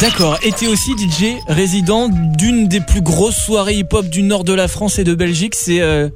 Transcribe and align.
D'accord, 0.00 0.38
et 0.42 0.52
t'es 0.52 0.66
aussi 0.66 0.92
DJ 0.92 1.36
résident 1.48 2.08
d'une 2.10 2.68
des 2.68 2.80
plus 2.80 3.02
grosses 3.02 3.36
soirées 3.36 3.74
hip-hop 3.74 4.06
du 4.06 4.22
nord 4.22 4.44
de 4.44 4.54
la 4.54 4.66
France 4.68 4.98
et 4.98 5.04
de 5.04 5.14
Belgique, 5.14 5.54
c'est 5.54 5.80
euh, 5.82 6.08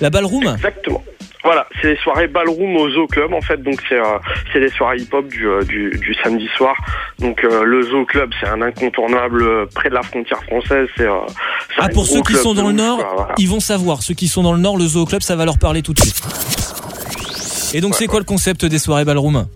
la 0.00 0.10
Ballroom? 0.10 0.44
Exactement. 0.54 1.02
Voilà, 1.44 1.66
c'est 1.80 1.94
les 1.94 1.96
soirées 1.96 2.28
ballroom 2.28 2.76
au 2.76 2.88
Zoo 2.88 3.08
Club 3.08 3.32
en 3.34 3.40
fait, 3.40 3.60
donc 3.64 3.82
c'est 3.88 3.96
euh, 3.98 4.04
c'est 4.52 4.60
les 4.60 4.68
soirées 4.68 4.98
hip-hop 4.98 5.26
du, 5.26 5.44
euh, 5.48 5.64
du, 5.64 5.90
du 5.90 6.14
samedi 6.22 6.46
soir. 6.56 6.76
Donc 7.18 7.42
euh, 7.42 7.64
le 7.64 7.82
Zoo 7.82 8.04
Club, 8.04 8.30
c'est 8.40 8.46
un 8.46 8.62
incontournable 8.62 9.66
près 9.74 9.88
de 9.88 9.94
la 9.94 10.02
frontière 10.02 10.40
française. 10.44 10.86
C'est 10.96 11.08
Ah, 11.78 11.88
pour 11.88 12.06
ceux 12.06 12.22
qui 12.22 12.34
sont 12.34 12.54
dans 12.54 12.68
le 12.68 12.74
nord, 12.74 12.98
voilà. 13.16 13.34
ils 13.38 13.48
vont 13.48 13.58
savoir. 13.58 14.04
Ceux 14.04 14.14
qui 14.14 14.28
sont 14.28 14.44
dans 14.44 14.52
le 14.52 14.60
nord, 14.60 14.76
le 14.78 14.86
Zoo 14.86 15.04
Club, 15.04 15.22
ça 15.22 15.34
va 15.34 15.44
leur 15.44 15.58
parler 15.58 15.82
tout 15.82 15.94
de 15.94 16.00
suite. 16.00 16.22
Et 17.74 17.80
donc, 17.80 17.96
c'est 17.96 18.06
quoi 18.06 18.20
le 18.20 18.24
concept 18.24 18.64
des 18.64 18.78
soirées 18.78 19.04
Ballroom? 19.04 19.46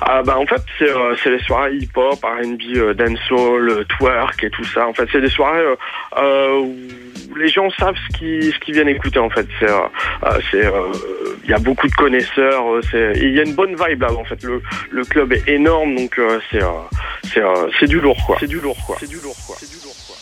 Ah 0.00 0.22
bah 0.22 0.38
en 0.38 0.46
fait 0.46 0.62
c'est 0.78 0.90
euh, 0.90 1.14
c'est 1.22 1.30
les 1.30 1.40
soirées 1.40 1.74
hip-hop, 1.74 2.18
R&B, 2.22 2.76
euh, 2.76 2.94
dancehall, 2.94 3.70
euh, 3.70 3.84
twerk 3.84 4.44
et 4.44 4.50
tout 4.50 4.64
ça. 4.64 4.86
En 4.86 4.92
fait 4.92 5.08
c'est 5.10 5.20
des 5.20 5.28
soirées 5.28 5.58
euh, 5.60 5.76
euh, 6.18 6.60
où 6.60 7.34
les 7.36 7.48
gens 7.48 7.68
savent 7.70 7.96
ce 8.10 8.18
qu'ils 8.18 8.52
ce 8.52 8.58
qu'ils 8.60 8.74
viennent 8.74 8.88
écouter 8.88 9.18
en 9.18 9.30
fait. 9.30 9.46
C'est 9.58 9.68
euh, 9.70 10.38
c'est 10.50 10.64
euh, 10.64 10.92
il 11.44 11.50
y 11.50 11.54
a 11.54 11.58
beaucoup 11.58 11.88
de 11.88 11.94
connaisseurs. 11.94 12.64
c'est 12.90 13.12
il 13.16 13.34
y 13.34 13.40
a 13.40 13.42
une 13.42 13.54
bonne 13.54 13.74
vibe 13.74 14.02
là 14.02 14.12
en 14.12 14.24
fait. 14.24 14.42
Le 14.44 14.62
le 14.90 15.04
club 15.04 15.32
est 15.32 15.48
énorme 15.48 15.96
donc 15.96 16.18
euh, 16.18 16.38
c'est 16.50 16.62
euh, 16.62 16.68
c'est 17.24 17.42
euh, 17.42 17.68
c'est 17.80 17.86
du 17.86 18.00
lourd 18.00 18.18
quoi. 18.26 18.36
C'est 18.40 18.48
du 18.48 18.60
lourd 18.60 18.78
quoi. 18.86 18.96
C'est 19.00 19.08
du 19.08 19.16
lourd 19.20 19.36
quoi. 19.46 19.56
C'est 19.58 19.66
du 19.68 19.74
lourd 19.74 19.76
quoi. 19.76 19.77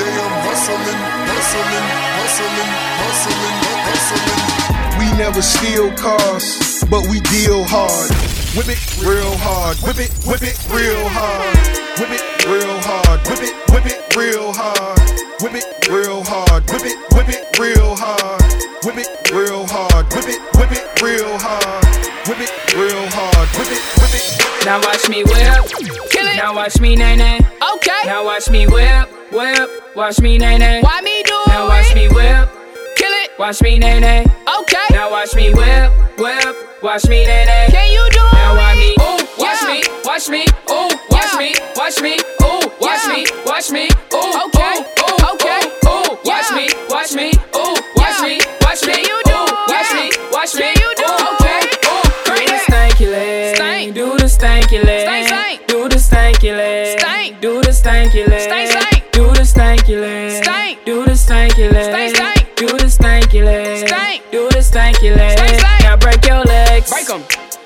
day 0.00 0.16
I'm 0.24 0.34
hustling, 0.48 1.00
hustling, 1.28 1.86
hustling, 2.18 2.70
hustling, 3.02 3.56
hustling. 3.88 4.98
We 4.98 5.06
never 5.18 5.42
steal 5.42 5.90
cars, 5.92 6.84
but 6.90 7.06
we 7.08 7.20
deal 7.20 7.64
hard. 7.64 8.39
Whip 8.56 8.66
it 8.66 8.82
real 8.98 9.36
hard, 9.38 9.78
whip 9.78 10.00
it, 10.02 10.10
whip 10.26 10.42
it 10.42 10.58
real 10.74 11.06
hard. 11.14 11.54
Whip 12.02 12.10
it 12.10 12.44
real 12.50 12.82
hard, 12.82 13.22
whip 13.30 13.38
it, 13.46 13.54
whip 13.70 13.86
it 13.86 14.02
real 14.16 14.50
hard. 14.50 14.98
Whip 15.38 15.54
it 15.54 15.86
real 15.86 16.24
hard, 16.26 16.66
whip 16.66 16.82
it, 16.82 16.98
whip 17.14 17.28
it 17.30 17.46
real 17.62 17.94
hard. 17.94 18.42
Whip 18.82 18.98
it 18.98 19.06
real 19.30 19.66
hard, 19.70 20.02
whip 20.10 20.26
it, 20.26 20.42
whip 20.58 20.72
it 20.72 20.82
real 21.00 21.38
hard. 21.38 21.86
Whip 22.26 22.42
it 22.42 22.50
real 22.74 23.06
hard, 23.14 23.48
whip 23.54 23.70
it, 23.70 23.82
whip 24.02 24.14
it. 24.18 24.66
Now 24.66 24.82
watch 24.82 25.08
me 25.08 25.22
whip, 25.22 26.10
kill 26.10 26.26
it. 26.26 26.34
Now 26.34 26.52
watch 26.52 26.80
me 26.80 26.96
nay 26.96 27.14
nay. 27.14 27.38
Okay. 27.76 28.02
Now 28.04 28.24
watch 28.24 28.50
me 28.50 28.66
whip, 28.66 29.08
whip. 29.30 29.94
Watch 29.94 30.20
me 30.20 30.38
nay 30.38 30.58
nay. 30.58 30.82
Why 30.82 31.00
me 31.02 31.22
do 31.22 31.38
Now 31.46 31.68
watch 31.68 31.94
me 31.94 32.08
whip, 32.08 32.50
kill 32.96 33.14
it. 33.14 33.30
Watch 33.38 33.62
me 33.62 33.78
nay 33.78 34.00
nay. 34.00 34.26
Okay. 34.58 34.69
Now 35.10 35.16
watch 35.16 35.34
me 35.34 35.52
whip, 35.52 35.90
whip. 36.18 36.82
Watch 36.84 37.08
me 37.08 37.26
nay 37.26 37.44
nay. 37.44 37.66
Can 37.68 37.90
you 37.90 38.06
do 38.12 38.20
it? 38.20 38.32
now 38.32 38.54
watch 38.54 38.76
me, 38.76 38.94
ooh, 39.00 39.18
watch 39.42 39.62
me, 39.66 39.82
watch 40.04 40.28
me, 40.28 40.46
ooh, 40.70 40.88
watch 41.10 41.36
me, 41.36 41.54
watch 41.74 42.00
me, 42.00 42.14
ooh, 42.40 42.70
watch 42.80 43.06
me, 43.08 43.26
watch 43.44 43.70
me, 43.72 43.88
ooh, 44.14 44.46
okay, 44.46 44.59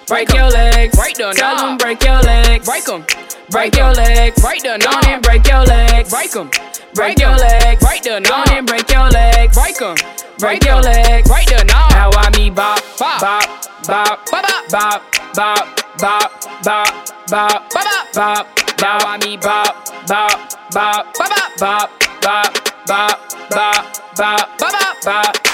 Break 0.06 0.34
your 0.34 0.50
legs, 0.50 0.94
break 0.94 1.16
the 1.16 1.32
Tell 1.32 1.56
them 1.56 1.78
break 1.78 2.04
your 2.04 2.20
legs, 2.20 2.66
break 2.66 2.88
'em. 2.88 3.06
Break 3.48 3.74
your 3.76 3.92
legs, 3.92 4.40
break 4.40 4.62
the 4.62 4.76
knob, 4.76 5.04
and 5.06 5.22
break 5.22 5.46
your 5.48 5.64
legs, 5.64 6.10
break 6.10 6.36
'em. 6.36 6.50
Break 6.94 7.18
your 7.18 7.34
legs, 7.36 7.82
break 7.82 8.02
the 8.02 8.20
knob, 8.20 8.48
and 8.50 8.66
break 8.66 8.90
your 8.90 9.08
legs, 9.08 9.56
break 9.56 9.80
'em. 9.80 9.96
Break 10.38 10.64
your 10.64 10.82
legs, 10.82 11.28
break 11.28 11.46
the 11.46 11.64
knob. 11.64 11.90
Now 11.92 12.10
I 12.12 12.30
me 12.36 12.50
bop, 12.50 12.82
bop, 12.98 13.20
bop, 13.20 13.48
bop, 13.86 14.30
bop, 14.30 14.70
bop, 14.70 15.02
bop, 15.34 15.64
bop, 15.98 16.32
bop, 16.62 16.92
bop, 17.28 17.70
bop, 17.72 18.12
bop. 18.14 18.46
Now 18.82 18.98
I 19.06 19.16
me 19.24 19.36
bop, 19.38 19.88
bop, 20.06 20.38
bop, 20.72 21.14
bop, 21.14 21.48
bop, 21.58 21.90
bop, 22.20 22.52
bop, 22.86 23.20
bop, 23.50 24.16
bop, 24.16 24.58
bop, 24.58 25.04
bop. 25.04 25.53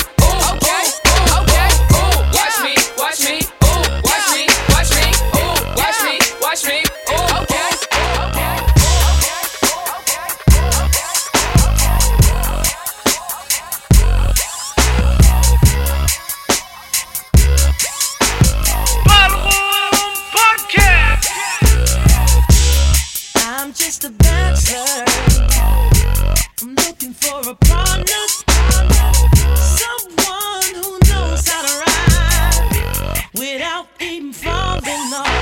looking 27.11 27.13
for 27.13 27.49
a 27.49 27.55
partner. 27.55 28.27
Someone 29.55 30.75
who 30.75 30.99
knows 31.09 31.47
how 31.47 31.61
to 31.65 31.73
ride 31.79 33.29
without 33.33 33.87
even 33.99 34.33
falling 34.33 35.13
off. 35.13 35.40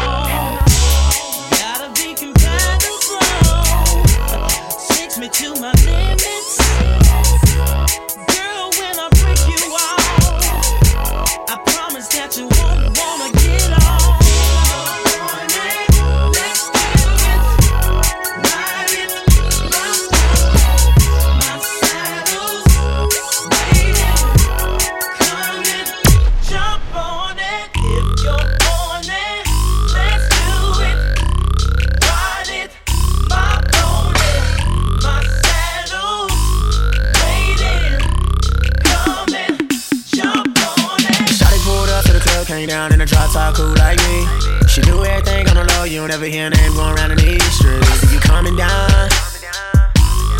You 45.99 46.07
don't 46.07 46.15
ever 46.15 46.31
hear 46.31 46.45
her 46.45 46.49
name 46.49 46.73
going 46.75 46.95
around 46.95 47.11
in 47.11 47.17
these 47.17 47.43
streets. 47.59 48.07
You 48.13 48.19
coming 48.19 48.55
down? 48.55 48.87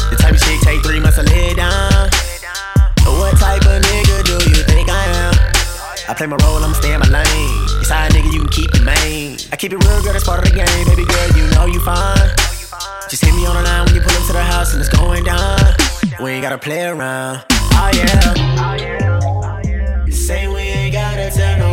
The 0.07 0.15
type 0.15 0.31
of 0.31 0.39
chick 0.39 0.56
take 0.63 0.79
three 0.88 1.01
months 1.01 1.17
to 1.17 1.23
lay 1.23 1.53
down. 1.53 2.07
What 3.19 3.35
type 3.35 3.67
of 3.67 3.83
nigga 3.83 4.23
do 4.23 4.39
you 4.56 4.63
think 4.63 4.88
I 4.88 5.03
am? 5.19 5.35
I 6.07 6.13
play 6.15 6.27
my 6.27 6.38
role, 6.47 6.63
I'ma 6.63 6.71
stay 6.79 6.94
in 6.94 7.01
my 7.01 7.09
lane. 7.11 7.67
It's 7.83 7.89
how 7.89 8.07
a 8.07 8.09
nigga 8.09 8.31
you 8.31 8.39
can 8.39 8.47
keep 8.47 8.71
the 8.71 8.79
main. 8.88 9.35
I 9.51 9.57
keep 9.57 9.73
it 9.73 9.83
real, 9.83 10.01
girl, 10.01 10.13
that's 10.13 10.23
part 10.23 10.39
of 10.39 10.45
the 10.47 10.56
game. 10.56 10.88
Baby 10.88 11.03
girl, 11.03 11.27
you 11.35 11.44
know 11.51 11.65
you 11.65 11.83
fine. 11.83 12.31
Just 13.09 13.25
hit 13.25 13.35
me 13.35 13.45
on 13.45 13.56
the 13.59 13.63
line 13.63 13.83
when 13.83 13.95
you 13.95 14.01
pull 14.01 14.15
up 14.15 14.25
to 14.27 14.33
the 14.33 14.41
house 14.41 14.71
and 14.71 14.79
it's 14.79 14.88
going 14.88 15.25
down. 15.25 15.59
We 16.23 16.39
ain't 16.39 16.44
gotta 16.44 16.57
play 16.57 16.88
around. 16.88 17.44
Oh 17.51 17.91
yeah. 17.91 18.31
You 20.06 20.13
say 20.13 20.47
we 20.47 20.59
ain't 20.59 20.94
gotta 20.94 21.29
tell 21.35 21.59
nobody. 21.59 21.69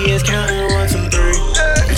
Is 0.00 0.22
counting 0.22 0.64
one, 0.72 0.88
two, 0.88 1.04
three. 1.12 1.36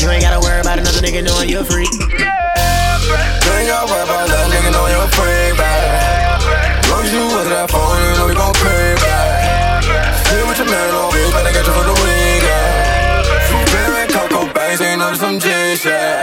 You 0.03 0.11
ain't 0.11 0.27
gotta 0.27 0.43
worry 0.43 0.59
about 0.61 0.79
another 0.79 0.99
nigga 0.99 1.23
knowing 1.23 1.49
you're 1.49 1.63
free. 1.63 1.87
Yeah, 2.19 2.99
bruh. 3.07 3.47
You 3.47 3.51
ain't 3.63 3.69
gotta 3.71 3.87
worry 3.87 4.03
about 4.03 4.27
another 4.27 4.51
nigga 4.51 4.75
knowing 4.75 4.91
you're 4.91 5.13
free, 5.15 5.55
bruh. 5.55 6.91
Long 6.91 7.07
as 7.07 7.13
you 7.15 7.23
with 7.31 7.47
that 7.47 7.71
phone, 7.71 7.95
you 8.03 8.11
know 8.19 8.27
we 8.27 8.35
gon' 8.35 8.53
pay, 8.59 8.99
bruh. 8.99 10.27
Stay 10.27 10.43
with 10.43 10.59
your 10.59 10.67
man 10.67 10.91
on 10.99 11.15
me, 11.15 11.23
but 11.31 11.47
I 11.47 11.55
got 11.55 11.63
you 11.63 11.73
for 11.79 11.87
the 11.87 11.97
week, 12.03 12.43
yeah. 12.43 13.23
Some 13.47 13.65
beer 13.71 13.95
and 14.03 14.11
cocoa 14.11 14.51
bangs, 14.53 14.81
ain't 14.83 15.01
of 15.01 15.17
some 15.17 15.39
G's, 15.39 15.85
yeah. 15.87 16.19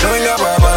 You 0.00 0.08
ain't 0.08 0.24
gotta 0.24 0.40
worry 0.42 0.56
about 0.56 0.67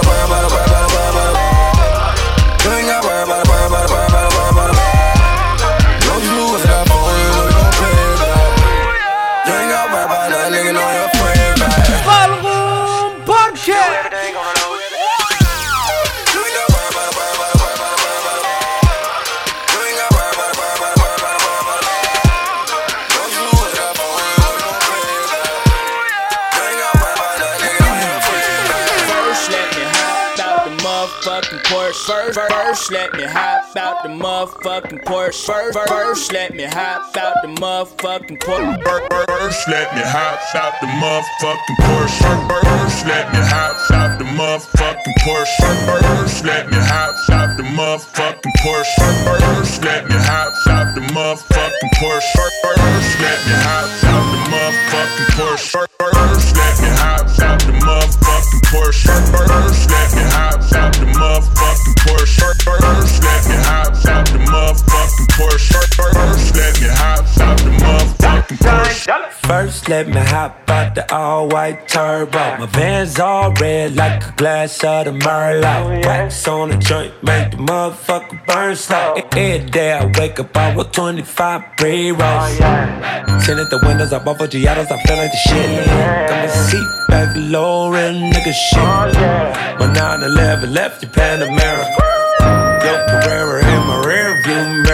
First, 32.33 32.53
first, 32.53 32.91
let 32.93 33.13
me 33.13 33.23
hop 33.23 33.75
out 33.75 34.03
the 34.03 34.09
motherfucking 34.09 35.03
Porsche. 35.03 35.45
First, 35.45 35.89
first, 35.89 36.31
let 36.31 36.55
me 36.55 36.63
hop 36.63 37.17
out 37.17 37.35
the 37.41 37.49
motherfucking 37.49 38.39
Porsche. 38.39 39.27
First, 39.27 39.67
let 39.67 39.93
me 39.93 40.01
hop 40.01 40.39
out 40.55 40.79
the 40.79 40.87
motherfucking 40.87 41.75
Porsche. 41.83 42.23
First, 42.47 43.05
let 43.05 43.33
me 43.33 43.39
hop 43.39 43.91
out 43.91 44.17
the 44.17 44.23
motherfucking 44.23 45.13
Porsche. 45.19 45.59
First, 45.85 46.45
let 46.45 46.69
me 46.69 46.77
hop 46.77 47.15
out 47.31 47.57
the 47.57 47.63
motherfucking 47.63 48.53
Porsche. 48.63 49.25
First, 49.25 49.83
let 49.83 50.07
me 50.07 50.15
hop 50.15 50.53
out 50.69 50.95
the 50.95 51.01
motherfucking 51.01 51.91
Porsche. 51.99 52.49
First, 52.63 53.19
let 53.19 53.45
me 53.45 53.53
hop 53.59 54.03
out 54.05 54.10
let 69.91 70.07
me 70.07 70.21
hop 70.21 70.69
out 70.69 70.95
the 70.95 71.03
all 71.13 71.49
white 71.49 71.85
turbo. 71.85 72.39
My 72.59 72.65
van's 72.67 73.19
all 73.19 73.51
red 73.55 73.93
like 73.93 74.25
a 74.25 74.31
glass 74.37 74.81
of 74.85 75.03
the 75.03 75.11
Merlot. 75.11 75.65
Oh, 75.65 76.07
Wax 76.07 76.47
on 76.47 76.69
the 76.69 76.77
joint, 76.77 77.11
make 77.21 77.51
the 77.51 77.57
motherfucker 77.57 78.45
burn 78.47 78.77
slow. 78.77 79.15
Oh. 79.17 79.29
Every 79.33 79.69
day 79.69 79.91
I 79.91 80.05
wake 80.17 80.39
up, 80.39 80.55
I 80.55 80.73
want 80.73 80.93
25 80.93 81.75
pre 81.75 82.11
rolls. 82.11 82.53
Sitting 82.53 83.59
oh, 83.59 83.65
at 83.65 83.69
the 83.69 83.81
windows, 83.85 84.13
I 84.13 84.23
bought 84.23 84.37
Forgiatos, 84.37 84.89
I 84.95 84.97
feel 85.03 85.17
like 85.17 85.31
the 85.35 85.41
shit. 85.49 85.85
Got 85.85 86.39
my 86.39 86.47
seat 86.47 86.89
back 87.09 87.35
low, 87.35 87.91
real 87.91 88.13
nigga 88.31 88.53
shit. 88.53 89.19
My 89.77 89.91
9 89.93 90.23
11 90.23 90.73
left 90.73 91.03
your 91.03 91.11
Panamera. 91.11 91.85
Yo, 92.85 92.93
Carrera 93.09 93.59
in 93.59 93.87
my 93.87 93.97
rear 94.07 94.41
view 94.45 94.83
mirror. 94.83 94.90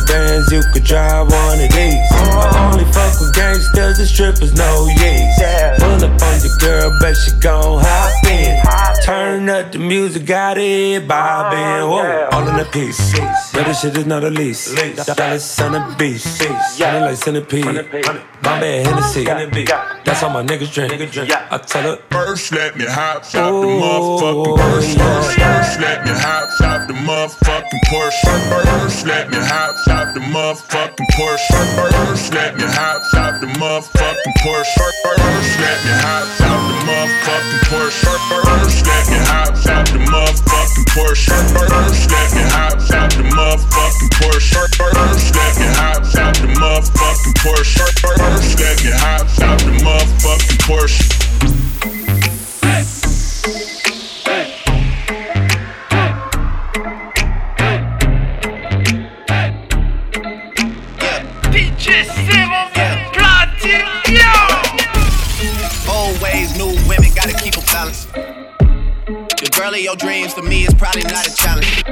200 0.00 0.06
bands, 0.06 0.52
you 0.52 0.62
could 0.72 0.84
drive 0.84 1.28
one 1.30 1.60
of 1.60 1.70
these. 1.70 2.10
I 2.12 2.70
only 2.72 2.84
fuck 2.92 3.20
with 3.20 3.34
gangsters 3.34 3.98
and 3.98 4.08
strippers, 4.08 4.52
no 4.54 4.86
yees. 4.88 5.38
Pull 5.78 6.04
up 6.04 6.22
on 6.22 6.40
your 6.40 6.56
girl, 6.58 6.98
bet 7.00 7.16
she 7.16 7.32
gon' 7.40 7.82
hop 7.82 8.24
in. 8.26 8.62
Turn 9.04 9.48
up 9.48 9.72
the 9.72 9.78
music, 9.78 10.26
got 10.26 10.58
it 10.58 11.06
bobbing. 11.08 11.88
Whoa, 11.88 12.28
all 12.32 12.48
in 12.48 12.58
a 12.58 12.64
piece. 12.66 13.18
But 13.52 13.64
this 13.64 13.80
shit 13.80 13.96
is 13.96 14.06
not 14.06 14.24
a 14.24 14.30
lease. 14.30 14.74
Dallas 15.14 15.60
on 15.60 15.72
the 15.72 15.94
beach. 15.98 16.20
Sounding 16.20 17.02
like 17.02 17.16
centipede. 17.16 17.64
Bombay 18.42 18.82
Hennessy. 18.82 19.24
That's 19.24 20.20
how 20.20 20.28
my 20.28 20.42
niggas 20.42 20.72
drink. 20.72 20.92
I 21.30 21.58
tell 21.58 21.82
her. 21.82 22.02
First, 22.10 22.52
let 22.52 22.76
me 22.76 22.84
hop 22.86 23.24
out 23.34 23.60
the 23.60 23.66
motherfucking 23.66 24.56
Porsche. 24.56 24.96
First, 24.98 25.38
first, 25.38 25.80
let 25.80 26.04
me 26.04 26.10
hop 26.12 26.60
out 26.62 26.79
the 26.79 26.79
motherfucking 27.06 27.80
Porsche. 27.88 28.24
Let 29.06 29.30
me 29.30 29.38
hop 29.38 29.76
out 29.88 30.14
the 30.14 30.20
motherfucking 30.20 31.06
Porsche. 31.16 31.50
Let 32.34 32.56
me 32.56 32.64
hop 32.64 33.02
out 33.14 33.40
the 33.40 33.46
motherfucking 33.46 34.34
Porsche. 34.40 34.78
Let 34.78 35.78
me 35.84 35.92
hop 36.02 36.28
out 36.40 36.60
the 36.68 36.76
motherfucking 36.86 37.60
Porsche. 37.68 38.04
Let 38.86 39.04
me 39.08 39.18
hop 39.28 39.54
out 39.68 39.86
the 39.88 39.98
motherfucking 39.98 40.86
Porsche. 40.92 41.30
Let 42.10 42.28
me 42.34 42.42
hop 42.50 42.76
out 42.92 43.10
the 43.10 43.22
motherfucking 43.24 44.10
Porsche. 44.18 44.56
Let 45.34 45.54
me 45.58 45.66
hop 45.78 46.04
out 46.18 46.34
the 46.36 46.48
motherfucking 46.48 47.34
Porsche. 47.40 47.80
Let 48.60 48.76
me 48.84 48.90
hop 48.92 49.24
out 49.42 49.58
the 49.60 49.72
motherfucking 49.84 50.58
Porsche. 50.66 52.09
Girl 69.60 69.74
of 69.74 69.80
your 69.80 69.96
dreams 69.96 70.32
to 70.32 70.40
me 70.40 70.64
is 70.64 70.72
probably 70.72 71.02
not 71.02 71.26
a 71.26 71.34
challenge. 71.34 71.84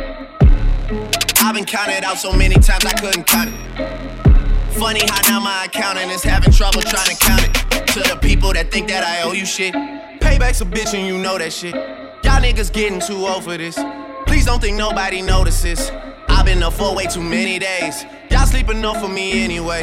I've 1.43 1.55
been 1.55 1.67
counted 1.67 2.03
out 2.03 2.17
so 2.17 2.33
many 2.33 2.55
times 2.55 2.87
I 2.87 2.95
couldn't 2.95 3.27
count 3.27 3.51
it. 3.53 4.79
Funny 4.79 5.01
how 5.07 5.21
now 5.29 5.41
my 5.41 5.67
accountant 5.67 6.11
is 6.11 6.23
having 6.23 6.51
trouble 6.51 6.81
trying 6.81 7.15
to 7.15 7.17
count 7.17 7.43
it. 7.45 7.87
To 7.89 8.01
the 8.01 8.19
people 8.23 8.55
that 8.55 8.71
think 8.71 8.89
that 8.89 9.05
I 9.05 9.21
owe 9.29 9.33
you 9.33 9.45
shit. 9.45 9.75
Payback's 9.75 10.63
a 10.63 10.65
bitch 10.65 10.95
and 10.95 11.07
you 11.07 11.19
know 11.19 11.37
that 11.37 11.53
shit. 11.53 11.75
Y'all 11.75 12.41
niggas 12.41 12.73
getting 12.73 13.01
too 13.01 13.27
old 13.27 13.45
for 13.45 13.59
this. 13.59 13.79
Please 14.27 14.47
don't 14.47 14.63
think 14.63 14.79
nobody 14.79 15.21
notices. 15.21 15.91
I've 16.27 16.47
been 16.47 16.63
up 16.63 16.73
for 16.73 16.95
way 16.97 17.05
too 17.05 17.23
many 17.23 17.59
days. 17.59 18.07
Y'all 18.31 18.47
sleep 18.47 18.71
enough 18.71 18.99
for 18.99 19.09
me 19.09 19.45
anyway. 19.45 19.83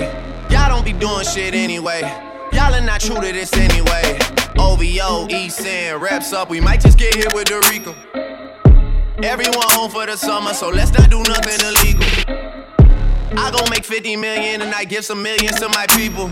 Y'all 0.49 0.69
don't 0.69 0.85
be 0.85 0.93
doing 0.93 1.23
shit 1.23 1.53
anyway. 1.53 2.01
Y'all 2.51 2.73
are 2.73 2.81
not 2.81 3.01
true 3.01 3.21
to 3.21 3.31
this 3.31 3.53
anyway. 3.53 4.24
OVO, 4.57 5.27
East 5.29 5.65
End, 5.65 6.01
wraps 6.01 6.33
up. 6.33 6.49
We 6.49 6.59
might 6.59 6.81
just 6.81 6.97
get 6.97 7.15
hit 7.15 7.33
with 7.33 7.47
the 7.47 7.59
Rico. 7.69 7.95
Everyone 9.23 9.67
home 9.71 9.89
for 9.89 10.05
the 10.05 10.17
summer, 10.17 10.53
so 10.53 10.69
let's 10.69 10.91
not 10.91 11.09
do 11.09 11.23
nothing 11.23 11.59
illegal. 11.65 12.05
I 13.37 13.51
gon' 13.51 13.69
make 13.69 13.83
50 13.83 14.15
million 14.15 14.61
and 14.61 14.73
I 14.73 14.85
give 14.85 15.03
some 15.05 15.21
millions 15.21 15.59
to 15.59 15.69
my 15.69 15.85
people. 15.87 16.31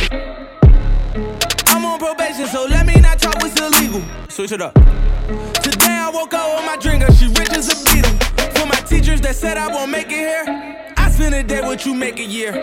Probation, 2.01 2.47
so 2.47 2.65
let 2.65 2.87
me 2.87 2.95
not 2.95 3.19
talk 3.19 3.35
what's 3.43 3.61
illegal. 3.61 4.01
Switch 4.27 4.51
it 4.51 4.59
up. 4.59 4.73
Today 5.61 5.99
I 6.01 6.09
woke 6.11 6.33
up 6.33 6.57
with 6.57 6.65
my 6.65 6.75
drinker, 6.75 7.13
she 7.13 7.27
rich 7.27 7.51
as 7.51 7.69
a 7.69 7.77
beetle. 7.85 8.09
For 8.55 8.65
my 8.65 8.81
teachers 8.89 9.21
that 9.21 9.35
said 9.35 9.55
I 9.55 9.67
won't 9.67 9.91
make 9.91 10.07
it 10.07 10.17
here, 10.17 10.43
I 10.97 11.11
spend 11.11 11.35
a 11.35 11.43
day 11.43 11.61
what 11.61 11.85
you 11.85 11.93
make 11.93 12.17
a 12.17 12.23
year. 12.23 12.53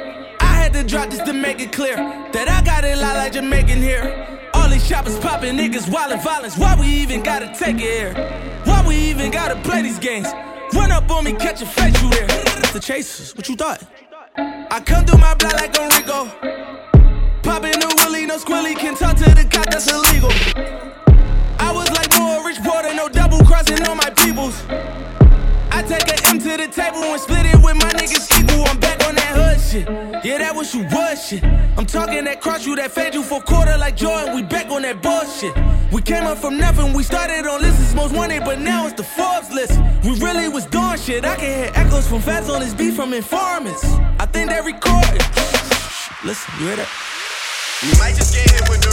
I 0.40 0.54
had 0.54 0.72
to 0.72 0.82
drop 0.82 1.10
this 1.10 1.20
to 1.20 1.32
make 1.32 1.60
it 1.60 1.70
clear 1.70 1.94
that 2.32 2.48
I 2.48 2.66
got 2.66 2.82
it 2.82 2.98
lot 2.98 3.14
like 3.14 3.34
Jamaican 3.34 3.80
here. 3.80 4.50
All 4.54 4.68
these 4.68 4.84
shoppers 4.84 5.16
popping, 5.20 5.56
niggas 5.56 5.86
wildin' 5.86 6.20
violence. 6.20 6.58
Why 6.58 6.74
we 6.74 6.88
even 6.88 7.22
gotta 7.22 7.46
take 7.56 7.76
it 7.76 8.16
here? 8.16 8.60
Why 8.64 8.84
we 8.88 8.96
even 8.96 9.30
gotta 9.30 9.54
play 9.62 9.82
these 9.82 10.00
games? 10.00 10.26
Run 10.74 10.90
up 10.90 11.08
on 11.12 11.22
me, 11.22 11.34
catch 11.34 11.62
a 11.62 11.66
face, 11.66 11.94
you 12.02 12.10
there. 12.10 12.26
The 12.72 12.80
chasers, 12.82 13.36
what 13.36 13.48
you 13.48 13.54
thought? 13.54 13.84
I 14.36 14.82
come 14.84 15.04
through 15.04 15.20
my 15.20 15.34
block 15.34 15.52
like 15.52 15.78
I'm 15.78 15.90
Rico. 15.90 16.26
Poppin' 17.44 17.80
a 17.80 17.86
willy, 17.86 17.97
no 18.28 18.36
squilly, 18.36 18.76
can 18.76 18.94
talk 18.94 19.16
to 19.16 19.24
the 19.24 19.48
cop, 19.50 19.64
that's 19.70 19.90
illegal. 19.90 20.28
I 21.58 21.72
was 21.72 21.88
like 21.96 22.12
more 22.20 22.44
Rich 22.44 22.58
Porter, 22.62 22.92
no 22.92 23.08
double 23.08 23.38
crossing 23.38 23.80
on 23.88 23.96
my 23.96 24.10
peoples. 24.10 24.62
I 25.72 25.82
take 25.82 26.06
an 26.12 26.36
M 26.36 26.38
to 26.38 26.56
the 26.60 26.68
table 26.68 27.02
and 27.08 27.20
split 27.20 27.46
it 27.46 27.56
with 27.56 27.76
my 27.76 27.90
niggas 27.96 28.28
equal. 28.38 28.68
I'm 28.68 28.78
back 28.78 29.00
on 29.08 29.14
that 29.14 29.32
hood 29.32 29.58
shit. 29.58 29.88
Yeah, 30.22 30.38
that 30.38 30.54
was 30.54 30.74
you 30.74 30.82
was 30.92 31.26
shit. 31.26 31.42
I'm 31.42 31.86
talking 31.86 32.24
that 32.24 32.42
cross 32.42 32.66
you 32.66 32.76
that 32.76 32.90
fed 32.90 33.14
you 33.14 33.22
for 33.22 33.40
quarter 33.40 33.78
like 33.78 33.96
Jordan. 33.96 34.36
We 34.36 34.42
back 34.42 34.70
on 34.70 34.82
that 34.82 35.00
bullshit. 35.00 35.54
We 35.90 36.02
came 36.02 36.24
up 36.24 36.36
from 36.36 36.58
nothing. 36.58 36.92
We 36.92 37.04
started 37.04 37.46
on 37.46 37.62
lists 37.62 37.94
most 37.94 38.14
wanted, 38.14 38.44
but 38.44 38.60
now 38.60 38.86
it's 38.86 38.96
the 38.96 39.04
Forbes 39.04 39.50
list. 39.50 39.80
We 40.04 40.20
really 40.20 40.48
was 40.48 40.66
doing 40.66 40.98
shit. 40.98 41.24
I 41.24 41.36
can 41.36 41.64
hear 41.64 41.72
echoes 41.74 42.06
from 42.06 42.20
fans 42.20 42.50
on 42.50 42.60
this 42.60 42.74
beat 42.74 42.92
from 42.92 43.14
informants. 43.14 43.84
I 44.20 44.26
think 44.26 44.50
they 44.50 44.60
recorded. 44.60 45.24
Listen, 46.24 46.52
you 46.60 46.66
hear 46.66 46.76
that? 46.76 47.07
You 47.80 47.96
might 47.96 48.16
just 48.16 48.34
get 48.34 48.50
hit 48.50 48.68
with 48.68 48.80
the. 48.80 48.88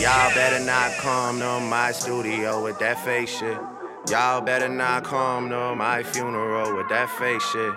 Y'all 0.00 0.34
better 0.34 0.64
not 0.64 0.90
come 0.98 1.38
to 1.38 1.60
my 1.60 1.92
studio 1.92 2.60
with 2.64 2.80
that 2.80 2.98
fake 3.04 3.28
shit. 3.28 3.56
Y'all 4.08 4.40
better 4.40 4.68
not 4.68 5.04
come 5.04 5.48
to 5.48 5.76
my 5.76 6.02
funeral 6.02 6.76
with 6.76 6.88
that 6.88 7.08
fake 7.08 7.40
shit. 7.40 7.72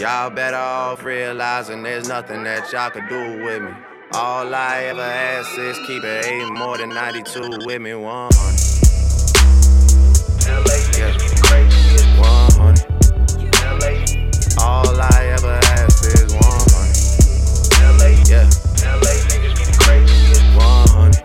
Y'all 0.00 0.28
better 0.28 0.56
off 0.56 1.04
realizing 1.04 1.84
there's 1.84 2.08
nothing 2.08 2.42
that 2.42 2.72
y'all 2.72 2.90
could 2.90 3.08
do 3.08 3.44
with 3.44 3.62
me. 3.62 3.87
All 4.14 4.54
I 4.54 4.84
ever 4.84 5.02
ask 5.02 5.58
is 5.58 5.76
keep 5.86 6.02
it 6.02 6.24
eight 6.24 6.50
more 6.54 6.78
than 6.78 6.88
92 6.88 7.58
with 7.66 7.82
me, 7.82 7.94
100. 7.94 8.32
Yeah. 10.96 11.12
100. 12.16 12.88
All 14.64 14.98
I 14.98 15.26
ever 15.36 15.60
ask 15.76 16.06
is 16.06 16.32
100. 16.32 16.48
Yeah. 18.30 18.48
100. 20.56 21.20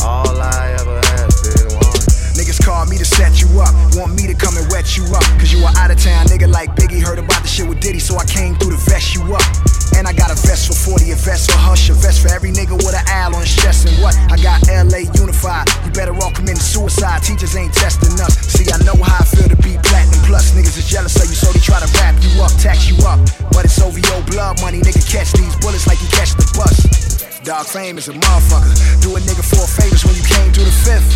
All 0.00 0.40
I 0.40 0.76
ever 0.80 0.96
ask 1.20 1.44
is 1.44 1.74
100. 1.76 2.40
Niggas 2.40 2.64
call 2.64 2.86
me 2.86 2.96
to 2.96 3.04
set 3.04 3.38
you 3.38 3.60
up, 3.60 3.74
want 3.96 4.14
me 4.14 4.26
to 4.26 4.34
come 4.34 4.56
and 4.56 4.66
wet 4.70 4.96
you 4.96 5.04
up. 5.14 5.24
Cause 5.38 5.52
you 5.52 5.62
a 5.62 5.72
out 5.76 5.90
of 5.90 6.00
town 6.02 6.24
nigga 6.28 6.48
like 6.50 6.74
Biggie, 6.74 7.02
heard 7.02 7.18
about 7.18 7.42
the 7.42 7.48
shit 7.48 7.68
with 7.68 7.80
Diddy, 7.80 7.98
so 7.98 8.16
I 8.16 8.24
came 8.24 8.54
through 8.54 8.70
to 8.70 8.78
vest 8.78 9.14
you 9.14 9.34
up. 9.34 9.71
And 9.96 10.08
I 10.08 10.12
got 10.12 10.30
a 10.30 10.38
vest 10.46 10.68
for 10.68 10.96
40, 10.96 11.12
a 11.12 11.16
vest 11.16 11.50
for 11.50 11.58
Hush, 11.58 11.90
a 11.90 11.94
vest 11.94 12.22
for 12.22 12.30
every 12.32 12.50
nigga 12.50 12.76
with 12.76 12.94
an 12.94 13.04
owl 13.08 13.36
on 13.36 13.42
his 13.42 13.54
chest. 13.54 13.86
And 13.86 13.96
what? 14.02 14.16
I 14.30 14.36
got 14.40 14.64
LA 14.66 15.08
unified. 15.14 15.68
You 15.84 15.90
better 15.92 16.14
all 16.14 16.32
commit 16.32 16.58
suicide. 16.58 17.22
Teachers 17.22 17.56
ain't 17.56 17.72
testing 17.72 18.14
us. 18.20 18.34
See, 18.50 18.66
I 18.72 18.78
know 18.84 18.96
how 18.98 19.20
I 19.20 19.24
feel 19.24 19.48
to 19.48 19.58
be 19.60 19.76
platinum 19.82 20.20
plus. 20.26 20.52
Niggas 20.52 20.78
is 20.78 20.88
jealous 20.88 21.16
of 21.20 21.28
you, 21.28 21.36
so 21.36 21.52
they 21.52 21.60
try 21.60 21.80
to 21.80 21.88
wrap 21.98 22.16
you 22.22 22.32
up, 22.42 22.52
tax 22.58 22.88
you 22.88 22.96
up. 23.04 23.20
But 23.52 23.64
it's 23.66 23.78
OVO 23.80 24.22
blood 24.30 24.60
money, 24.60 24.80
nigga. 24.80 25.02
Catch 25.04 25.32
these 25.32 25.54
bullets 25.60 25.86
like 25.86 26.00
you 26.00 26.08
catch 26.08 26.32
the 26.34 26.46
bus. 26.56 27.12
Dog 27.44 27.66
fame 27.66 27.98
is 27.98 28.08
a 28.08 28.12
motherfucker. 28.12 29.02
Do 29.02 29.16
a 29.16 29.20
nigga 29.20 29.42
four 29.42 29.66
favors 29.66 30.04
when 30.04 30.14
you 30.14 30.22
came 30.22 30.52
to 30.52 30.62
the 30.62 30.70
fifth. 30.70 31.10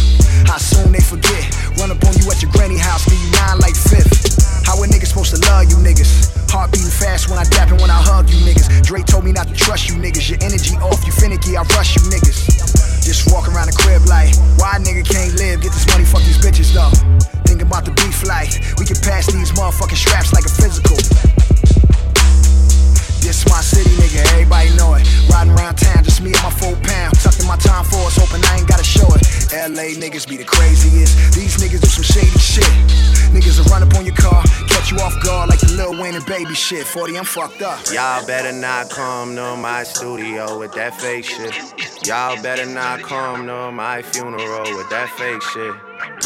How 0.46 0.58
soon 0.58 0.92
they 0.92 1.00
forget? 1.00 1.42
Run 1.78 1.90
up 1.90 2.02
on 2.04 2.14
you 2.18 2.30
at 2.30 2.42
your 2.42 2.50
granny 2.50 2.78
house, 2.78 3.04
give 3.04 3.18
you 3.18 3.30
nine 3.30 3.58
like 3.58 3.76
fifth. 3.76 4.45
How 4.66 4.82
a 4.82 4.86
nigga 4.90 5.06
supposed 5.06 5.30
to 5.30 5.38
love 5.46 5.70
you 5.70 5.78
niggas? 5.78 6.26
Heart 6.50 6.74
beating 6.74 6.90
fast 6.90 7.30
when 7.30 7.38
I 7.38 7.46
dap 7.54 7.70
and 7.70 7.78
when 7.80 7.86
I 7.88 8.02
hug 8.02 8.26
you 8.28 8.34
niggas. 8.42 8.82
Dre 8.82 8.98
told 9.06 9.22
me 9.22 9.30
not 9.30 9.46
to 9.46 9.54
trust 9.54 9.86
you 9.88 9.94
niggas. 9.94 10.26
Your 10.26 10.42
energy 10.42 10.74
off, 10.82 11.06
you 11.06 11.12
finicky, 11.14 11.56
I 11.56 11.62
rush 11.78 11.94
you 11.94 12.02
niggas. 12.10 12.50
Just 13.06 13.30
walk 13.30 13.46
around 13.46 13.70
the 13.70 13.78
crib 13.78 14.02
like, 14.10 14.34
why 14.58 14.82
nigga 14.82 15.06
can't 15.06 15.38
live? 15.38 15.62
Get 15.62 15.70
this 15.70 15.86
money, 15.86 16.02
fuck 16.02 16.26
these 16.26 16.42
bitches 16.42 16.74
though. 16.74 16.90
Think 17.46 17.62
about 17.62 17.86
the 17.86 17.94
beef 17.94 18.26
like, 18.26 18.50
we 18.82 18.82
can 18.82 18.98
pass 19.06 19.30
these 19.30 19.54
motherfucking 19.54 20.02
straps 20.02 20.34
like 20.34 20.42
a 20.42 20.50
physical. 20.50 20.98
This 23.26 23.44
my 23.48 23.60
city, 23.60 23.90
nigga, 23.98 24.22
everybody 24.34 24.70
know 24.76 24.94
it. 24.94 25.02
Riding 25.28 25.52
around 25.52 25.74
town, 25.74 26.04
just 26.04 26.22
me 26.22 26.30
and 26.30 26.42
my 26.44 26.50
four 26.50 26.76
pound. 26.76 27.18
Tucked 27.18 27.40
in 27.40 27.48
my 27.48 27.56
time 27.56 27.84
for 27.84 27.98
us, 28.06 28.14
hoping 28.16 28.40
I 28.46 28.58
ain't 28.58 28.68
gotta 28.68 28.84
show 28.84 29.02
it. 29.18 29.26
LA 29.50 29.98
niggas 29.98 30.28
be 30.28 30.36
the 30.36 30.44
craziest. 30.44 31.34
These 31.34 31.56
niggas 31.58 31.80
do 31.80 31.88
some 31.88 32.04
shady 32.04 32.38
shit. 32.38 32.62
Niggas 33.34 33.58
will 33.58 33.66
run 33.66 33.82
up 33.82 33.92
on 33.96 34.06
your 34.06 34.14
car, 34.14 34.44
catch 34.68 34.92
you 34.92 34.98
off 34.98 35.20
guard 35.24 35.50
like 35.50 35.58
the 35.58 35.72
Lil 35.72 36.00
Wayne 36.00 36.14
and 36.14 36.24
baby 36.26 36.54
shit. 36.54 36.86
40, 36.86 37.18
I'm 37.18 37.24
fucked 37.24 37.62
up. 37.62 37.80
Y'all 37.92 38.24
better 38.28 38.52
not 38.52 38.90
come 38.90 39.34
to 39.34 39.56
my 39.56 39.82
studio 39.82 40.56
with 40.60 40.72
that 40.74 40.94
fake 40.94 41.24
shit. 41.24 41.52
Y'all 42.06 42.40
better 42.44 42.64
not 42.64 43.02
come 43.02 43.44
to 43.48 43.72
my 43.72 44.02
funeral 44.02 44.70
with 44.76 44.88
that 44.90 45.10
fake 45.18 45.42
shit. 45.42 45.74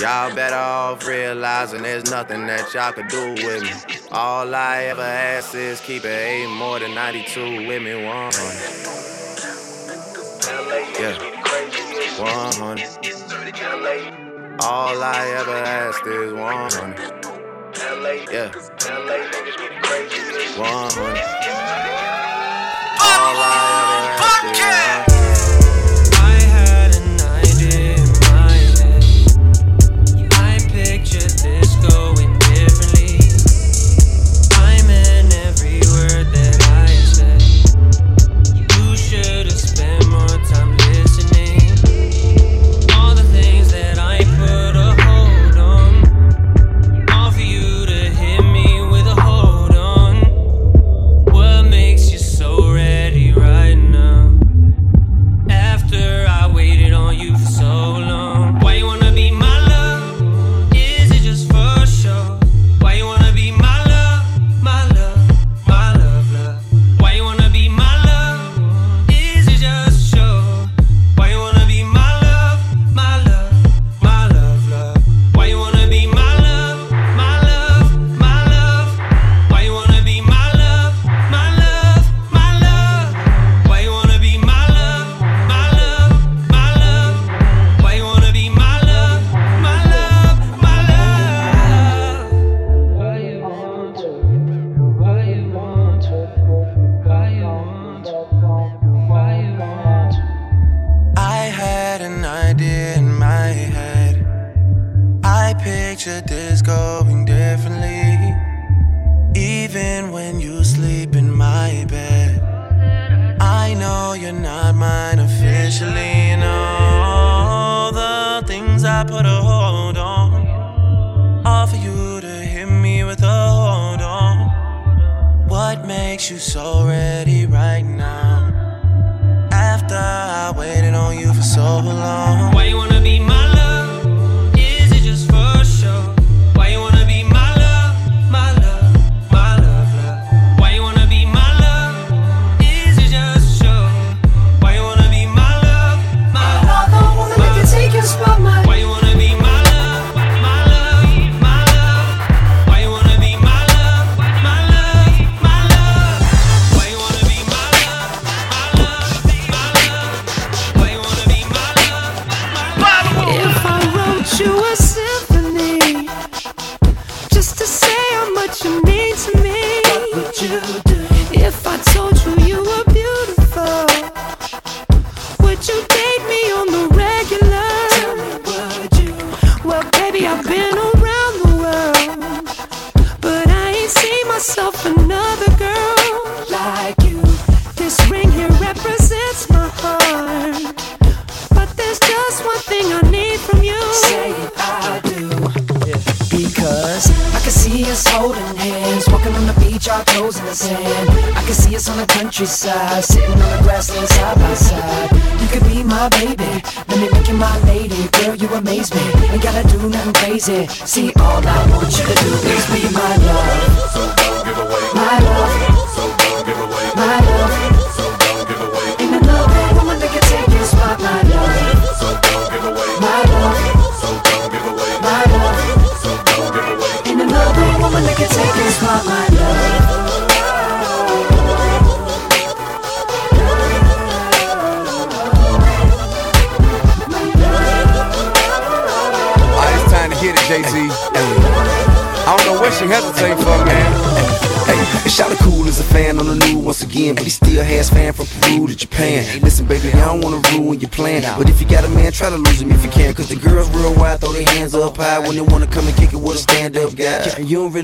Y'all 0.00 0.34
better 0.34 0.56
off 0.56 1.06
realizing 1.06 1.82
there's 1.82 2.10
nothing 2.10 2.46
that 2.46 2.72
y'all 2.72 2.90
could 2.90 3.08
do 3.08 3.34
with 3.34 3.62
me. 3.62 3.70
All 4.10 4.54
I 4.54 4.84
ever 4.84 5.02
ask 5.02 5.54
is 5.54 5.78
keep 5.82 6.06
it 6.06 6.08
eight 6.08 6.48
more 6.56 6.78
than 6.78 6.94
92 6.94 7.66
with 7.68 7.82
me, 7.82 7.94
100. 8.06 8.80
Yeah, 10.98 11.18
100. 12.18 12.80
All 14.62 15.02
I 15.02 15.26
ever 15.38 15.56
ask 15.56 16.06
is 16.06 16.32
100. 16.32 16.98
Yeah, 18.32 18.50
100. 20.56 21.20
All 23.02 23.36
I 23.36 23.69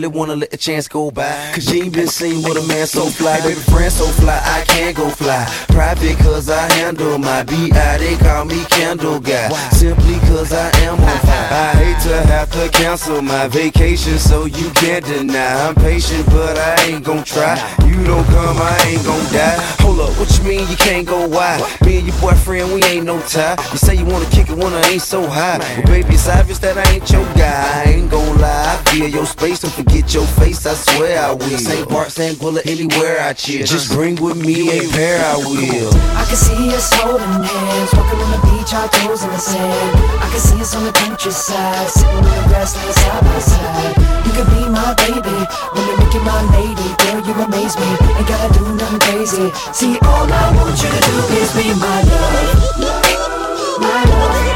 really 0.06 0.18
wanna 0.18 0.36
let 0.36 0.50
the 0.50 0.56
chance 0.56 0.88
go 0.88 1.10
by, 1.10 1.52
cause 1.52 1.72
you 1.72 1.82
ain't 1.82 1.92
been 1.92 2.08
seen 2.08 2.42
with 2.42 2.56
a 2.56 2.66
man 2.66 2.86
so 2.86 3.06
fly. 3.06 3.40
Baby, 3.40 3.54
friend 3.54 3.92
so 3.92 4.06
fly, 4.06 4.40
I 4.44 4.64
can't 4.66 4.96
go 4.96 5.08
fly. 5.08 5.44
Private 5.68 6.18
cause 6.18 6.50
I 6.50 6.72
handle 6.74 7.18
my 7.18 7.42
B.I. 7.42 7.98
They 7.98 8.16
call 8.16 8.44
me 8.44 8.62
Candle 8.70 9.20
Guy. 9.20 9.48
Simply 9.70 10.18
cause 10.28 10.52
I 10.52 10.70
am 10.86 11.00
on 11.00 11.18
fire. 11.26 11.48
I 11.50 11.72
hate 11.76 12.00
to 12.08 12.26
have 12.26 12.50
to 12.52 12.68
cancel 12.70 13.20
my 13.22 13.48
vacation, 13.48 14.18
so 14.18 14.46
you 14.46 14.70
can't 14.70 15.04
deny. 15.04 15.66
I'm 15.66 15.74
patient, 15.74 16.24
but 16.26 16.58
I 16.58 16.74
ain't 16.86 17.04
gon' 17.04 17.24
try. 17.24 17.54
You 17.84 18.04
don't 18.04 18.26
come, 18.26 18.56
I 18.58 18.76
ain't 18.86 19.04
gon' 19.04 19.24
die. 19.32 19.56
Hold 19.82 20.00
up, 20.00 20.18
what 20.18 20.30
you 20.38 20.44
mean 20.44 20.68
you 20.68 20.76
can't 20.76 21.06
go 21.06 21.26
wide? 21.26 21.62
Me 21.84 21.98
and 21.98 22.06
your 22.06 22.16
boyfriend, 22.20 22.72
we 22.72 22.82
ain't 22.84 23.06
no 23.06 23.20
tie. 23.22 23.56
You 23.72 23.78
say 23.78 23.94
you 23.96 24.04
wanna 24.04 24.28
kick 24.30 24.48
it 24.50 24.56
when 24.56 24.72
I 24.72 24.82
ain't 24.90 25.02
so 25.02 25.26
high. 25.26 25.58
Well, 25.58 25.86
baby, 25.86 26.14
it's 26.14 26.28
obvious 26.28 26.58
that 26.60 26.78
I 26.78 26.86
ain't 26.94 27.10
your 27.10 27.24
guy. 27.34 27.84
I 27.84 27.90
ain't 27.90 28.10
gon' 28.10 28.38
lie. 28.38 28.74
I 28.74 28.90
feel 28.90 29.08
your 29.08 29.26
space, 29.26 29.60
don't 29.60 29.72
forget 29.72 30.14
your 30.14 30.26
face, 30.38 30.66
I 30.66 30.74
swear 30.74 31.22
I 31.22 31.32
will. 31.32 31.58
St. 31.58 31.88
Bart, 31.88 32.10
St. 32.10 32.38
Bullet, 32.38 32.66
anywhere 32.66 33.20
I 33.20 33.32
chill. 33.32 33.66
Just 33.66 33.92
bring 33.92 34.16
with 34.16 34.36
me 34.36 34.70
a 34.78 34.88
pair, 34.90 35.18
I 35.24 35.36
will. 35.36 35.90
I 36.14 36.24
can 36.28 36.36
see 36.36 36.74
us 36.74 36.92
holding 36.94 37.26
hands, 37.26 37.90
walking 37.94 38.20
on 38.20 38.30
the 38.30 38.40
beach, 38.46 38.72
our 38.74 38.88
toes 38.88 39.24
in 39.24 39.30
the 39.30 39.38
sand. 39.38 39.96
I 40.22 40.28
can 40.30 40.40
see 40.40 40.60
us 40.60 40.74
on 40.76 40.84
the 40.84 40.92
countryside, 40.92 41.88
sitting 41.88 42.16
on 42.16 42.22
the 42.24 42.48
grassland 42.48 42.94
side 42.94 43.22
by 43.24 43.38
side. 43.38 43.96
You 44.26 44.32
could 44.36 44.48
be 44.52 44.68
my 44.68 44.92
baby, 44.94 45.38
me 45.74 45.82
make 45.96 46.14
you 46.14 46.20
my 46.20 46.42
lady. 46.52 46.88
Girl, 47.00 47.20
you 47.24 47.32
amaze 47.44 47.76
me, 47.76 47.88
ain't 48.16 48.28
gotta 48.28 48.58
do 48.58 48.64
nothing 48.74 49.00
crazy. 49.00 49.52
See, 49.72 49.98
all 50.02 50.28
I 50.30 50.44
want 50.56 50.76
you 50.82 50.90
to 50.90 51.00
do 51.08 51.16
is 51.40 51.50
be 51.56 51.72
my 51.80 52.02
love. 52.02 53.80
My 53.80 54.04
love. 54.04 54.55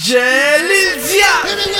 DJ 0.00 0.16
Lil 0.68 1.79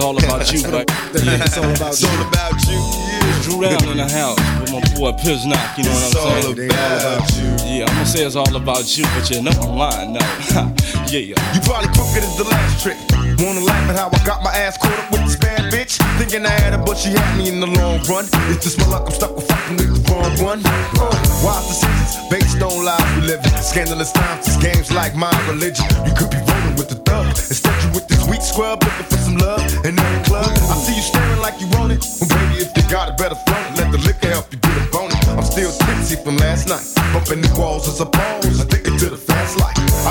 all 0.00 0.16
about 0.16 0.52
you, 0.52 0.62
but 0.70 0.88
Yeah, 1.24 1.42
it's 1.44 1.56
all 1.58 1.64
about 1.70 1.92
it's 1.92 2.02
you. 2.02 2.08
all 2.08 2.28
about 2.28 2.56
you. 2.66 2.78
Yeah. 2.80 3.42
Dru 3.42 3.60
Down 3.62 3.88
in 3.88 3.96
the 3.96 4.08
house 4.08 4.38
with 4.60 4.72
my 4.72 4.80
boy 4.98 5.12
Piznock, 5.16 5.78
you 5.78 5.84
know 5.84 5.92
It's 5.96 6.14
what 6.14 6.26
I'm 6.26 6.46
all 6.46 6.54
saying? 6.54 6.70
about 6.70 7.24
you. 7.36 7.48
Yeah, 7.80 7.88
I'ma 7.88 8.04
say 8.04 8.24
it's 8.24 8.36
all 8.36 8.54
about 8.56 8.84
you, 8.98 9.04
but 9.16 9.30
you 9.30 9.42
know 9.42 9.50
I'm 9.62 9.76
lying, 9.76 10.12
no. 10.12 10.20
yeah. 11.08 11.34
Yeah. 11.34 11.54
You 11.54 11.60
probably 11.64 11.88
crooked 11.96 12.22
as 12.22 12.36
the 12.36 12.44
last 12.44 12.82
trick. 12.82 12.96
Wanna 13.40 13.60
laugh 13.64 13.88
at 13.90 13.96
how 13.96 14.08
I 14.12 14.24
got 14.26 14.42
my 14.44 14.52
ass 14.52 14.76
caught 14.76 14.92
up 14.98 15.10
with 15.10 15.24
this 15.24 15.36
bad 15.36 15.72
bitch? 15.72 15.96
Thinking 16.18 16.44
I 16.44 16.50
had 16.50 16.74
her, 16.74 16.82
but 16.84 16.98
she 16.98 17.10
had 17.10 17.38
me 17.38 17.48
in 17.48 17.60
the 17.60 17.66
long 17.66 18.00
run. 18.04 18.28
It's 18.52 18.64
just 18.64 18.78
my 18.78 18.86
luck, 18.88 19.04
I'm 19.06 19.12
stuck 19.12 19.34
with 19.34 19.48
fucking 19.48 19.76
with 19.78 20.04
the 20.04 20.12
wrong 20.12 20.36
one. 20.44 20.60
Uh, 21.00 21.08
wise 21.42 21.66
decisions, 21.68 22.16
based 22.28 22.62
on 22.62 22.84
lies 22.84 23.00
we 23.16 23.22
live 23.22 23.40
in. 23.44 23.52
Scandalous 23.62 24.12
times, 24.12 24.46
this 24.46 24.56
game's 24.56 24.92
like 24.92 25.14
my 25.14 25.32
religion. 25.48 25.86
You 26.06 26.12
could 26.14 26.30
be 26.30 26.38
rolling 26.38 26.76
with 26.76 26.88
the 26.88 27.00
thug. 27.06 27.26
Instead, 27.28 27.76
you 27.82 27.90
with 27.92 28.06
this 28.08 28.22
weak 28.28 28.42
scrub 28.42 28.82
looking 28.82 29.06
for 29.06 29.16
some 29.18 29.36
love 29.36 29.64
in 29.84 29.98
every 29.98 30.22
club. 30.24 30.48
I 30.48 30.76
see 30.76 30.96
you 30.96 31.02
staring 31.02 31.40
like 31.40 31.60
you 31.60 31.68
want 31.76 31.92
it. 31.92 32.04
Well, 32.20 32.28
baby, 32.28 32.64
if 32.64 32.70
you 32.76 32.84
got 32.90 33.08
it, 33.08 33.16
better 33.16 33.38
flaunt 33.46 33.66
it. 33.72 33.78
Let 33.78 33.92
the 33.92 33.98
liquor 33.98 34.28
help 34.28 34.52
you 34.52 34.58
get 34.58 34.76
a 34.76 34.84
bonus. 34.90 35.28
I'm 35.28 35.42
still 35.42 35.72
tipsy 35.72 36.16
from 36.16 36.36
last 36.36 36.68
night. 36.68 36.84
Bumping 37.12 37.40
the 37.42 37.52
walls 37.58 37.88
as 37.88 38.00
a 38.00 38.06
pose. 38.06 38.79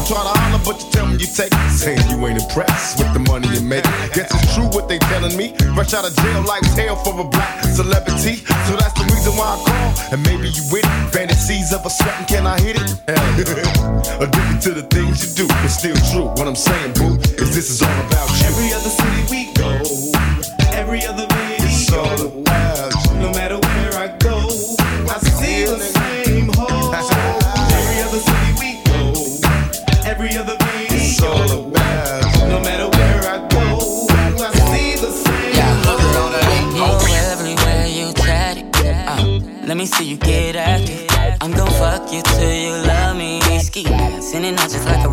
Try 0.10 0.26
to 0.26 0.34
holler, 0.34 0.62
but 0.65 0.82
you 0.82 0.89
tell 0.89 1.06
me 1.06 1.13
you 1.22 1.30
take. 1.30 1.54
Saying 1.69 2.02
you 2.10 2.17
ain't 2.26 2.41
impressed 2.41 2.98
with 2.98 3.13
the 3.13 3.22
money 3.30 3.48
you 3.54 3.62
make. 3.62 3.86
Guess 4.17 4.34
it's 4.34 4.56
true 4.56 4.65
what 4.74 4.89
they 4.89 4.98
telling 4.98 5.38
me. 5.38 5.54
Fresh 5.78 5.93
out 5.93 6.06
of 6.10 6.15
jail, 6.17 6.41
like 6.50 6.65
hell 6.74 6.98
for 6.98 7.13
a 7.22 7.24
black 7.24 7.63
celebrity. 7.63 8.41
So 8.65 8.74
that's 8.74 8.98
the 8.98 9.06
reason 9.06 9.38
why 9.38 9.54
I 9.54 9.58
call. 9.62 9.89
And 10.12 10.19
maybe 10.26 10.50
you 10.50 10.65
with 10.74 10.84
it. 10.84 11.13
Fantasies 11.13 11.72
of 11.74 11.86
a 11.86 11.89
sweating, 11.89 12.26
can 12.26 12.48
I 12.48 12.58
hit 12.60 12.82
it? 12.82 12.89
Addicted 14.26 14.60
to 14.65 14.72
the 14.82 14.86
things 14.89 15.22
you 15.22 15.45
do. 15.45 15.54
It's 15.62 15.78
still 15.78 15.98
true. 16.10 16.34
What 16.34 16.48
I'm 16.48 16.58
saying, 16.58 16.93
boo, 16.98 17.13
is 17.38 17.54
this 17.54 17.69
is 17.69 17.82
all 17.82 18.00
about 18.10 18.30
you. 18.41 18.59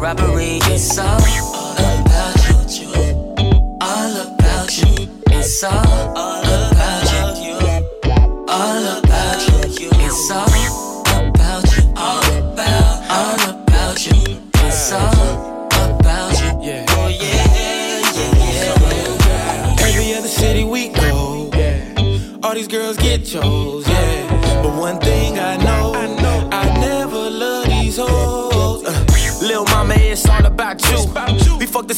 Robbery. 0.06 0.60
It's 0.70 0.98
all 0.98 1.65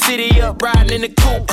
city 0.08 0.40
up, 0.40 0.62
riding 0.62 0.90
in 0.90 1.00
the 1.02 1.12
coupe. 1.20 1.44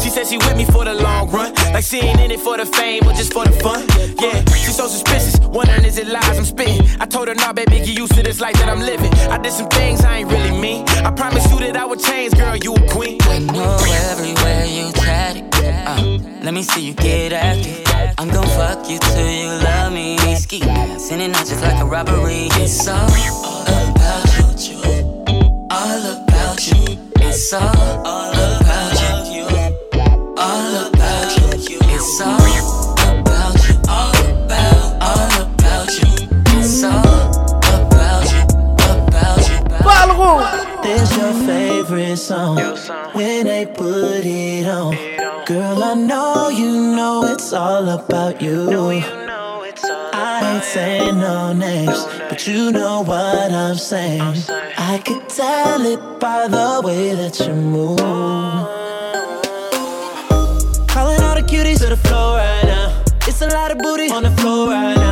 She 0.00 0.08
said 0.08 0.26
she 0.28 0.38
with 0.38 0.56
me 0.56 0.64
for 0.64 0.84
the 0.84 0.94
long 0.94 1.30
run, 1.30 1.52
like 1.74 1.84
she 1.84 1.98
ain't 1.98 2.20
in 2.20 2.30
it 2.30 2.38
for 2.38 2.56
the 2.56 2.64
fame 2.64 3.02
or 3.08 3.12
just 3.12 3.32
for 3.32 3.44
the 3.44 3.54
fun. 3.64 3.82
Yeah, 4.22 4.38
she's 4.62 4.76
so 4.76 4.86
suspicious, 4.86 5.36
wondering 5.40 5.84
is 5.84 5.98
it 5.98 6.06
lies 6.06 6.38
I'm 6.38 6.44
spitting. 6.44 6.80
I 7.00 7.06
told 7.06 7.26
her, 7.26 7.34
nah, 7.34 7.52
baby, 7.52 7.78
get 7.86 7.98
used 7.98 8.14
to 8.14 8.22
this 8.22 8.40
life 8.40 8.54
that 8.60 8.68
I'm 8.68 8.80
living. 8.80 9.12
I 9.34 9.38
did 9.38 9.52
some 9.52 9.68
things 9.68 10.04
I 10.04 10.18
ain't 10.18 10.30
really 10.30 10.56
mean. 10.64 10.86
I 11.08 11.10
promise 11.10 11.44
you 11.50 11.58
that 11.66 11.76
I 11.76 11.84
would 11.84 12.00
change, 12.00 12.34
girl, 12.34 12.56
you 12.56 12.74
a 12.74 12.82
queen. 12.88 13.18
know 13.56 13.78
everywhere 14.10 14.64
you 14.64 14.92
tatted. 14.92 15.44
Uh, 15.90 16.18
let 16.46 16.54
me 16.54 16.62
see 16.62 16.82
you 16.86 16.94
get 16.94 17.32
after 17.32 17.68
active. 17.90 18.14
I'm 18.18 18.30
gon' 18.30 18.46
fuck 18.58 18.88
you 18.88 18.98
till 19.00 19.30
you 19.42 19.50
love 19.66 19.92
me. 19.92 20.18
Ski 20.36 20.60
sending 20.98 21.32
out 21.34 21.46
just 21.50 21.62
like 21.62 21.80
a 21.82 21.84
robbery. 21.84 22.46
It's 22.62 22.86
all 22.86 23.08
about 23.66 24.60
you, 24.68 24.78
all 25.70 26.04
about. 26.12 26.43
It's 27.36 27.52
all 27.52 27.62
about 27.62 28.94
you, 29.28 29.42
all 30.38 30.86
about 30.86 31.36
you. 31.36 31.78
It's 31.90 32.20
all 32.20 32.38
about 33.18 33.58
you, 33.66 33.74
all 33.88 34.14
about, 34.30 35.02
all 35.02 35.42
about 35.42 35.90
you. 35.98 36.28
It's 36.56 36.84
all 36.84 37.02
about 37.74 38.30
you, 38.30 38.42
about 39.08 39.42
you. 39.50 39.58
This 40.84 41.10
your 41.16 41.32
favorite 41.44 42.18
song 42.18 42.56
when 43.14 43.46
they 43.46 43.66
put 43.66 44.24
it 44.24 44.68
on. 44.68 44.94
Girl, 45.44 45.82
I 45.82 45.94
know 45.94 46.50
you 46.50 46.94
know 46.94 47.24
it's 47.24 47.52
all 47.52 47.88
about 47.88 48.40
you. 48.40 48.70
I 50.16 50.54
ain't 50.54 50.64
saying 50.64 51.18
no 51.18 51.52
names, 51.52 51.73
but 52.44 52.52
you 52.52 52.72
know 52.72 53.02
what 53.02 53.52
I'm 53.52 53.76
saying. 53.76 54.20
I 54.76 55.00
could 55.04 55.28
tell 55.28 55.80
it 55.86 56.20
by 56.20 56.46
the 56.48 56.82
way 56.84 57.14
that 57.14 57.38
you 57.40 57.54
move. 57.54 57.98
Calling 60.88 61.20
all 61.22 61.34
the 61.34 61.42
cuties 61.42 61.78
to 61.78 61.86
the 61.86 61.96
floor 61.96 62.36
right 62.36 62.64
now. 62.64 63.02
It's 63.26 63.40
a 63.40 63.48
lot 63.48 63.70
of 63.70 63.78
booty 63.78 64.10
on 64.10 64.24
the 64.24 64.30
floor 64.32 64.68
right 64.68 64.94
now. 64.96 65.03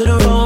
To 0.00 0.06
the 0.06 0.18
phone 0.20 0.39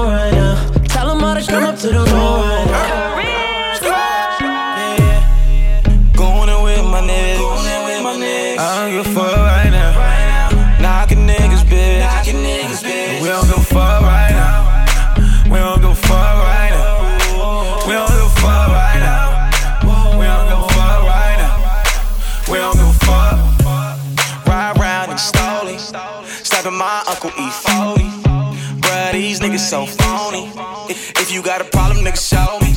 so 29.65 29.87
phony. 29.87 30.53
If, 30.91 31.33
you 31.33 31.43
got 31.43 31.63
a 31.63 31.65
problem, 31.65 32.05
nigga, 32.05 32.21
show 32.21 32.61
me. 32.61 32.77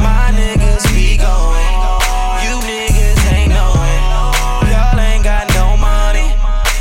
My 0.00 0.32
niggas 0.32 0.88
be 0.96 1.18
going. 1.20 1.76
You 2.40 2.56
niggas 2.64 3.20
ain't 3.36 3.52
knowing. 3.52 4.02
Y'all 4.72 4.98
ain't 4.98 5.22
got 5.22 5.46
no 5.52 5.76
money. 5.76 6.32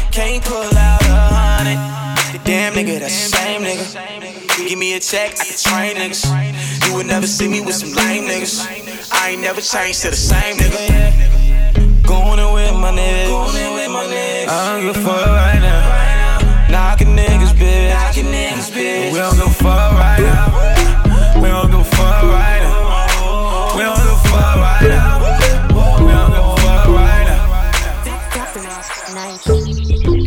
Can't 0.09 0.41
pull 0.45 0.71
out 0.77 1.03
a 1.03 1.19
hundred. 1.35 2.45
Damn 2.45 2.73
nigga, 2.73 2.99
that's 3.01 3.31
the 3.31 3.35
same 3.35 3.61
nigga. 3.61 4.69
Give 4.69 4.79
me 4.79 4.95
a 4.95 5.01
check, 5.01 5.31
I 5.37 5.43
can 5.43 5.57
train 5.57 5.95
niggas. 5.97 6.87
You 6.87 6.95
would 6.95 7.07
never 7.07 7.27
see 7.27 7.49
me 7.49 7.59
with 7.59 7.75
some 7.75 7.91
lame 7.91 8.23
niggas. 8.23 8.65
I 9.11 9.31
ain't 9.31 9.41
never 9.41 9.59
changed 9.59 10.01
to 10.03 10.11
the 10.11 10.15
same 10.15 10.55
nigga. 10.55 12.07
Going 12.07 12.39
in 12.39 12.53
with 12.53 12.73
my 12.79 12.91
niggas. 12.91 13.27
Going 13.27 13.55
in 13.63 13.73
with 13.73 13.91
my 13.91 14.05
niggas. 14.05 14.47
I 14.47 14.79
don't 14.79 14.93
give 14.93 15.05
a 15.05 15.09
right 15.09 15.59
now. 15.59 16.69
Knocking 16.71 17.15
niggas, 17.53 17.59
bitch. 17.59 17.89
Knocking 17.93 18.25
niggas, 18.25 18.71
bitch. 18.71 19.11
We 19.11 19.17
don't 19.19 19.35
give 19.35 19.61
a 19.61 19.65
right 19.65 20.19
now. 20.19 21.41
We 21.41 21.47
don't 21.49 21.71
give 21.71 21.79
a 21.79 22.03
right 22.27 22.61
now. 22.61 23.75
We 23.75 23.81
don't 23.83 23.97
give 23.97 24.07
a 24.07 24.41
right 24.59 24.87
now. 24.87 25.19
We 25.99 26.11
don't 26.11 26.31
give 26.31 26.45
a 26.67 26.91
right 26.93 27.25
now. 27.25 27.43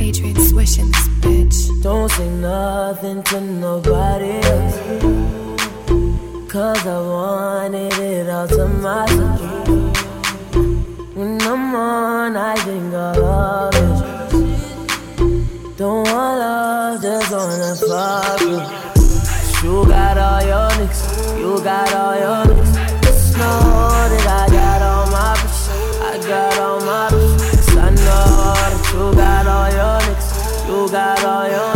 Adrian 0.01 0.37
swishing 0.49 0.91
this 0.91 1.09
bitch. 1.21 1.83
Don't 1.83 2.11
say 2.11 2.29
nothing 2.29 3.23
to 3.25 3.41
nobody 3.41 4.31
else. 4.43 4.77
Cause 6.51 6.87
I 6.87 6.99
wanted 7.01 7.93
it 7.99 8.29
all 8.31 8.49
to 8.49 8.67
myself. 8.67 9.41
When 11.15 11.41
I'm 11.43 11.75
on, 11.75 12.37
I 12.37 12.55
think 12.57 12.95
I 12.95 13.13
love 13.17 13.75
it. 13.75 13.96
Don't 15.77 16.09
want 16.09 16.39
love, 16.39 17.03
just 17.03 17.31
wanna 17.31 17.75
fuck 17.77 18.41
you. 18.41 18.57
You 19.63 19.85
got 19.85 20.17
all 20.17 20.41
your 20.41 20.71
niggas, 20.71 21.39
you 21.39 21.63
got 21.63 21.93
all 21.93 22.17
your 22.17 22.45
niggas. 22.47 23.03
Just 23.03 23.37
know 23.37 23.51
that 24.09 24.27
I 24.27 24.51
got 24.51 24.81
all 24.81 25.07
my 25.11 25.35
bitches, 25.37 26.01
I 26.01 26.17
got 26.27 26.59
all 26.61 26.81
my 26.81 27.09
bitches. 27.11 27.77
I 27.77 27.91
know 27.91 28.55
that 28.57 28.89
you 28.95 29.15
got 29.21 29.47
all 29.47 29.69
your 29.71 30.01
niggas, 30.01 30.67
you 30.67 30.89
got 30.91 31.25
all 31.27 31.47
your 31.47 31.76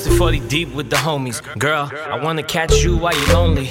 Posted 0.00 0.18
40 0.18 0.40
deep 0.48 0.72
with 0.72 0.88
the 0.88 0.96
homies. 0.96 1.42
Girl, 1.58 1.90
I 1.94 2.18
wanna 2.24 2.42
catch 2.42 2.82
you 2.82 2.96
while 2.96 3.14
you're 3.14 3.34
lonely. 3.34 3.66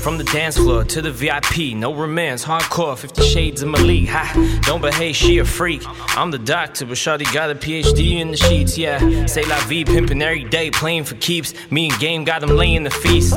From 0.00 0.16
the 0.16 0.24
dance 0.24 0.56
floor 0.56 0.82
to 0.82 1.02
the 1.02 1.10
VIP, 1.10 1.76
no 1.76 1.92
romance, 1.92 2.42
hardcore, 2.42 2.96
50 2.96 3.22
shades 3.22 3.60
of 3.60 3.68
Malik. 3.68 4.08
Ha, 4.08 4.62
don't 4.62 4.80
behave, 4.80 5.14
she 5.14 5.36
a 5.40 5.44
freak. 5.44 5.82
I'm 6.16 6.30
the 6.30 6.38
doctor, 6.38 6.86
but 6.86 6.94
Shawty 6.94 7.30
got 7.34 7.50
a 7.50 7.54
PhD 7.54 8.20
in 8.20 8.30
the 8.30 8.36
sheets, 8.38 8.78
yeah. 8.78 9.26
Say 9.26 9.44
la 9.44 9.60
vie, 9.66 9.84
pimping 9.84 10.22
every 10.22 10.44
day, 10.44 10.70
playing 10.70 11.04
for 11.04 11.16
keeps. 11.16 11.52
Me 11.70 11.90
and 11.90 11.98
Game 12.00 12.24
got 12.24 12.42
him 12.42 12.56
laying 12.56 12.84
the 12.84 12.90
feast. 12.90 13.34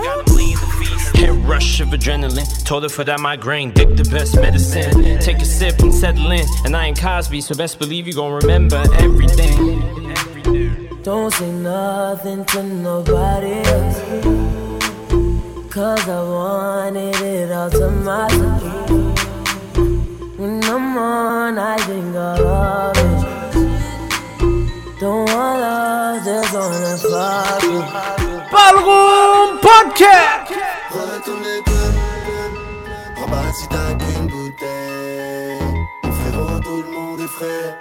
Hit 1.16 1.32
rush 1.46 1.82
of 1.82 1.90
adrenaline. 1.90 2.48
Told 2.64 2.84
her 2.84 2.90
for 2.90 3.04
that 3.04 3.20
migraine, 3.20 3.72
dick 3.72 3.98
the 3.98 4.08
best 4.10 4.38
medicine. 4.38 5.20
Take 5.20 5.40
a 5.40 5.46
sip 5.46 5.80
and 5.80 5.94
settle 5.94 6.32
in. 6.32 6.46
And 6.64 6.78
I 6.78 6.86
ain't 6.86 6.98
Cosby, 6.98 7.42
so 7.42 7.56
best 7.56 7.78
believe 7.78 8.08
you 8.08 8.14
gon' 8.14 8.32
remember 8.32 8.82
everything. 9.00 9.98
Don't 11.04 11.32
say 11.34 11.50
nothing 11.52 12.44
to 12.46 12.64
nobody 12.64 13.54
else. 13.64 14.00
Cause 15.72 16.10
I 16.10 16.22
wanted 16.24 17.16
it 17.22 17.52
all 17.52 17.70
to 17.70 17.90
myself. 17.90 18.62
When 20.38 20.64
I'm 20.64 20.98
on, 20.98 21.58
I 21.58 21.78
think 21.78 22.16
of 22.16 22.40
love 22.40 22.98
is 22.98 23.24
Don't 25.00 25.30
want 25.30 25.60
love, 25.62 26.26
just 26.26 26.54
wanna 26.54 26.98
fuck 26.98 27.64
you. 27.64 27.82
Ballroom 28.52 29.60
Podcast 29.60 30.52
Retourne 30.92 31.44
les 31.44 31.62
clubs, 31.64 32.00
remballe 33.18 33.54
si 33.54 33.68
t'as 33.68 33.94
qu'une 33.94 34.28
bouteille. 34.28 35.60
Mon 36.04 36.12
frérot, 36.12 36.60
tout 36.62 36.82
le 36.84 36.92
monde 36.92 37.20
est 37.22 37.28
frais, 37.28 37.78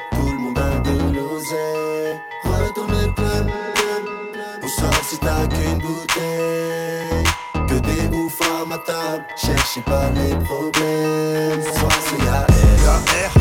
si 5.08 5.18
t'as 5.18 5.46
qu'une 5.46 5.78
bouteille. 5.78 7.24
Que 7.68 7.74
des 7.74 8.08
bouffes 8.08 8.40
à 8.42 8.64
ma 8.64 8.78
table, 8.78 9.24
cherchez 9.36 9.80
pas 9.82 10.10
les 10.14 10.34
problèmes. 10.44 11.62
Ce 11.62 11.78
soir 11.78 11.92
c'est 12.06 12.24
y'a 12.24 12.40
R, 12.40 12.70
y'a 12.84 12.96
R, 12.96 13.34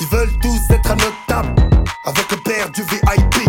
Ils 0.00 0.06
veulent 0.06 0.38
tous 0.40 0.60
être 0.70 0.90
à 0.90 0.94
notre 0.94 1.26
table. 1.26 1.54
Avec 2.04 2.30
le 2.30 2.36
père 2.38 2.70
du 2.70 2.82
VIP. 2.82 3.48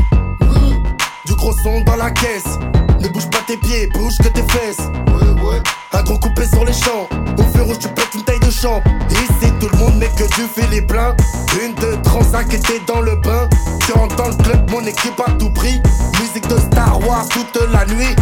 Du 1.26 1.36
gros 1.36 1.54
son 1.64 1.82
dans 1.82 1.96
la 1.96 2.12
caisse. 2.12 2.58
Bouge 3.94 4.18
que 4.18 4.30
tes 4.30 4.44
fesses. 4.54 4.90
Un 5.92 6.04
gros 6.04 6.18
coupé 6.20 6.46
sur 6.48 6.64
les 6.66 6.74
champs. 6.74 7.08
Au 7.38 7.44
feu 7.44 7.64
rouge, 7.64 7.80
tu 7.80 7.88
pètes 7.90 8.14
une 8.14 8.24
taille 8.24 8.40
de 8.40 8.52
champ. 8.52 8.82
Ici, 9.10 9.52
tout 9.60 9.70
le 9.72 9.78
monde 9.78 9.96
n'est 9.96 10.08
que 10.08 10.24
du 10.24 10.82
plein. 10.82 11.16
Une 11.62 11.74
de 11.76 12.02
Transac 12.04 12.54
était 12.54 12.82
dans 12.88 13.02
le 13.02 13.16
bain. 13.16 13.50
Tu 13.86 13.92
rentres 13.94 14.16
dans 14.16 14.30
le 14.30 14.36
club, 14.36 14.70
mon 14.72 14.86
équipe 14.86 15.20
à 15.26 15.32
tout 15.32 15.50
prix. 15.50 15.82
Musique 16.20 16.48
de 16.48 16.58
Star 16.58 17.00
Wars 17.08 17.28
toute 17.30 17.58
la 17.72 17.86
nuit. 17.86 18.16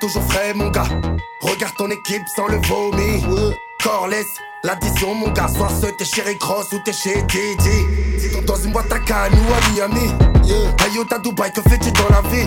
Toujours 0.00 0.22
frais 0.24 0.52
mon 0.54 0.68
gars. 0.70 0.88
Regarde 1.40 1.74
ton 1.76 1.88
équipe 1.90 2.22
sans 2.34 2.46
le 2.48 2.56
vomi. 2.66 3.24
Corless, 3.82 4.26
l'addition 4.62 5.14
mon 5.14 5.28
gars. 5.30 5.48
Soit 5.48 5.68
ce 5.80 5.86
t'es 5.86 6.04
chez 6.04 6.22
Rick 6.22 6.42
Ross 6.42 6.66
ou 6.72 6.78
t'es 6.84 6.92
chez 6.92 7.22
Didi. 7.22 8.44
Dans 8.46 8.56
une 8.56 8.72
boîte 8.72 8.92
à 8.92 8.98
Cannes 8.98 9.32
ou 9.32 9.52
à 9.52 9.70
Miami. 9.70 10.12
Yeah. 10.44 10.56
Ayota 10.84 11.18
Dubaï, 11.18 11.52
que 11.52 11.62
fais-tu 11.62 11.90
dans 11.92 12.08
la 12.10 12.22
vie? 12.28 12.46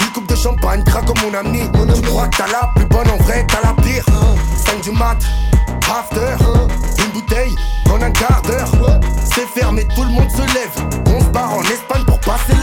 Une 0.00 0.12
coupe 0.12 0.26
de 0.26 0.36
champagne, 0.36 0.82
craque 0.84 1.06
comme 1.06 1.18
mon 1.22 1.38
ami. 1.38 1.62
tu 1.94 2.02
crois 2.02 2.28
que 2.28 2.36
t'as 2.36 2.48
la 2.48 2.70
plus 2.74 2.86
bonne 2.86 3.08
en 3.08 3.16
vrai, 3.18 3.46
t'as 3.48 3.66
la 3.66 3.74
pire. 3.82 4.04
5 4.66 4.82
du 4.82 4.90
mat, 4.90 5.18
after. 5.88 6.44
Une 6.98 7.12
bouteille, 7.12 7.54
en 7.90 8.02
un 8.02 8.10
quart 8.10 8.42
d'heure. 8.42 8.70
C'est 9.34 9.46
fermé, 9.46 9.86
tout 9.94 10.02
le 10.02 10.10
monde 10.10 10.30
se 10.30 10.42
lève. 10.54 10.72
On 11.06 11.20
se 11.20 11.30
barre 11.30 11.54
en 11.54 11.62
Espagne 11.62 12.04
pour 12.06 12.18
passer 12.20 12.54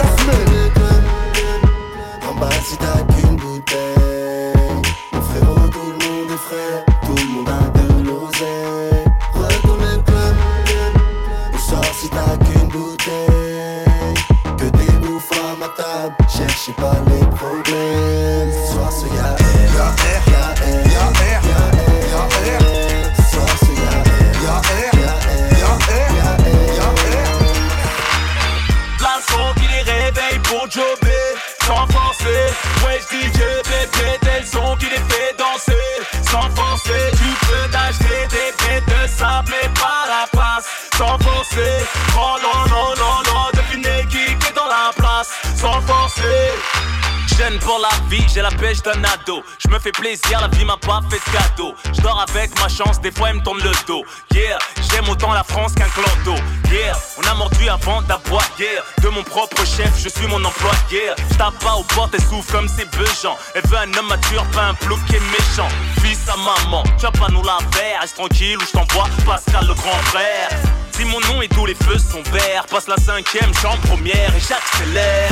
Elle 63.53 63.67
veut 63.67 63.77
un 63.77 63.93
homme 63.97 64.07
mature, 64.07 64.43
pas 64.51 64.65
un 64.65 64.73
plouc 64.73 64.99
qui 65.07 65.15
est 65.15 65.19
méchant. 65.19 65.69
Fils 66.01 66.19
à 66.29 66.37
maman, 66.37 66.83
tu 66.97 67.05
vas 67.05 67.11
pas 67.11 67.29
nous 67.29 67.43
la 67.43 67.57
faire. 67.71 68.01
Reste 68.01 68.15
tranquille 68.15 68.57
ou 68.57 68.65
je 68.65 68.71
t'envoie 68.71 69.07
Pascal 69.25 69.67
le 69.67 69.73
grand 69.73 69.99
frère. 70.11 70.49
Si 70.91 71.03
mon 71.03 71.19
nom 71.19 71.41
et 71.41 71.49
tous 71.49 71.65
les 71.65 71.75
feux 71.75 71.97
sont 71.97 72.23
verts, 72.31 72.65
passe 72.69 72.87
la 72.87 72.95
cinquième 72.95 73.53
chambre 73.55 73.81
première 73.81 74.33
et 74.33 74.39
j'accélère. 74.39 75.31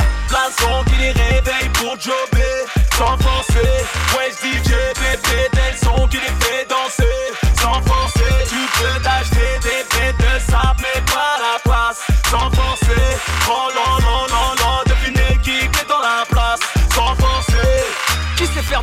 Sons 0.58 0.84
qui 0.90 0.96
les 1.00 1.12
réveillent 1.12 1.70
pour 1.72 1.98
jobber, 1.98 2.66
sans 2.98 3.16
forcer. 3.16 3.68
Ouais, 4.14 4.30
je 4.30 4.48
dis 4.48 4.60
Dieu, 4.60 4.76
bébé, 4.96 5.48
tel 5.52 5.74
son 5.82 6.06
qui 6.08 6.18
les 6.18 6.44
fait 6.44 6.66
danser, 6.68 7.32
sans 7.58 7.80
forcer. 7.82 8.34
Tu 8.48 8.56
peux 8.78 9.00
t'acheter 9.02 9.58
des 9.62 9.83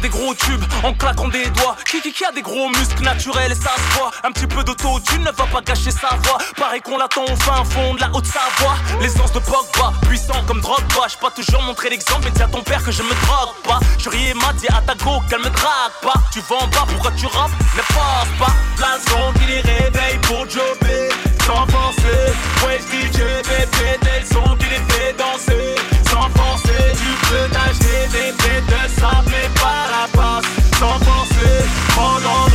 des 0.02 0.10
gros 0.10 0.34
tubes 0.34 0.64
en 0.84 0.94
claquant 0.94 1.28
des 1.28 1.46
doigts. 1.52 1.76
Qui, 1.90 2.02
qui, 2.02 2.12
qui 2.12 2.26
a 2.26 2.32
des 2.32 2.42
gros 2.42 2.70
muscles 2.70 3.04
naturels, 3.04 3.56
ça 3.56 3.72
se 3.76 3.98
voit. 3.98 4.12
Un 4.24 4.32
petit 4.32 4.48
peu 4.48 4.64
d'auto-tune 4.64 5.22
ne 5.22 5.32
va 5.32 5.46
pas 5.46 5.62
gâcher 5.62 5.92
sa 5.92 6.10
voix. 6.24 6.40
Pareil 6.58 6.82
qu'on 6.82 6.98
l'attend 6.98 7.24
au 7.24 7.36
fin 7.36 7.64
fond 7.64 7.94
de 7.94 8.02
la 8.02 8.10
Haute-Savoie. 8.14 8.76
L'essence 9.02 9.32
de 9.32 9.40
Pogba, 9.40 9.94
puissant 10.08 10.44
comme 10.48 10.62
Drogba. 10.62 11.08
J'ai 11.08 11.18
pas 11.18 11.32
toujours 11.32 11.62
montré 11.64 11.90
l'exemple, 11.90 12.22
mais 12.26 12.32
dis 12.32 12.42
à 12.42 12.48
ton 12.48 12.64
père 12.64 12.84
que 12.84 12.92
je 12.92 13.04
me 13.04 13.10
drogue 13.10 13.56
pas. 13.64 13.80
Je 13.98 14.10
riais 14.10 14.34
m'a 14.34 14.54
dit 14.54 14.68
à 14.68 14.82
ta 14.82 14.96
go 14.96 15.22
qu'elle 15.30 15.40
me 15.40 15.50
drague 15.50 15.98
pas. 16.02 16.20
Tu 16.34 16.40
vends 16.50 16.68
pas, 16.70 16.86
pourquoi 16.88 17.12
tu 17.12 17.28
rappes 17.28 17.52
Ne 17.76 17.82
force 17.82 18.28
pas. 18.40 18.54
De 18.78 19.10
sons 19.10 19.34
qui 19.40 19.46
les 19.46 19.62
réveillent 19.62 20.20
pour 20.24 20.50
jobber. 20.50 21.10
Sans 21.46 21.66
forcer, 21.68 22.34
ouais 22.66 22.80
je 22.80 23.08
Dieu 23.10 23.28
bébé 23.44 24.00
Tel 24.02 24.26
son 24.26 24.56
qui 24.56 24.66
les 24.66 24.94
fait 24.94 25.14
danser. 25.18 25.76
Sans 26.10 26.30
forcer, 26.30 26.71
veux 27.32 27.50
t'acheter 27.50 28.08
des 28.12 28.32
bêtes 28.32 28.68
de 28.68 29.00
sable 29.00 29.34
et 29.44 29.50
parapente 29.60 30.46
S'enfoncer, 30.78 31.66
prendre 31.90 32.30
en 32.30 32.51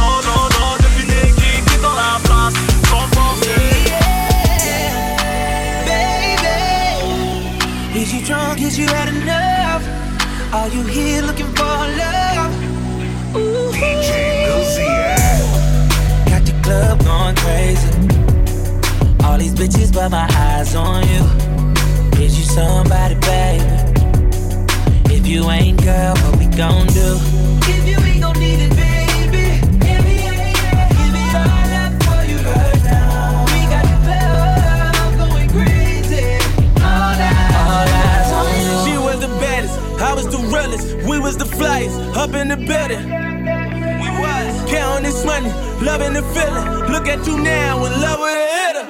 the 46.17 46.23
feeling. 46.33 46.65
Look 46.89 47.07
at 47.09 47.27
you 47.27 47.37
now, 47.37 47.85
in 47.85 47.93
love 48.01 48.21
with 48.21 48.33
a 48.33 48.49
hitter. 48.57 48.87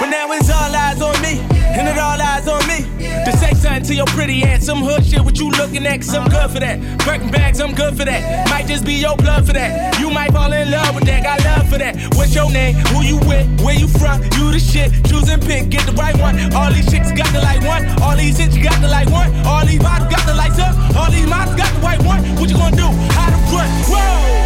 But 0.00 0.10
now 0.10 0.32
it's 0.32 0.50
all 0.50 0.74
eyes 0.74 1.00
on 1.00 1.14
me, 1.22 1.38
and 1.78 1.86
it 1.86 1.98
all 1.98 2.20
eyes 2.20 2.48
on 2.48 2.66
me. 2.66 2.82
to 3.24 3.32
say 3.38 3.54
something 3.54 3.84
to 3.84 3.94
your 3.94 4.06
pretty 4.06 4.42
ass. 4.42 4.66
Some 4.66 4.82
hood 4.82 5.06
shit, 5.06 5.22
what 5.22 5.38
you 5.38 5.50
looking 5.50 5.86
at? 5.86 6.00
Cause 6.00 6.14
I'm 6.14 6.28
good 6.28 6.50
for 6.50 6.58
that. 6.58 6.80
Birkin 7.04 7.30
bags, 7.30 7.60
I'm 7.60 7.74
good 7.74 7.96
for 7.96 8.04
that. 8.04 8.50
Might 8.50 8.66
just 8.66 8.84
be 8.84 8.94
your 8.94 9.16
blood 9.16 9.46
for 9.46 9.52
that. 9.52 9.98
You 10.00 10.10
might 10.10 10.32
fall 10.32 10.52
in 10.52 10.70
love 10.70 10.94
with 10.96 11.04
that. 11.04 11.22
Got 11.22 11.44
love 11.44 11.68
for 11.70 11.78
that. 11.78 11.94
What's 12.16 12.34
your 12.34 12.50
name? 12.50 12.74
Who 12.90 13.02
you 13.02 13.18
with? 13.18 13.46
Where 13.62 13.78
you 13.78 13.86
from? 13.86 14.22
You 14.36 14.50
the 14.50 14.58
shit. 14.58 14.90
Choose 15.06 15.28
and 15.28 15.40
pick, 15.42 15.70
get 15.70 15.86
the 15.86 15.92
right 15.92 16.16
one. 16.18 16.34
All 16.54 16.72
these 16.72 16.90
chicks 16.90 17.12
got 17.12 17.30
the 17.32 17.40
like 17.40 17.62
one. 17.62 17.86
All 18.02 18.16
these 18.16 18.36
hits 18.36 18.58
got 18.58 18.80
the 18.82 18.88
like 18.88 19.10
one. 19.10 19.30
All 19.46 19.64
these 19.64 19.82
models 19.82 20.10
got 20.10 20.26
the 20.26 20.34
lights 20.34 20.58
up. 20.58 20.74
All 20.96 21.10
these 21.10 21.26
models 21.26 21.54
got 21.54 21.72
the 21.72 21.80
white 21.80 22.02
one. 22.02 22.22
What 22.38 22.50
you 22.50 22.56
gonna 22.56 22.74
do? 22.74 22.88
How 23.14 23.30
to 23.30 23.38
front? 23.46 23.70
Whoa! 23.86 24.45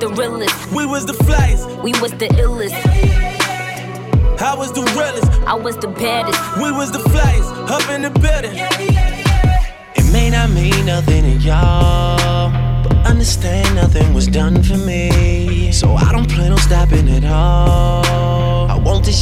The 0.00 0.08
realest. 0.08 0.72
We 0.72 0.86
was 0.86 1.06
the 1.06 1.12
flyest. 1.12 1.82
We 1.82 1.92
was 2.00 2.12
the 2.12 2.28
illest. 2.28 2.74
I 4.40 4.54
was 4.54 4.72
the 4.72 4.82
realest. 4.96 5.30
I 5.46 5.54
was 5.54 5.76
the 5.76 5.88
baddest. 5.88 6.40
We 6.56 6.70
was 6.70 6.92
the 6.92 6.98
flyest. 6.98 7.70
Up 7.70 7.88
in 7.90 8.02
the 8.02 8.10
building. 8.10 8.56
It 9.96 10.12
may 10.12 10.30
not 10.30 10.50
mean 10.50 10.86
nothing 10.86 11.22
to 11.24 11.36
y'all, 11.44 12.52
but 12.82 12.96
understand 13.06 13.74
nothing 13.74 14.14
was 14.14 14.26
done 14.26 14.62
for 14.62 14.78
me. 14.78 15.72
So 15.72 15.94
I 15.94 16.12
don't 16.12 16.30
plan 16.30 16.52
on 16.52 16.58
stopping 16.58 17.06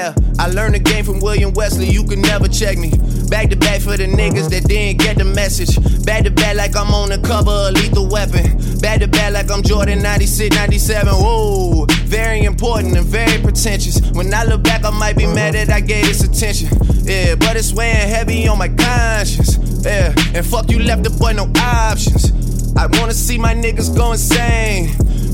Yeah, 0.00 0.14
I 0.38 0.46
learned 0.46 0.76
the 0.76 0.78
game 0.78 1.04
from 1.04 1.20
William 1.20 1.52
Wesley, 1.52 1.84
you 1.84 2.04
can 2.04 2.22
never 2.22 2.48
check 2.48 2.78
me. 2.78 2.88
Back 3.28 3.50
to 3.50 3.56
back 3.56 3.82
for 3.82 3.98
the 3.98 4.06
niggas 4.06 4.48
that 4.48 4.64
didn't 4.64 4.96
get 4.98 5.18
the 5.18 5.26
message. 5.26 5.76
Back 6.06 6.24
to 6.24 6.30
back 6.30 6.56
like 6.56 6.74
I'm 6.74 6.94
on 6.94 7.10
the 7.10 7.18
cover 7.18 7.50
of 7.50 7.74
Lethal 7.74 8.08
Weapon. 8.08 8.56
Back 8.80 9.00
to 9.00 9.08
back 9.08 9.34
like 9.34 9.50
I'm 9.50 9.62
Jordan 9.62 10.00
96, 10.00 10.56
97. 10.56 11.12
Whoa, 11.12 11.84
very 12.08 12.44
important 12.44 12.96
and 12.96 13.04
very 13.04 13.42
pretentious. 13.42 14.00
When 14.12 14.32
I 14.32 14.44
look 14.44 14.62
back, 14.62 14.86
I 14.86 14.90
might 14.90 15.18
be 15.18 15.26
mad 15.26 15.52
that 15.52 15.68
I 15.68 15.80
gave 15.80 16.06
this 16.06 16.24
attention. 16.24 16.68
Yeah, 17.04 17.34
but 17.34 17.58
it's 17.58 17.74
weighing 17.74 18.08
heavy 18.08 18.48
on 18.48 18.56
my 18.56 18.68
conscience. 18.68 19.58
Yeah, 19.84 20.14
and 20.32 20.46
fuck 20.46 20.70
you 20.70 20.78
left 20.78 21.02
the 21.02 21.10
boy 21.10 21.32
no 21.32 21.44
options. 21.60 22.32
I 22.74 22.86
wanna 22.86 23.12
see 23.12 23.36
my 23.36 23.54
niggas 23.54 23.94
go 23.94 24.12
insane. 24.12 24.96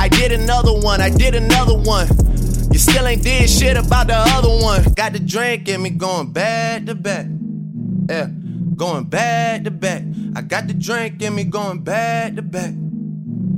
I 0.00 0.08
did 0.08 0.32
another 0.32 0.72
one, 0.72 1.02
I 1.02 1.10
did 1.10 1.34
another 1.34 1.76
one. 1.76 2.08
You 2.72 2.78
still 2.78 3.06
ain't 3.06 3.22
did 3.22 3.50
shit 3.50 3.76
about 3.76 4.06
the 4.06 4.16
other 4.16 4.48
one. 4.48 4.94
Got 4.94 5.12
the 5.12 5.18
drink 5.18 5.68
in 5.68 5.82
me 5.82 5.90
going 5.90 6.32
back 6.32 6.86
to 6.86 6.94
back. 6.94 7.26
Yeah, 8.08 8.28
going 8.76 9.04
back 9.04 9.64
to 9.64 9.70
back. 9.70 10.02
I 10.34 10.40
got 10.40 10.68
the 10.68 10.72
drink 10.72 11.20
in 11.20 11.34
me 11.34 11.44
going 11.44 11.84
back 11.84 12.34
to 12.36 12.40
back. 12.40 12.72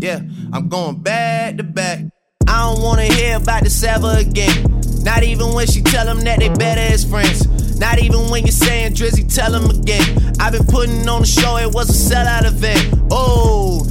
Yeah, 0.00 0.22
I'm 0.52 0.68
going 0.68 0.96
back 0.96 1.58
to 1.58 1.62
back. 1.62 2.00
I 2.48 2.74
don't 2.74 2.82
wanna 2.82 3.04
hear 3.04 3.36
about 3.36 3.62
this 3.62 3.80
ever 3.84 4.16
again. 4.18 4.82
Not 5.04 5.22
even 5.22 5.54
when 5.54 5.68
she 5.68 5.80
tell 5.80 6.06
them 6.06 6.22
that 6.22 6.40
they 6.40 6.48
better 6.48 6.80
as 6.80 7.04
friends. 7.04 7.78
Not 7.78 8.00
even 8.00 8.30
when 8.30 8.42
you're 8.42 8.50
saying 8.50 8.94
Drizzy, 8.94 9.32
tell 9.32 9.52
them 9.52 9.70
again. 9.70 10.34
I've 10.40 10.54
been 10.54 10.66
putting 10.66 11.08
on 11.08 11.20
the 11.20 11.26
show, 11.26 11.56
it 11.58 11.72
was 11.72 11.88
a 11.88 12.14
sellout 12.14 12.46
event. 12.46 13.00
Oh, 13.12 13.86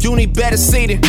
you 0.00 0.16
need 0.16 0.34
better 0.34 0.56
seating. 0.56 1.00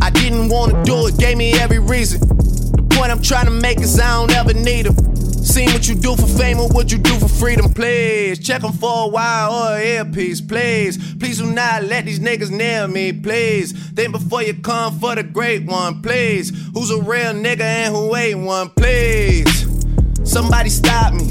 I 0.00 0.10
didn't 0.10 0.48
wanna 0.48 0.82
do 0.84 1.06
it, 1.06 1.18
gave 1.18 1.36
me 1.36 1.52
every 1.54 1.78
reason. 1.78 2.20
The 2.20 2.86
point 2.90 3.10
I'm 3.10 3.22
trying 3.22 3.46
to 3.46 3.50
make 3.50 3.80
is 3.80 3.98
I 3.98 4.18
don't 4.18 4.32
ever 4.32 4.54
need 4.54 4.86
them. 4.86 4.96
Seen 5.44 5.72
what 5.72 5.88
you 5.88 5.94
do 5.94 6.14
for 6.14 6.26
fame 6.26 6.60
or 6.60 6.68
what 6.68 6.92
you 6.92 6.98
do 6.98 7.18
for 7.18 7.28
freedom, 7.28 7.72
please. 7.72 8.38
Check 8.38 8.62
them 8.62 8.72
for 8.72 9.04
a 9.04 9.08
while 9.08 9.48
oh, 9.50 9.72
or 9.72 9.76
an 9.78 9.86
earpiece, 9.86 10.40
please. 10.40 11.14
Please 11.14 11.38
do 11.38 11.46
not 11.50 11.84
let 11.84 12.04
these 12.04 12.20
niggas 12.20 12.50
near 12.50 12.86
me, 12.86 13.12
please. 13.12 13.72
Think 13.72 14.12
before 14.12 14.42
you 14.42 14.54
come 14.54 14.98
for 14.98 15.14
the 15.14 15.22
great 15.22 15.64
one, 15.64 16.02
please. 16.02 16.52
Who's 16.74 16.90
a 16.90 17.00
real 17.00 17.32
nigga 17.32 17.60
and 17.60 17.94
who 17.94 18.14
ain't 18.14 18.40
one, 18.40 18.70
please. 18.70 19.66
Somebody 20.24 20.68
stop 20.68 21.14
me. 21.14 21.30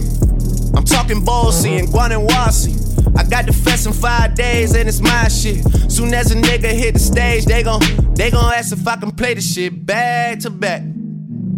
I'm 0.75 0.83
talking 0.83 1.23
Bossy 1.23 1.75
and 1.75 1.87
Guanawasi. 1.87 2.76
I 3.17 3.23
got 3.23 3.47
the 3.47 3.53
fest 3.53 3.87
in 3.87 3.93
five 3.93 4.35
days 4.35 4.75
and 4.75 4.87
it's 4.87 5.01
my 5.01 5.27
shit. 5.27 5.65
Soon 5.91 6.13
as 6.13 6.31
a 6.31 6.35
nigga 6.35 6.71
hit 6.71 6.93
the 6.93 6.99
stage, 6.99 7.45
they 7.45 7.63
gon' 7.63 7.81
they 8.13 8.29
gon' 8.29 8.53
ask 8.53 8.71
if 8.71 8.87
I 8.87 8.95
can 8.95 9.11
play 9.11 9.33
the 9.33 9.41
shit 9.41 9.85
back 9.85 10.39
to 10.41 10.51
back. 10.51 10.83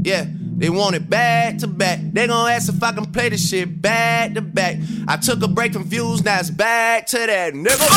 Yeah, 0.03 0.25
they 0.57 0.69
want 0.69 0.95
it 0.95 1.09
back 1.09 1.57
to 1.57 1.67
back. 1.67 1.99
They 2.01 2.27
gon' 2.27 2.49
ask 2.49 2.69
if 2.69 2.81
I 2.81 2.93
can 2.93 3.11
play 3.11 3.27
the 3.27 3.37
shit 3.37 3.81
back 3.81 4.33
to 4.35 4.41
back. 4.41 4.77
I 5.07 5.17
took 5.17 5.43
a 5.43 5.49
break 5.49 5.73
from 5.73 5.83
views, 5.83 6.23
now 6.23 6.39
it's 6.39 6.49
back 6.49 7.07
to 7.07 7.17
that 7.17 7.53
nigga. 7.53 7.87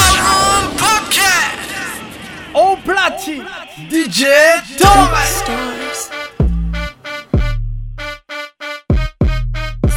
Au 2.54 2.76
platine, 2.84 3.46
DJ 3.88 4.60
Thomas. 4.76 5.42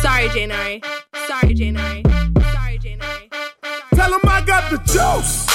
Sorry, 0.02 0.28
Janari. 0.30 0.86
Sorry, 1.28 1.54
Janari. 1.54 2.15
Got 4.70 4.86
the 4.86 4.92
juice. 4.92 5.46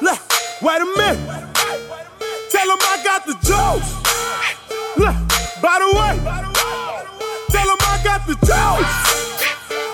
Look, 0.00 0.20
wait 0.62 0.80
a 0.80 0.86
minute. 0.96 1.18
Tell 2.50 2.70
him 2.70 2.78
I 2.80 3.00
got 3.02 3.26
the 3.26 3.34
juice. 3.42 3.94
Look, 4.96 5.16
by 5.60 5.78
the 5.80 5.88
way. 5.98 6.18
Tell 7.50 7.68
him 7.68 7.78
I 7.80 8.00
got 8.04 8.26
the 8.26 8.34
juice. 8.46 8.94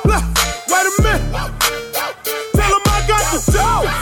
Look, 0.05 0.25
wait 0.69 0.87
a 0.87 1.03
minute. 1.03 1.25
Tell 2.55 2.73
him 2.75 2.83
I 2.87 3.05
got 3.09 3.25
the 3.33 3.41
juice. 3.53 3.97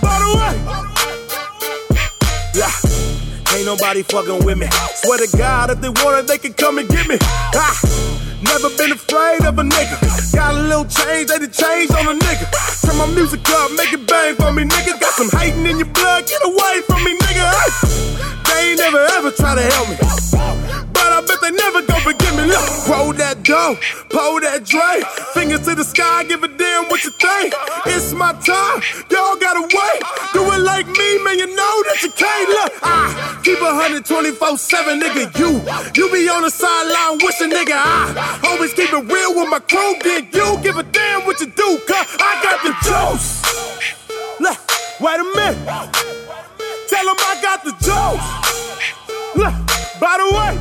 By 0.00 0.18
the 0.18 0.30
way. 0.38 0.54
Ain't 3.56 3.66
nobody 3.66 4.02
fucking 4.02 4.44
with 4.44 4.58
me. 4.58 4.68
Swear 4.94 5.18
to 5.18 5.36
God, 5.36 5.70
if 5.70 5.80
they 5.80 5.88
want 5.88 6.18
it, 6.18 6.26
they 6.26 6.38
can 6.38 6.54
come 6.54 6.78
and 6.78 6.88
get 6.88 7.06
me. 7.06 7.18
Ah. 7.20 8.03
Never 8.44 8.70
been 8.76 8.92
afraid 8.92 9.44
of 9.44 9.58
a 9.58 9.62
nigga. 9.62 9.96
Got 10.34 10.54
a 10.54 10.62
little 10.62 10.84
change, 10.84 11.28
they 11.30 11.38
done 11.38 11.50
change 11.50 11.90
on 11.92 12.06
a 12.08 12.18
nigga. 12.18 12.46
Turn 12.84 12.96
my 12.98 13.06
music 13.06 13.40
up, 13.50 13.70
make 13.72 13.92
it 13.92 14.06
bang 14.06 14.34
for 14.36 14.52
me, 14.52 14.64
nigga. 14.64 15.00
Got 15.00 15.14
some 15.14 15.30
hating 15.38 15.66
in 15.66 15.78
your 15.78 15.88
blood, 15.88 16.26
get 16.26 16.44
away 16.44 16.82
from 16.86 17.02
me, 17.04 17.16
nigga. 17.18 17.44
Hey. 17.50 18.04
They 18.54 18.70
ain't 18.70 18.78
never 18.78 19.02
ever 19.18 19.30
try 19.30 19.54
to 19.54 19.62
help 19.62 19.88
me. 19.88 19.96
But 20.92 21.10
I 21.12 21.20
bet 21.26 21.40
they 21.40 21.50
never 21.50 21.82
gon' 21.82 22.00
forgive 22.00 22.36
me. 22.36 22.46
Look, 22.46 22.88
roll 22.88 23.12
that 23.14 23.42
dough, 23.42 23.76
pull 24.10 24.40
that 24.40 24.64
Dre. 24.64 25.02
Fingers 25.34 25.66
to 25.66 25.74
the 25.74 25.84
sky, 25.84 26.24
give 26.24 26.42
a 26.44 26.48
damn 26.48 26.88
what 26.88 27.02
you 27.04 27.10
think. 27.10 27.52
It's 27.86 28.12
my 28.12 28.32
time, 28.46 28.80
y'all 29.10 29.36
gotta 29.36 29.66
wait. 29.66 30.00
Do 30.32 30.46
it 30.52 30.62
like 30.62 30.86
me, 30.86 31.08
man, 31.24 31.38
you 31.38 31.48
know 31.54 31.74
that 31.90 31.98
you 32.02 32.10
can't. 32.12 32.48
Look, 32.48 32.70
keep 33.44 33.60
a 33.60 33.64
124 33.76 34.56
7, 34.56 35.00
nigga. 35.00 35.38
You, 35.38 35.60
you 35.94 36.10
be 36.10 36.28
on 36.30 36.42
the 36.42 36.50
sideline 36.50 37.18
wishing, 37.22 37.50
nigga. 37.50 37.76
I 37.76 38.40
always 38.48 38.72
keep 38.72 38.90
it 38.90 39.04
real 39.04 39.34
with 39.36 39.48
my 39.50 39.60
crew. 39.60 39.94
Then 40.02 40.28
you 40.32 40.58
give 40.62 40.78
a 40.78 40.82
damn 40.82 41.26
what 41.26 41.38
you 41.40 41.46
do, 41.46 41.78
cuz 41.86 42.06
I 42.18 42.40
got 42.42 42.58
the 42.64 42.72
juice. 42.88 43.44
Look, 44.40 44.58
wait 44.98 45.20
a 45.20 45.28
minute. 45.36 45.60
Tell 46.88 47.04
them 47.04 47.16
I 47.20 47.34
got 47.42 47.64
the 47.64 47.72
juice. 47.84 48.28
Look, 49.36 49.54
by 50.00 50.14
the 50.16 50.28
way, 50.36 50.52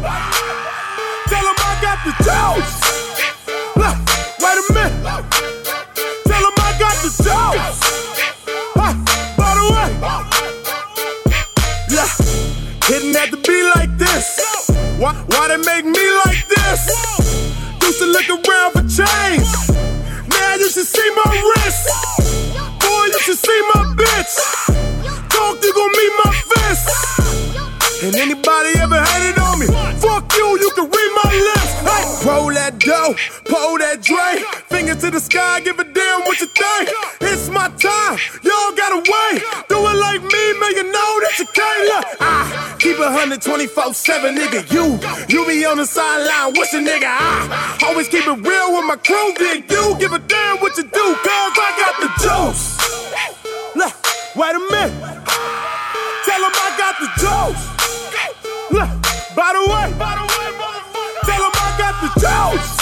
tell 1.32 1.46
them 1.48 1.58
I 1.64 1.74
got 1.82 2.00
the 2.04 2.14
juice. 2.28 2.76
Look, 3.80 3.98
wait 4.44 4.58
a 4.60 4.74
minute. 4.74 4.83
Beat 13.44 13.64
like 13.76 13.98
this. 13.98 14.39
Why, 14.98 15.14
why 15.28 15.48
they 15.50 15.58
make 15.58 15.86
me 15.86 16.06
like 16.26 16.48
this? 16.48 16.82
Used 17.84 18.00
to 18.00 18.08
look 18.08 18.30
around 18.48 18.72
for 18.74 18.86
change. 18.88 19.52
Now 20.28 20.56
you 20.56 20.70
should 20.70 20.88
see 20.88 21.10
my 21.24 21.32
wrist. 21.56 21.84
Boy, 22.80 23.06
you 23.12 23.20
should 23.20 23.38
see 23.38 23.62
my 23.76 23.94
bitch. 23.96 24.34
Talk, 25.30 25.64
you 25.64 25.74
gon' 25.74 25.91
meet 26.00 26.14
my 26.24 26.32
fist. 26.52 26.88
And 28.04 28.16
anybody 28.16 28.72
ever 28.80 29.00
hated 29.00 29.39
on 29.39 29.60
me? 29.60 29.68
Fuck 30.00 30.32
you, 30.36 30.48
you 30.60 30.72
can 30.76 30.89
pull 33.45 33.78
that 33.80 34.01
Dre. 34.01 34.43
Fingers 34.70 34.97
to 35.01 35.11
the 35.11 35.20
sky, 35.20 35.61
give 35.61 35.80
a 35.80 35.84
damn 35.84 36.22
what 36.22 36.39
you 36.39 36.47
think. 36.47 36.89
It's 37.22 37.49
my 37.49 37.70
time, 37.78 38.18
y'all 38.43 38.74
gotta 38.76 38.99
wait. 39.01 39.43
Do 39.70 39.78
it 39.78 39.97
like 39.97 40.22
me, 40.22 40.43
man, 40.59 40.72
you 40.76 40.86
know 40.91 41.11
that 41.24 41.36
you 41.39 41.45
can't. 41.53 41.84
Look, 41.89 42.05
I 42.22 42.76
keep 42.80 42.97
it 42.97 43.09
124 43.09 43.93
7, 43.93 44.36
nigga. 44.36 44.61
You, 44.72 44.99
you 45.30 45.45
be 45.45 45.66
on 45.66 45.78
the 45.78 45.86
sideline, 45.86 46.53
wishing, 46.57 46.86
nigga. 46.86 47.07
I 47.07 47.78
always 47.88 48.07
keep 48.07 48.28
it 48.28 48.39
real 48.41 48.74
with 48.74 48.86
my 48.86 48.97
crew. 48.97 49.34
Then 49.38 49.64
you 49.70 49.95
give 49.99 50.14
a 50.14 50.20
damn 50.20 50.57
what 50.59 50.78
you 50.78 50.84
do, 50.84 51.05
cause 51.22 51.55
I 51.57 51.70
got 51.80 51.95
the 52.01 52.09
juice. 52.22 52.78
Look, 53.76 53.93
wait 54.36 54.55
a 54.55 54.59
minute. 54.72 54.93
Tell 56.26 56.41
them 56.41 56.53
I 56.53 56.70
got 56.78 56.95
the 57.01 57.09
juice. 57.20 57.64
Look, 58.72 58.89
by 59.36 59.53
the 59.53 59.64
way, 59.70 59.91
tell 61.26 61.41
them 61.41 61.51
I 61.55 61.76
got 61.78 61.95
the 62.01 62.09
juice. 62.20 62.73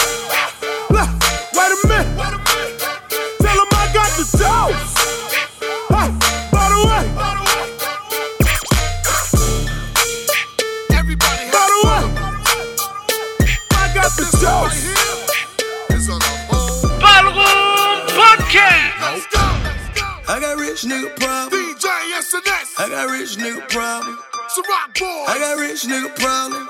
Rich 20.72 20.84
nigga 20.84 21.14
problem. 21.20 21.76
DJ 21.76 21.88
SNS. 22.24 22.80
I 22.80 22.88
got 22.88 23.10
rich 23.12 23.36
nigga 23.36 23.68
problem. 23.68 24.18
Ciroc 24.56 25.00
boy. 25.00 25.26
I 25.28 25.36
got 25.38 25.60
rich 25.60 25.84
nigga 25.84 26.16
problem. 26.16 26.70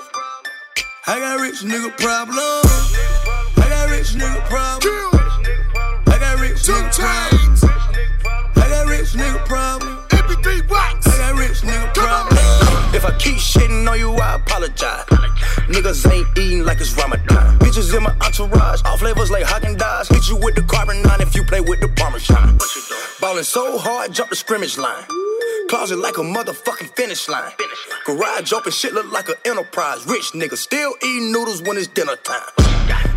I 1.06 1.18
got 1.20 1.40
rich 1.40 1.62
nigga 1.62 1.90
problem. 1.98 2.36
I 3.62 3.68
got 3.70 3.90
rich 3.90 4.14
nigga 4.18 4.42
problem. 4.50 5.06
I 6.06 6.18
got 6.18 6.40
rich 6.40 6.66
nigga 6.66 6.90
problem. 6.98 7.54
I 8.56 8.68
got 8.68 8.88
rich 8.88 9.12
nigga 9.14 9.46
problem. 9.46 10.04
Everything 10.10 10.66
rocks. 10.66 11.06
I 11.06 11.18
got 11.18 11.38
rich 11.38 11.60
nigga 11.62 11.94
problem. 11.94 12.94
If 12.94 13.04
I 13.04 13.16
keep 13.18 13.36
shitting 13.36 13.88
on 13.88 13.98
you, 14.00 14.14
I 14.14 14.34
apologize. 14.34 15.06
Niggas 15.70 16.10
ain't 16.12 16.26
eating 16.36 16.64
like 16.64 16.80
it's 16.80 16.92
Ramadan. 16.96 17.58
Bitches 17.60 17.96
in 17.96 18.02
my 18.02 18.14
entourage, 18.20 18.82
all 18.84 18.96
flavors 18.96 19.30
like 19.30 19.44
Haagen 19.44 19.78
So 23.42 23.76
hard, 23.76 24.12
jump 24.12 24.30
the 24.30 24.36
scrimmage 24.36 24.78
line. 24.78 25.02
Closet 25.68 25.98
like 25.98 26.16
a 26.16 26.20
motherfucking 26.20 26.94
finish 26.94 27.28
line. 27.28 27.50
Garage 28.06 28.52
open, 28.52 28.70
shit 28.70 28.94
look 28.94 29.10
like 29.10 29.28
an 29.28 29.34
enterprise. 29.44 30.06
Rich 30.06 30.30
nigga 30.32 30.56
still 30.56 30.94
eating 31.02 31.32
noodles 31.32 31.60
when 31.60 31.76
it's 31.76 31.88
dinner 31.88 32.14
time. 32.22 32.46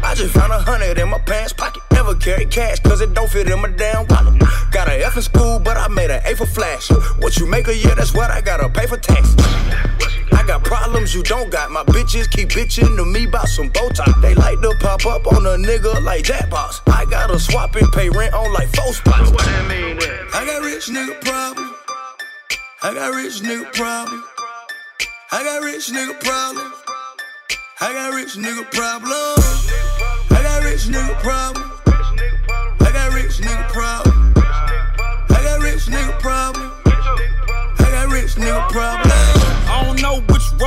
I 0.03 0.13
just 0.15 0.33
found 0.33 0.51
a 0.51 0.59
hundred 0.59 0.97
in 0.97 1.09
my 1.09 1.19
pants 1.19 1.53
pocket. 1.53 1.83
Never 1.91 2.15
carry 2.15 2.45
cash, 2.45 2.79
cause 2.79 3.01
it 3.01 3.13
don't 3.13 3.29
fit 3.29 3.49
in 3.49 3.61
my 3.61 3.69
damn 3.69 4.07
wallet. 4.07 4.41
Got 4.71 4.87
a 4.87 5.05
F 5.05 5.15
in 5.15 5.21
school, 5.21 5.59
but 5.59 5.77
I 5.77 5.87
made 5.89 6.09
an 6.09 6.21
A 6.25 6.35
for 6.35 6.47
flash. 6.47 6.89
What 7.19 7.37
you 7.37 7.45
make 7.45 7.67
a 7.67 7.75
year, 7.75 7.93
that's 7.93 8.13
what 8.15 8.31
I 8.31 8.41
gotta 8.41 8.67
pay 8.67 8.87
for 8.87 8.97
tax. 8.97 9.35
I 10.45 10.47
got 10.47 10.63
problems 10.63 11.11
you 11.15 11.23
don't 11.23 11.49
got. 11.49 11.71
My 11.71 11.83
bitches 11.85 12.29
keep 12.29 12.49
bitching 12.49 12.95
to 12.97 13.03
me 13.03 13.25
about 13.25 13.47
some 13.47 13.67
Botox. 13.71 14.21
They 14.21 14.35
like 14.35 14.61
to 14.61 14.75
pop 14.79 15.03
up 15.07 15.25
on 15.25 15.43
a 15.43 15.57
nigga 15.57 16.03
like 16.03 16.23
jackpots. 16.23 16.81
I 16.85 17.03
gotta 17.05 17.39
swap 17.39 17.75
and 17.75 17.91
pay 17.91 18.11
rent 18.11 18.35
on 18.35 18.53
like 18.53 18.67
four 18.75 18.93
spots. 18.93 19.31
What 19.31 19.39
that 19.39 19.67
mean 19.67 19.97
then? 19.97 20.27
I 20.35 20.45
got 20.45 20.61
rich 20.61 20.85
nigga 20.85 21.19
problem. 21.21 21.73
I 22.83 22.93
got 22.93 23.15
rich 23.15 23.41
nigga 23.41 23.73
problem. 23.73 24.23
I 25.31 25.43
got 25.43 25.63
rich 25.63 25.91
nigga 25.91 26.23
problem. 26.23 26.73
I 27.81 27.93
got 27.93 28.13
rich 28.13 28.35
nigga 28.35 28.71
problem. 28.71 29.43
I 30.29 30.43
got 30.43 30.63
rich 30.63 30.85
nigga 30.85 31.19
problem. 31.23 31.71
I 32.81 32.91
got 32.93 33.13
rich 33.15 33.39
nigga 33.39 33.67
problem. 33.69 34.04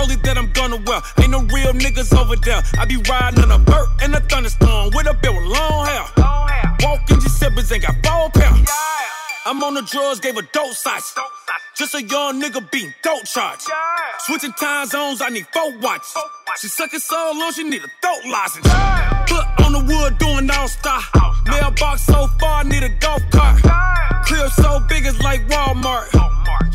Which 0.09 0.21
that 0.23 0.39
I'm 0.39 0.51
gonna 0.53 0.77
wear. 0.87 1.01
Ain't 1.21 1.31
no 1.31 1.41
real 1.55 1.73
niggas 1.73 2.17
over 2.17 2.37
there. 2.37 2.63
I 2.79 2.85
be 2.85 2.97
riding 3.09 3.43
in 3.43 3.51
a 3.51 3.59
bird 3.59 3.89
and 4.03 4.15
a 4.15 4.21
thunderstorm 4.21 4.91
with 4.95 5.07
a 5.07 5.15
bill 5.15 5.35
with 5.35 5.47
long 5.47 5.87
hair. 5.87 6.05
Walking 6.81 7.21
Giuseppe's 7.21 7.73
ain't 7.73 7.83
got 7.83 7.95
four 8.05 8.31
pair. 8.31 8.53
I'm 9.49 9.63
on 9.63 9.73
the 9.73 9.81
drugs, 9.81 10.21
gave 10.21 10.37
a 10.37 10.43
dope 10.43 10.75
size. 10.75 11.15
Just 11.75 11.95
a 11.95 12.03
young 12.03 12.39
nigga 12.39 12.71
being 12.71 12.93
dope 13.03 13.25
charge. 13.25 13.65
Switching 14.19 14.53
time 14.53 14.87
zones, 14.89 15.23
I 15.23 15.31
need 15.31 15.47
four 15.55 15.75
watches. 15.79 16.15
She 16.61 16.69
sucking 16.69 17.01
so 17.01 17.33
long, 17.35 17.51
she 17.53 17.65
need 17.65 17.81
a 17.81 17.89
throat 18.03 18.27
lozenge. 18.27 18.67
Foot 19.27 19.47
on 19.65 19.73
the 19.73 19.83
wood 19.89 20.19
doing 20.19 20.51
all 20.51 20.69
star. 20.69 21.01
Mailbox 21.47 22.05
so 22.05 22.27
far, 22.39 22.63
need 22.63 22.83
a 22.83 22.91
golf 23.01 23.23
cart. 23.31 23.63
Crib 24.27 24.51
so 24.51 24.81
big 24.87 25.07
it's 25.07 25.19
like 25.23 25.41
Walmart. 25.49 26.13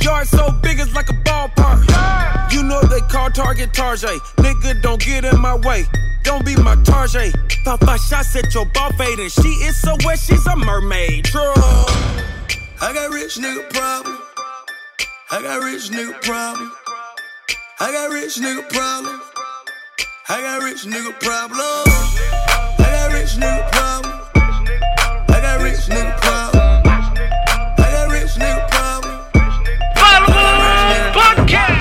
Yard 0.04 0.28
so 0.28 0.50
big 0.64 0.80
it's 0.80 0.96
like 0.96 1.10
a 1.10 1.14
ballpark. 1.14 2.52
You 2.52 2.64
know 2.64 2.82
they 2.82 3.02
call 3.02 3.30
Target 3.30 3.72
Tarjay. 3.74 4.18
Nigga, 4.38 4.82
don't 4.82 5.00
get 5.00 5.26
in 5.26 5.40
my 5.40 5.54
way. 5.58 5.86
Don't 6.24 6.44
be 6.44 6.56
my 6.56 6.76
Tarjay. 6.78 7.32
Pop 7.66 7.82
five 7.82 8.00
shots 8.00 8.36
at 8.36 8.52
your 8.52 8.66
ball 8.66 8.92
fade 8.94 9.20
and 9.20 9.32
she 9.32 9.50
is 9.62 9.80
so 9.80 9.96
wet, 10.04 10.18
she's 10.18 10.44
a 10.48 10.56
mermaid. 10.56 11.26
True. 11.26 11.54
I 12.82 12.94
got 12.94 13.12
rich 13.12 13.38
nigga 13.38 13.70
problem. 13.72 14.18
I 15.32 15.42
got 15.42 15.64
rich 15.64 15.90
nigga 15.90 16.22
problem. 16.22 16.72
I 17.80 17.92
got 17.92 18.12
rich 18.12 18.36
nigga 18.38 18.70
problem. 18.70 19.22
I 20.30 20.42
got 20.42 20.64
rich 20.64 20.86
nigga 20.86 21.20
problem. 21.20 21.94
I 22.80 22.84
got 22.84 23.14
rich 23.14 23.36
nigga 23.38 23.72
problem. 23.72 24.14
I 25.30 25.40
got 25.42 25.62
rich 25.62 25.88
nigga 25.90 26.18
problem. 26.22 26.64
I 27.78 27.88
got 27.92 28.12
rich 28.12 28.36
nigga 28.38 28.68
problem. 28.70 29.14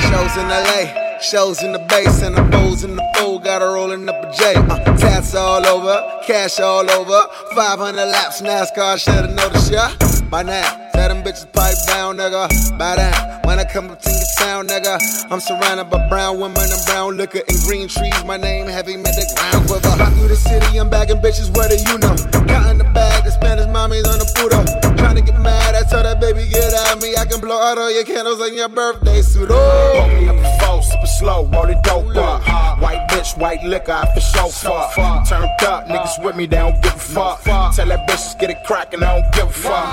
Shows 0.01 0.37
in 0.37 0.49
LA, 0.49 1.02
shows 1.33 1.63
in 1.63 1.73
the 1.73 1.79
base, 1.89 2.21
and 2.21 2.37
the 2.37 2.43
bows 2.53 2.85
in 2.85 2.95
the 2.95 3.03
pool. 3.17 3.39
Got 3.39 3.63
her 3.63 3.73
rolling 3.73 4.07
up 4.07 4.23
a 4.23 4.31
J. 4.37 4.53
Uh, 4.55 4.85
tats 4.99 5.35
all 5.35 5.65
over, 5.67 5.97
cash 6.27 6.61
all 6.61 6.85
over. 6.91 7.21
500 7.55 8.05
laps, 8.05 8.43
NASCAR 8.43 9.01
should've 9.01 9.33
noticed 9.33 9.73
ya 9.73 9.89
by 10.29 10.43
now. 10.43 10.69
Tell 10.93 11.09
them 11.09 11.23
bitches 11.25 11.51
pipe 11.51 11.81
down, 11.87 12.19
nigga. 12.19 12.53
By 12.77 12.97
down. 12.97 13.41
When 13.45 13.59
I 13.59 13.65
come 13.65 13.91
up 13.91 14.03
to 14.03 14.11
your 14.11 14.29
sound, 14.37 14.69
nigga, 14.69 15.01
I'm 15.33 15.41
surrounded 15.41 15.89
by 15.89 16.07
brown 16.11 16.39
women 16.39 16.69
and 16.69 16.85
brown 16.85 17.17
liquor 17.17 17.41
and 17.49 17.59
green 17.65 17.89
trees. 17.89 18.23
My 18.27 18.37
name 18.37 18.67
heavy, 18.67 18.97
man, 18.97 19.17
the 19.17 19.25
ground 19.35 19.67
quiver. 19.67 19.89
Rock 19.97 20.13
through 20.13 20.29
the 20.29 20.37
city, 20.37 20.79
I'm 20.79 20.91
bagging 20.91 21.23
bitches, 21.25 21.49
what 21.57 21.71
do 21.71 21.81
you 21.81 21.97
know? 21.97 22.13
Counting 22.45 22.77
the 22.77 22.91
bag, 22.93 23.25
the 23.25 23.33
Spanish 23.33 23.65
mommies 23.73 24.05
on 24.05 24.21
the 24.21 24.29
puto. 24.37 24.61
Trying 25.01 25.17
to 25.17 25.23
get 25.23 25.41
mad, 25.41 25.75
I 25.75 25.89
tell 25.89 26.03
that 26.03 26.21
baby, 26.21 26.47
get 26.47 26.75
at 26.75 27.01
me. 27.01 27.17
I 27.17 27.25
can 27.25 27.41
blow 27.41 27.57
out 27.57 27.79
all 27.79 27.91
your 27.91 28.05
candles 28.05 28.39
on 28.43 28.53
your 28.53 28.69
birthday 28.69 29.23
suit. 29.23 29.49
Oh, 29.51 30.62
Sip 30.83 31.03
a 31.03 31.07
slow, 31.07 31.47
roll 31.47 31.67
it 31.67 31.83
dope 31.83 32.17
up. 32.17 32.43
White 32.81 33.07
bitch, 33.09 33.39
white 33.39 33.63
liquor, 33.63 33.93
I 33.93 34.13
for 34.15 34.21
so 34.21 34.49
far. 34.49 35.25
Turned 35.25 35.45
up, 35.63 35.87
niggas 35.87 36.25
with 36.25 36.37
me, 36.37 36.47
they 36.47 36.57
don't 36.57 36.81
give 36.83 36.95
a 36.95 36.99
fuck. 36.99 37.43
Tell 37.43 37.87
that 37.87 38.09
bitch, 38.09 38.39
get 38.39 38.51
it 38.51 38.65
crackin', 38.65 39.03
I 39.03 39.21
don't 39.21 39.33
give 39.33 39.49
a 39.49 39.53
fuck. 39.53 39.93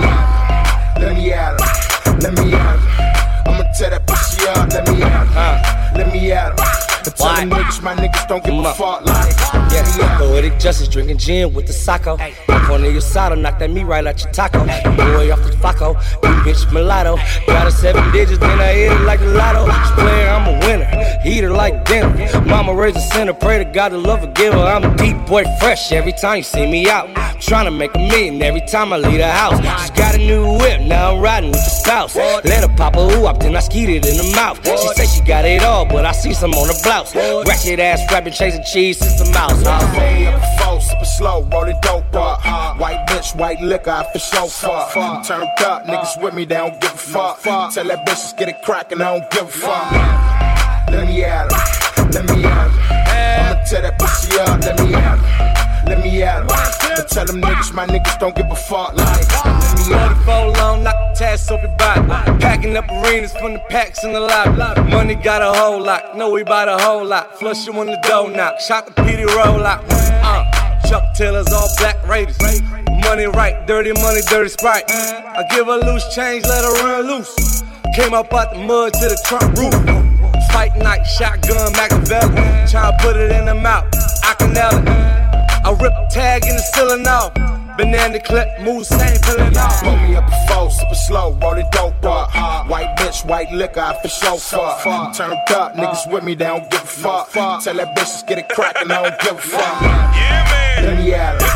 Let 0.99 1.15
me 1.15 1.31
at 1.31 1.59
let 2.21 2.33
me 2.33 2.53
at. 2.53 2.79
I'ma 3.47 3.63
tear 3.77 3.91
that 3.91 4.05
pussy 4.05 4.47
up, 4.47 4.69
let 4.73 4.87
me 4.87 5.01
at 5.01 5.27
her, 5.27 5.88
let 5.95 6.11
me 6.13 6.31
at 6.31 6.59
her. 6.59 6.65
And 7.05 7.15
tell 7.15 7.33
them 7.35 7.49
niggas, 7.49 7.81
my 7.81 7.95
niggas 7.95 8.27
don't 8.27 8.43
give 8.43 8.53
a 8.53 8.73
fuck. 8.73 9.05
Like, 9.05 9.33
Yeah, 9.71 10.17
poetic 10.17 10.59
justice, 10.59 10.87
drinking 10.87 11.17
gin 11.17 11.53
with 11.53 11.65
the 11.65 11.73
sacco. 11.73 12.15
Up 12.15 12.69
on 12.69 12.83
your 12.83 12.99
side, 13.01 13.37
knock 13.37 13.57
that 13.59 13.71
meat 13.71 13.85
right 13.85 14.05
out 14.05 14.21
your 14.21 14.31
taco. 14.33 14.59
Boy 14.65 15.31
off 15.31 15.41
the 15.43 15.55
faco, 15.61 15.93
you 16.23 16.29
bitch 16.43 16.71
mulatto. 16.73 17.15
Got 17.47 17.67
a 17.67 17.71
seven 17.71 18.11
digits, 18.11 18.39
then 18.39 18.59
I 18.59 18.73
hit 18.73 18.91
it 18.91 19.01
like 19.01 19.21
a 19.21 19.25
lotto. 19.25 19.65
This 19.65 19.91
player, 19.91 20.29
I'm 20.29 20.47
a 20.47 20.67
winner. 20.67 21.21
Eat 21.25 21.43
her 21.43 21.51
like 21.51 21.85
dinner. 21.85 22.09
Mama 22.45 22.73
raised 22.75 22.97
a 22.97 23.01
sinner, 23.01 23.33
pray 23.33 23.57
to 23.63 23.65
God 23.65 23.89
to 23.89 23.97
love 23.97 24.23
a 24.23 24.27
giver. 24.27 24.57
I'm 24.57 24.83
a 24.83 24.95
deep 24.97 25.17
boy, 25.25 25.45
fresh 25.59 25.91
every 25.91 26.13
time 26.13 26.37
you 26.37 26.43
see 26.43 26.69
me 26.69 26.89
out. 26.89 27.07
Trying 27.39 27.65
to 27.65 27.71
make 27.71 27.95
a 27.95 27.99
million 27.99 28.41
every 28.41 28.61
time 28.61 28.91
I 28.91 28.97
leave 28.97 29.19
the 29.19 29.31
house. 29.31 29.59
Just 29.61 29.95
got 29.95 30.15
a 30.15 30.17
new 30.17 30.57
whip, 30.57 30.81
now 30.81 31.15
I'm 31.15 31.21
riding 31.21 31.51
with 31.51 31.63
the 31.63 31.69
spouse. 31.69 32.15
Let 32.15 32.69
her 32.69 32.75
pop 32.75 32.95
a 32.97 33.07
whoop, 33.07 33.39
then 33.39 33.55
I 33.55 33.61
skeet 33.61 33.89
it 33.89 34.05
in 34.05 34.17
the 34.17 34.35
mouth. 34.35 34.59
She 34.65 34.87
say 34.95 35.05
she 35.05 35.21
got 35.25 35.45
it 35.45 35.63
all, 35.63 35.78
but 35.85 36.05
I 36.05 36.11
see 36.11 36.33
some 36.33 36.53
on 36.53 36.67
the 36.67 36.79
blouse. 36.83 37.15
Ratchet 37.15 37.79
ass 37.79 38.01
rapping, 38.11 38.33
chasing 38.33 38.63
cheese 38.63 38.97
since 38.99 39.19
the 39.19 39.25
mouse. 39.31 39.63
Way 39.97 40.27
up 40.27 40.41
four, 40.59 40.81
super 40.81 41.05
slow, 41.05 41.43
roll 41.51 41.65
it 41.65 41.81
dope 41.81 42.13
up. 42.15 42.41
White 42.79 43.05
bitch, 43.07 43.35
white 43.35 43.61
liquor, 43.61 43.91
I 43.91 44.11
for 44.11 44.19
so 44.19 44.47
far. 44.47 45.23
Turned 45.23 45.43
up, 45.59 45.85
niggas 45.85 46.21
with 46.21 46.33
me, 46.33 46.45
they 46.45 46.55
don't 46.55 46.79
give 46.79 46.93
a 46.93 46.97
fuck. 46.97 47.41
Tell 47.41 47.85
that 47.85 48.05
bitch, 48.05 48.21
just 48.21 48.37
get 48.37 48.49
it 48.49 48.61
crackin', 48.63 49.01
I 49.01 49.19
don't 49.19 49.31
give 49.31 49.43
a 49.43 49.47
fuck. 49.47 49.91
Let 50.91 51.07
me 51.07 51.23
at 51.23 51.51
her, 51.51 52.09
let 52.11 52.25
me 52.25 52.45
at 52.45 52.69
her. 52.69 52.99
I'ma 53.09 53.63
tear 53.65 53.81
that 53.81 53.99
pussy 53.99 54.39
up, 54.39 54.61
let 54.61 54.79
me 54.79 54.93
at 54.95 55.17
her. 55.19 55.85
Let 55.89 56.03
me 56.03 56.23
at 56.23 56.41
her. 56.41 56.47
But 56.47 57.07
tell 57.09 57.25
them 57.25 57.41
niggas, 57.41 57.73
my 57.73 57.85
niggas 57.85 58.19
don't 58.19 58.35
give 58.35 58.49
a 58.49 58.55
fuck. 58.55 58.95
Like, 58.95 59.27
her. 59.91 60.15
44 60.25 60.47
long, 60.57 60.83
knock 60.83 60.95
the 60.95 61.19
task 61.19 61.51
off 61.51 61.61
your 61.61 61.75
body. 61.77 62.01
Packing 62.39 62.77
up 62.77 62.89
arenas 62.89 63.33
from 63.33 63.53
the 63.53 63.59
packs 63.69 64.03
in 64.03 64.13
the 64.13 64.19
lobby. 64.19 64.89
Money 64.89 65.15
got 65.15 65.41
a 65.41 65.57
whole 65.57 65.81
lot, 65.81 66.17
know 66.17 66.29
we 66.31 66.43
bought 66.43 66.67
a 66.67 66.77
whole 66.77 67.05
lot. 67.05 67.37
Flush 67.39 67.65
you 67.65 67.73
when 67.73 67.87
the 67.87 67.99
dough 68.03 68.27
knock, 68.27 68.59
shot 68.59 68.85
the 68.85 68.91
PD 69.01 69.25
roll 69.35 69.65
out. 69.65 69.83
Uh, 69.89 70.43
Chuck 70.87 71.03
Taylors, 71.15 71.51
all 71.53 71.69
black 71.77 71.97
Raiders. 72.07 72.37
Money 73.03 73.25
right, 73.25 73.65
dirty 73.67 73.91
money, 74.01 74.21
dirty 74.29 74.49
sprite. 74.49 74.83
I 74.89 75.43
give 75.51 75.67
her 75.67 75.77
loose 75.77 76.13
change, 76.13 76.45
let 76.45 76.63
her 76.63 76.73
run 76.83 77.07
loose. 77.07 77.63
Came 77.95 78.13
up 78.13 78.33
out 78.33 78.53
the 78.53 78.59
mud 78.59 78.93
to 78.93 79.07
the 79.09 79.19
trunk 79.25 79.57
roof. 79.57 79.73
Fight 80.51 80.75
night, 80.77 81.03
shotgun, 81.05 81.71
Machiavelli. 81.73 82.41
Tryna 82.69 82.99
put 83.01 83.17
it 83.17 83.31
in 83.31 83.45
the 83.45 83.55
mouth, 83.55 83.85
I 84.23 84.33
can 84.37 84.53
nail 84.53 84.69
it. 84.73 84.87
I 85.65 85.71
rip 85.71 85.93
tag 86.09 86.43
in 86.43 86.55
the 86.55 86.61
ceiling 86.73 87.07
off. 87.07 87.33
Banana 87.79 88.19
clip, 88.19 88.59
move 88.59 88.85
same, 88.85 89.17
pulling 89.21 89.55
off. 89.55 89.81
Pull 89.81 89.95
me 89.95 90.13
up 90.13 90.27
a 90.27 90.47
four, 90.53 90.69
super 90.69 90.95
slow, 90.95 91.31
roll 91.41 91.53
it 91.53 91.71
dope 91.71 92.03
up. 92.03 92.29
White 92.67 92.93
bitch, 92.97 93.25
white 93.25 93.49
liquor, 93.53 93.79
I 93.79 94.01
for 94.01 94.09
so 94.09 94.35
far. 94.35 95.13
Turned 95.13 95.31
up, 95.51 95.75
niggas 95.75 96.11
with 96.11 96.25
me, 96.25 96.35
they 96.35 96.43
don't 96.43 96.69
give 96.69 96.83
a 96.83 96.85
fuck. 96.85 97.31
Tell 97.31 97.73
that 97.75 97.95
bitch, 97.95 97.99
just 97.99 98.27
get 98.27 98.37
it 98.37 98.49
crackin', 98.49 98.91
I 98.91 99.09
don't 99.09 99.21
give 99.21 99.37
a 99.37 99.41
fuck. 99.41 99.81
Yeah, 99.81 100.43
man. 100.51 100.85
Let 100.87 100.97
me 100.97 101.13
at 101.13 101.41
her, 101.41 101.47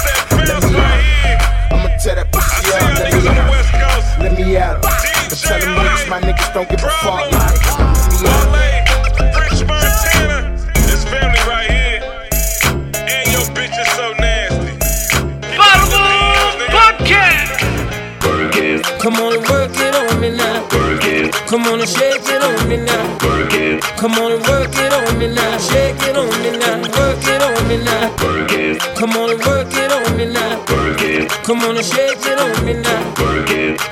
let 0.47 0.63
me 0.63 0.77
at. 0.79 1.73
I'ma 1.73 1.97
tear 1.97 2.15
that 2.15 2.31
pussy 2.31 2.71
up, 2.71 2.79
let 2.99 3.11
me 3.19 3.27
at 3.27 3.35
her. 3.35 4.23
Let 4.23 4.33
me 4.39 4.55
at 4.55 4.75
her. 4.75 4.79
But 5.27 5.37
tell 5.39 5.59
them 5.59 5.75
niggas, 5.75 6.09
my 6.09 6.21
niggas 6.21 6.53
don't 6.53 6.69
give 6.69 6.83
a 6.85 6.89
fuck. 6.89 8.02
Come 19.03 19.15
on 19.15 19.33
and 19.33 19.45
work 19.49 19.71
it 19.75 19.93
on 19.93 20.21
me 20.21 20.29
now. 20.29 20.65
Come 21.47 21.63
on 21.63 21.81
and 21.81 21.89
shake 21.89 22.23
it 22.23 22.41
on 22.41 22.69
me 22.69 22.77
now. 22.77 23.17
Come 23.97 24.13
on 24.13 24.31
and 24.31 24.47
work 24.47 24.71
it 24.71 24.93
on 24.93 25.19
me 25.19 25.27
now. 25.27 25.57
Shake 25.57 26.01
it 26.03 26.15
on 26.15 26.29
me 26.41 26.51
now. 26.57 26.79
Work 26.79 27.19
it 27.27 27.41
on 27.41 27.67
me 27.67 27.83
now. 27.83 28.15
Come 28.95 29.17
on 29.17 29.31
and 29.31 29.43
work 29.43 29.67
it 29.73 29.91
on 29.91 30.15
me 30.15 30.25
now. 30.31 30.63
Come 31.43 31.63
on 31.63 31.75
and 31.75 31.85
shake 31.85 32.25
it 32.25 32.39
on 32.39 32.63
me 32.63 32.75
now. 32.75 33.13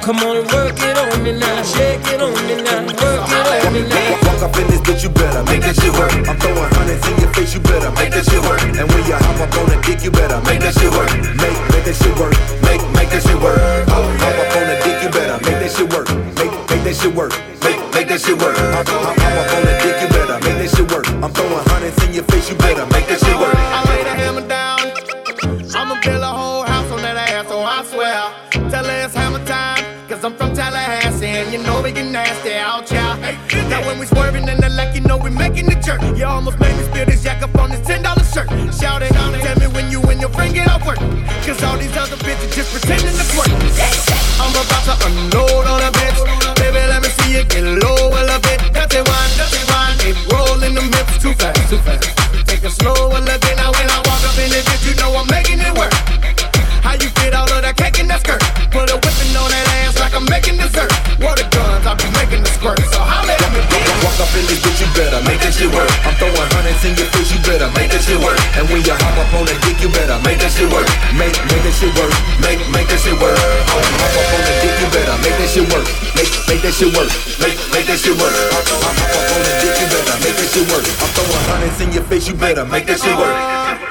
Come 0.01 0.19
on 0.19 0.37
and 0.37 0.49
work 0.49 0.79
it 0.79 0.97
on 0.97 1.23
me 1.23 1.33
now. 1.37 1.61
Shake 1.61 2.07
it 2.07 2.21
on 2.21 2.31
me 2.47 2.63
now. 2.63 2.85
Work 2.85 3.27
it 3.27 3.65
on 3.65 3.73
me 3.73 3.89
now. 3.89 4.20
In 4.41 4.65
this 4.73 4.81
bitch, 4.81 5.03
you 5.05 5.13
better 5.13 5.45
make 5.45 5.61
that 5.61 5.77
shit 5.77 5.93
work. 5.93 6.09
I'm 6.25 6.33
throwing 6.41 6.65
hundreds 6.73 7.05
in 7.05 7.13
your 7.21 7.29
face, 7.29 7.53
you 7.53 7.61
better 7.61 7.93
make 7.93 8.09
that 8.09 8.25
shit 8.25 8.41
work. 8.41 8.57
And 8.73 8.89
when 8.89 9.05
you 9.05 9.13
hop 9.13 9.37
up 9.37 9.53
on 9.53 9.69
the 9.69 9.77
dick, 9.85 10.01
you 10.01 10.09
better 10.09 10.41
make 10.41 10.65
that 10.65 10.73
shit 10.73 10.89
work. 10.89 11.13
Make, 11.37 11.53
make 11.69 11.85
that 11.85 11.93
shit 11.93 12.09
work. 12.17 12.33
Make, 12.65 12.81
make 12.97 13.13
that 13.13 13.21
shit 13.21 13.37
work. 13.37 13.61
Hop, 13.85 14.01
hop 14.01 14.37
up 14.41 14.49
on 14.57 14.65
the 14.65 14.77
dick, 14.81 14.97
you 15.05 15.09
better 15.13 15.37
make 15.45 15.61
that 15.61 15.69
shit 15.69 15.85
work. 15.93 16.09
Make, 16.41 16.53
make 16.73 16.81
that 16.89 16.97
shit 16.97 17.13
work. 17.13 17.33
Make, 17.61 17.77
make 17.93 18.07
that 18.09 18.17
shit 18.17 18.33
work. 18.41 18.57
Hop, 18.57 18.89
hop, 18.89 19.13
hop 19.13 19.37
up 19.45 19.49
on 19.53 19.61
the 19.61 19.73
dick, 19.77 19.95
you 20.01 20.09
better 20.09 20.37
make 20.41 20.57
that 20.57 20.69
shit 20.73 20.89
work. 20.89 21.05
I'm 21.21 21.29
throwing 21.29 21.65
hundreds 21.69 22.01
in 22.01 22.09
your 22.17 22.25
face, 22.25 22.49
you 22.49 22.57
better 22.57 22.85
make 22.89 23.05
that 23.13 23.21
shit 23.21 23.37
work. 23.37 23.53
I 23.53 23.85
lay 23.93 24.01
the 24.01 24.13
hammer 24.17 24.45
down. 24.49 24.89
I'ma 25.77 26.01
build 26.01 26.25
a 26.25 26.33
whole 26.33 26.50
we 35.23 35.29
making 35.29 35.65
the 35.65 35.77
jerk. 35.77 36.01
You 36.17 36.25
almost 36.25 36.59
made 36.59 36.75
me 36.75 36.83
spill 36.83 37.05
this 37.05 37.23
jack 37.23 37.41
up 37.41 37.53
on 37.55 37.69
this 37.69 37.81
$10 37.81 38.01
shirt. 38.33 38.49
Shout 38.73 39.01
it, 39.01 39.13
out, 39.15 39.33
tell 39.41 39.57
me 39.59 39.67
when 39.73 39.91
you 39.91 40.01
and 40.09 40.19
your 40.19 40.29
friend 40.29 40.53
get 40.53 40.67
off 40.67 40.85
work. 40.85 40.97
Cause 41.45 41.61
all 41.63 41.77
these 41.77 41.95
other 41.95 42.17
bitches 42.17 42.51
just 42.53 42.69
pretending 42.73 43.13
to 43.13 43.25
twerk. 43.33 43.51
I'm 44.41 44.51
about 44.51 44.83
to 44.89 44.95
unload 45.05 45.65
on 45.67 45.81
a 45.81 45.91
bitch. 45.93 46.19
Baby, 46.57 46.81
let 46.89 47.01
me 47.01 47.09
see 47.21 47.37
you 47.37 47.43
get 47.45 47.63
low 47.63 48.09
a 48.09 48.21
little 48.25 48.41
bit. 48.41 48.59
Dirty 48.73 49.01
wine, 49.05 49.31
dirty 49.37 49.61
wine. 49.69 49.97
They 50.01 50.13
rolling 50.33 50.73
them 50.75 50.89
hips 50.91 51.21
too 51.21 51.33
fast, 51.37 51.61
too 51.69 51.77
fast. 51.85 52.09
Take 52.47 52.63
it 52.63 52.73
slow 52.73 52.93
a 52.93 53.19
little 53.21 53.39
bit. 53.41 53.55
Now 53.57 53.71
when 53.73 53.87
I 53.89 53.97
walk 54.05 54.21
up 54.25 54.37
in 54.37 54.49
this 54.49 54.65
bitch, 54.65 54.89
you 54.89 54.95
know 54.97 55.13
I'm 55.13 55.27
making 55.29 55.59
it 55.61 55.73
work. 55.77 55.93
How 56.81 56.97
you 56.97 57.09
fit 57.21 57.33
all 57.33 57.49
of 57.51 57.61
that 57.61 57.77
cake 57.77 57.99
in 57.99 58.07
that 58.07 58.21
skirt? 58.21 58.41
Put 58.71 58.89
a 58.89 58.97
whipping 58.97 59.35
on 59.37 59.49
that 59.49 59.65
ass 59.85 59.99
like 59.99 60.13
I'm 60.13 60.25
making 60.25 60.57
dessert. 60.57 61.00
Up 64.31 64.47
bitch, 64.47 64.79
you 64.79 64.87
better 64.95 65.19
make 65.27 65.39
that 65.43 65.53
shit 65.53 65.71
work. 65.71 65.89
I'm 66.07 66.15
throwing 66.15 66.49
hundreds 66.55 66.83
in 66.87 66.95
your 66.95 67.09
face, 67.11 67.31
you 67.31 67.39
better 67.43 67.67
make 67.75 67.91
that 67.91 68.03
shit 68.03 68.19
work. 68.19 68.39
And 68.55 68.67
when 68.71 68.81
you 68.83 68.95
hop 68.95 69.17
up 69.19 69.31
on 69.35 69.45
the 69.45 69.55
dick, 69.65 69.77
you 69.83 69.89
better 69.91 70.17
make 70.23 70.39
that 70.39 70.51
shit 70.51 70.69
work. 70.71 70.87
Make, 71.15 71.35
make 71.51 71.63
that 71.63 71.75
shit 71.75 71.91
work. 71.97 72.13
Make, 72.39 72.61
make 72.71 72.87
that 72.87 72.99
shit 73.01 73.17
work. 73.19 73.35
Hop, 73.35 73.83
hop 73.83 74.15
up 74.15 74.31
on 74.31 74.41
the 74.47 74.53
dick, 74.63 74.75
you 74.79 74.87
better 74.95 75.17
make 75.19 75.35
that 75.35 75.49
shit 75.51 75.67
work. 75.67 75.87
Make, 76.15 76.31
make 76.47 76.61
that 76.63 76.73
shit 76.75 76.91
work. 76.95 77.11
Make, 77.43 77.57
make 77.75 77.87
that 77.87 77.99
shit 77.99 78.15
work. 78.15 78.35
Hop, 78.55 78.65
hop, 78.71 78.95
hop 78.95 79.11
up 79.11 79.25
on 79.35 79.39
the 79.43 79.53
dick, 79.59 79.73
you 79.75 79.87
better 79.91 80.15
make 80.23 80.35
that 80.39 80.49
shit 80.51 80.65
work. 80.71 80.85
I'm 80.87 81.09
throwing 81.11 81.45
hundreds 81.51 81.77
in 81.81 81.89
your 81.91 82.05
face, 82.07 82.25
you 82.27 82.35
better 82.35 82.63
make 82.65 82.85
that 82.87 82.99
shit 82.99 83.15
work. 83.17 83.90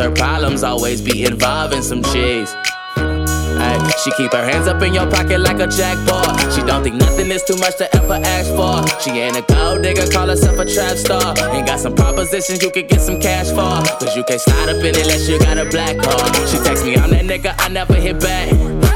Her 0.00 0.10
problems 0.10 0.62
always 0.62 1.02
be 1.02 1.24
involving 1.24 1.82
some 1.82 2.02
chicks. 2.02 2.54
Ay, 2.96 3.92
she 4.02 4.10
keep 4.12 4.32
her 4.32 4.42
hands 4.42 4.66
up 4.66 4.80
in 4.80 4.94
your 4.94 5.04
pocket 5.10 5.40
like 5.40 5.60
a 5.60 5.66
jackpot. 5.66 6.40
She 6.54 6.62
don't 6.62 6.82
think 6.82 6.96
nothing 6.96 7.30
is 7.30 7.44
too 7.44 7.56
much 7.56 7.76
to 7.76 7.94
ever 7.94 8.14
ask 8.14 8.48
for. 8.56 8.80
She 9.02 9.10
ain't 9.20 9.36
a 9.36 9.42
gold 9.42 9.82
digger, 9.82 10.10
call 10.10 10.28
herself 10.28 10.58
a 10.58 10.64
trap 10.64 10.96
star. 10.96 11.34
Ain't 11.52 11.66
got 11.66 11.80
some 11.80 11.94
propositions 11.94 12.62
you 12.62 12.70
could 12.70 12.88
get 12.88 13.02
some 13.02 13.20
cash 13.20 13.48
for. 13.50 13.76
Cause 14.00 14.16
you 14.16 14.24
can't 14.24 14.40
slide 14.40 14.70
up 14.70 14.76
in 14.76 14.86
it 14.86 15.02
unless 15.02 15.28
you 15.28 15.38
got 15.38 15.58
a 15.58 15.66
black 15.66 15.98
card. 15.98 16.34
She 16.48 16.56
text 16.64 16.82
me, 16.82 16.96
I'm 16.96 17.10
that 17.10 17.26
nigga, 17.26 17.54
I 17.58 17.68
never 17.68 17.96
hit 17.96 18.20
back. 18.20 18.48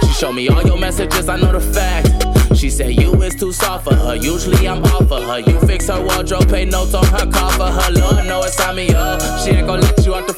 She 0.06 0.12
show 0.14 0.32
me 0.32 0.48
all 0.48 0.62
your 0.62 0.78
messages, 0.78 1.28
I 1.28 1.36
know 1.36 1.52
the 1.52 1.60
fact. 1.60 2.34
She 2.56 2.70
said 2.70 2.94
you 2.94 3.20
is 3.22 3.34
too 3.34 3.52
soft 3.52 3.84
for 3.84 3.94
her. 3.94 4.14
Usually 4.14 4.66
I'm 4.66 4.82
off 4.84 5.08
for 5.08 5.20
her. 5.20 5.40
You 5.40 5.60
fix 5.66 5.88
her 5.88 6.02
wardrobe, 6.02 6.48
pay 6.48 6.64
notes 6.64 6.94
on 6.94 7.04
her 7.04 7.30
car 7.30 7.52
for 7.52 7.66
her. 7.66 7.92
Lord 7.92 8.26
know 8.26 8.42
it's 8.42 8.56
time 8.56 8.76
me 8.76 8.88
up. 8.94 9.20
She 9.40 9.50
ain't 9.50 9.66
gon' 9.66 9.80
let 9.80 10.06
you 10.06 10.14
off 10.14 10.26
the 10.26 10.33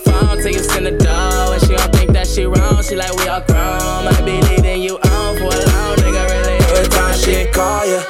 till 0.46 0.54
you 0.54 0.62
send 0.62 0.86
a 0.86 0.96
dough. 0.96 1.52
And 1.52 1.62
she 1.62 1.74
don't 1.76 1.92
think 1.94 2.12
that 2.12 2.26
she 2.26 2.44
wrong. 2.44 2.82
She 2.82 2.94
like 2.94 3.14
we 3.16 3.26
all 3.28 3.40
grown. 3.42 4.04
Might 4.04 4.24
be 4.24 4.40
leading 4.48 4.82
you 4.82 4.96
on 4.98 5.36
for 5.38 5.50
a 5.50 5.62
long 5.70 5.96
nigga. 6.02 6.22
Really 6.30 6.56
Every 6.70 6.88
time 6.88 7.14
she 7.18 7.46
call 7.50 7.84
ya, 7.86 8.00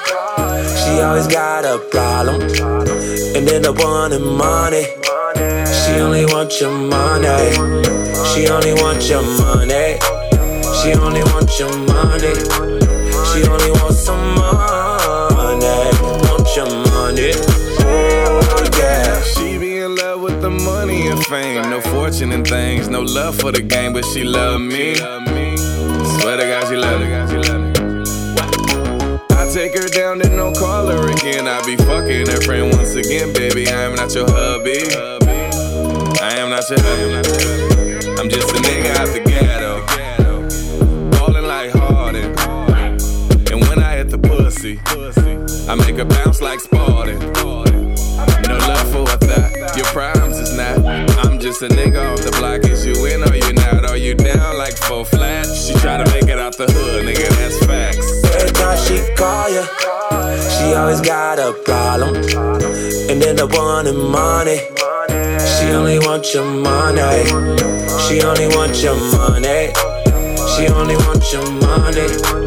she 0.80 1.01
always 1.01 1.26
got 1.26 1.64
a 1.64 1.78
problem. 1.91 2.43
And 3.37 3.47
then 3.49 3.62
the 3.62 3.72
one 3.72 4.12
in 4.12 4.22
money. 4.22 4.84
She 5.80 5.93
only 6.01 6.24
want 6.26 6.61
your 6.61 6.72
money. 6.72 7.53
She 8.30 8.49
only 8.49 8.74
want 8.82 9.09
your 9.09 9.22
money. 9.22 9.97
She 10.78 10.93
only 10.93 11.22
want 11.32 11.51
your 11.59 11.72
money. 11.89 12.34
She 13.28 13.49
only 13.49 13.70
wants 13.80 14.05
some 14.05 14.34
money. 14.34 14.46
Things. 22.47 22.89
No 22.89 23.03
love 23.03 23.37
for 23.39 23.53
the 23.53 23.63
game, 23.63 23.93
but 23.93 24.05
she 24.05 24.25
love 24.25 24.61
me. 24.61 24.95
Swear 24.95 26.37
to 26.37 26.47
God, 26.47 26.69
she 26.69 26.77
love 26.77 27.01
me. 27.01 27.07
I 29.31 29.51
take 29.53 29.77
her 29.77 29.89
down, 29.89 30.19
then 30.19 30.37
don't 30.37 30.57
call 30.57 30.87
her 30.87 31.11
again. 31.11 31.49
I 31.49 31.65
be 31.65 31.77
fucking 31.77 32.27
her 32.27 32.41
friend 32.43 32.73
once 32.75 32.95
again, 32.95 33.33
baby. 33.33 33.69
I 33.69 33.83
am 33.85 33.95
not 33.95 34.15
your 34.15 34.27
hubby. 34.29 34.83
I 36.21 36.37
am 36.39 36.51
not 36.51 36.69
your 36.71 36.81
hubby. 36.81 37.15
I'm 38.19 38.29
just 38.29 38.51
a 38.51 38.59
nigga 38.61 38.95
out 38.97 39.09
the 39.09 39.21
ghetto. 39.21 39.87
Ballin' 41.11 41.47
like 41.47 41.71
Harden. 41.73 42.35
And 43.53 43.61
when 43.69 43.79
I 43.79 43.97
hit 43.97 44.11
the 44.11 44.19
pussy, 44.19 44.81
I 45.69 45.75
make 45.75 45.97
her 45.97 46.05
bounce 46.05 46.41
like 46.41 46.61
Spartan. 46.61 47.76
A 51.57 51.69
nigga 51.69 52.13
off 52.13 52.21
the 52.21 52.31
block. 52.33 52.65
Is 52.67 52.85
you 52.85 52.93
in 53.07 53.25
or 53.25 53.35
you 53.35 53.51
not? 53.55 53.89
Are 53.89 53.97
you 53.97 54.15
down 54.15 54.59
like 54.59 54.77
flat? 54.77 55.47
She 55.47 55.73
try 55.81 55.97
to 55.97 56.05
make 56.13 56.29
it 56.29 56.39
out 56.39 56.55
the 56.55 56.67
hood, 56.67 57.07
nigga. 57.07 57.29
That's 57.31 57.65
facts. 57.65 58.25
Every 58.37 58.53
time 58.53 58.77
she 58.85 59.01
call 59.17 59.49
ya, 59.49 59.65
she 60.53 60.75
always 60.75 61.01
got 61.01 61.39
a 61.39 61.55
problem. 61.65 62.17
And 63.09 63.23
then 63.23 63.37
the 63.37 63.47
one 63.47 63.87
in 63.87 63.97
money. 63.97 64.59
She 65.57 65.73
only 65.73 65.99
want 65.99 66.35
your 66.35 66.45
money. 66.45 67.25
She 68.05 68.21
only 68.21 68.49
want 68.55 68.77
your 68.83 68.97
money. 69.17 69.73
She 70.53 70.69
only 70.69 70.97
want 71.09 71.25
your 71.33 71.51
money. 71.65 72.46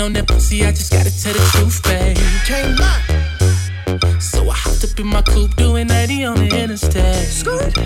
Plotting 0.00 0.16
on 0.16 0.26
that 0.26 0.34
pussy, 0.34 0.64
I 0.64 0.70
just 0.70 0.90
gotta 0.90 1.10
tell 1.10 1.34
the 1.34 1.40
truth, 1.52 1.82
baby. 1.82 2.20
Can't 2.46 2.78
lie. 2.80 4.18
So 4.18 4.48
I 4.48 4.54
hopped 4.54 4.82
up 4.82 4.98
in 4.98 5.06
my 5.06 5.20
coupe, 5.20 5.54
doing 5.56 5.88
90 5.88 6.24
on 6.24 6.36
the 6.36 6.62
interstate. 6.62 7.28
Scoot. 7.28 7.76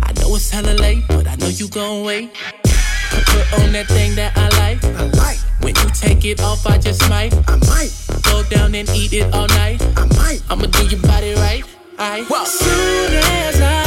I 0.00 0.12
know 0.20 0.36
it's 0.36 0.50
hella 0.50 0.74
late, 0.74 1.02
but 1.08 1.26
I 1.26 1.34
know 1.34 1.48
you 1.48 1.66
gon' 1.66 2.04
wait. 2.04 2.32
Put, 2.62 3.26
put 3.26 3.62
on 3.62 3.72
that 3.72 3.88
thing 3.88 4.14
that 4.14 4.36
I 4.36 4.48
like. 4.60 4.84
I 4.84 5.06
like. 5.18 5.38
When 5.60 5.74
you 5.74 5.90
take 5.90 6.24
it 6.24 6.40
off, 6.40 6.64
I 6.66 6.78
just 6.78 7.08
might. 7.08 7.34
I 7.48 7.56
might. 7.56 7.92
Go 8.22 8.44
down 8.44 8.76
and 8.76 8.88
eat 8.90 9.12
it 9.12 9.34
all 9.34 9.48
night. 9.48 9.82
I 9.96 10.06
might. 10.16 10.40
I'ma 10.48 10.66
do 10.66 10.86
your 10.86 11.00
body 11.02 11.34
right. 11.34 11.64
I. 11.98 12.22
Soon 12.46 13.12
as 13.12 13.60
I 13.60 13.83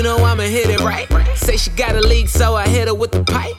You 0.00 0.04
know 0.04 0.24
I'ma 0.24 0.44
hit 0.44 0.70
it 0.70 0.80
right. 0.80 1.06
Say 1.36 1.58
she 1.58 1.68
got 1.72 1.94
a 1.94 2.00
leak, 2.00 2.30
so 2.30 2.54
I 2.54 2.66
hit 2.66 2.88
her 2.88 2.94
with 2.94 3.12
the 3.12 3.22
pipe. 3.22 3.58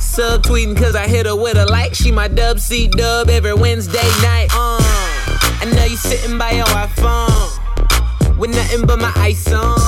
Subtweeting 0.00 0.74
cause 0.74 0.96
I 0.96 1.06
hit 1.06 1.26
her 1.26 1.36
with 1.36 1.58
a 1.58 1.66
like. 1.66 1.94
She 1.94 2.10
my 2.10 2.28
dub 2.28 2.60
C 2.60 2.88
dub 2.88 3.28
every 3.28 3.52
Wednesday 3.52 4.08
night. 4.22 4.48
Uh, 4.54 4.78
I 4.80 5.70
know 5.76 5.84
you 5.84 5.98
sitting 5.98 6.38
by 6.38 6.52
your 6.52 6.64
iPhone 6.64 8.38
with 8.38 8.52
nothing 8.52 8.86
but 8.86 9.00
my 9.00 9.12
ice 9.16 9.52
on. 9.52 9.78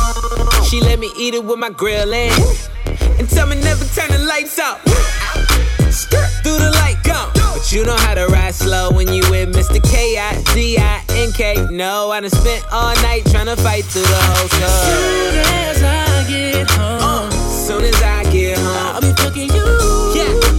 She 0.64 0.82
let 0.82 0.98
me 0.98 1.10
eat 1.16 1.32
it 1.32 1.42
with 1.42 1.58
my 1.58 1.70
grill 1.70 2.12
in. 2.12 2.32
And 3.18 3.26
tell 3.26 3.46
me 3.46 3.56
never 3.62 3.86
turn 3.86 4.10
the 4.10 4.26
lights 4.28 4.58
out. 4.58 4.86
Skirt 5.90 6.28
through 6.42 6.58
the 6.58 6.70
light, 6.82 6.98
go. 7.02 7.43
But 7.64 7.72
you 7.72 7.82
know 7.86 7.96
how 7.96 8.12
to 8.12 8.26
ride 8.26 8.54
slow 8.54 8.90
when 8.90 9.10
you 9.10 9.22
with 9.30 9.54
Mr. 9.54 9.82
K-I-D-I-N-K. 9.82 11.68
No, 11.70 12.10
I 12.10 12.20
done 12.20 12.28
spent 12.28 12.62
all 12.70 12.94
night 12.96 13.24
trying 13.30 13.46
to 13.46 13.56
fight 13.56 13.84
through 13.86 14.02
the 14.02 14.20
whole 14.20 14.48
club. 14.48 14.84
Soon 14.84 15.38
as 15.38 15.82
I 15.82 16.28
get 16.28 16.70
home, 16.72 17.00
uh, 17.00 17.30
soon 17.30 17.84
as 17.84 18.02
I 18.02 18.22
get 18.30 18.58
home, 18.58 18.96
I'll 18.96 19.00
be 19.00 19.14
fucking 19.14 19.48
you. 19.48 20.14
Yeah. 20.14 20.53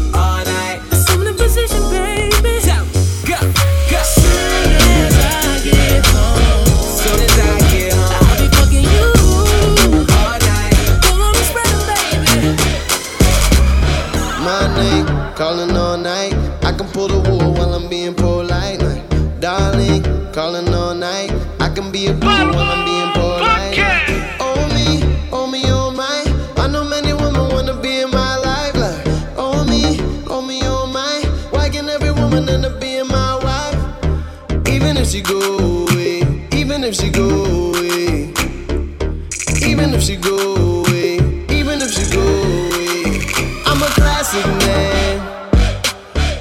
Go 40.18 40.82
away, 40.82 41.16
even 41.50 41.82
if 41.82 41.92
she 41.92 42.06
go 42.14 42.22
away. 42.22 43.22
I'm 43.66 43.82
a 43.82 43.92
classic 44.00 44.46
man. 44.66 45.22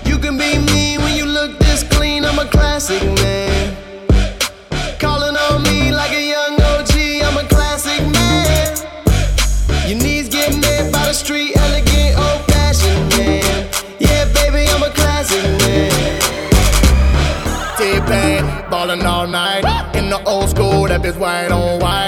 You 0.05 0.19
can 0.19 0.37
be 0.39 0.59
mean 0.59 1.01
when 1.03 1.17
you 1.17 1.27
look 1.27 1.59
this 1.59 1.83
clean. 1.85 2.25
I'm 2.25 2.39
a 2.39 2.47
classic 2.47 3.03
man. 3.23 3.77
Calling 4.99 5.37
on 5.37 5.63
me 5.63 5.93
like 5.93 6.13
a 6.13 6.25
young 6.35 6.55
OG. 6.61 6.95
I'm 7.27 7.37
a 7.45 7.49
classic 7.49 8.01
man. 8.13 8.77
Your 9.89 9.99
knees 9.99 10.29
get 10.29 10.53
made 10.55 10.93
by 10.93 11.07
the 11.09 11.13
street, 11.15 11.57
elegant, 11.57 12.19
old 12.19 12.43
fashioned 12.53 13.09
man. 13.17 13.69
Yeah, 13.99 14.25
baby, 14.33 14.69
I'm 14.71 14.83
a 14.83 14.91
classic 14.91 15.45
man. 15.63 16.21
T-Pain, 17.77 18.71
ballin' 18.71 19.05
all 19.05 19.27
night. 19.27 19.65
In 19.97 20.09
the 20.11 20.23
old 20.25 20.51
school, 20.51 20.89
that 20.89 21.03
bitch 21.03 21.19
white 21.19 21.51
on 21.51 21.81
white. 21.81 22.04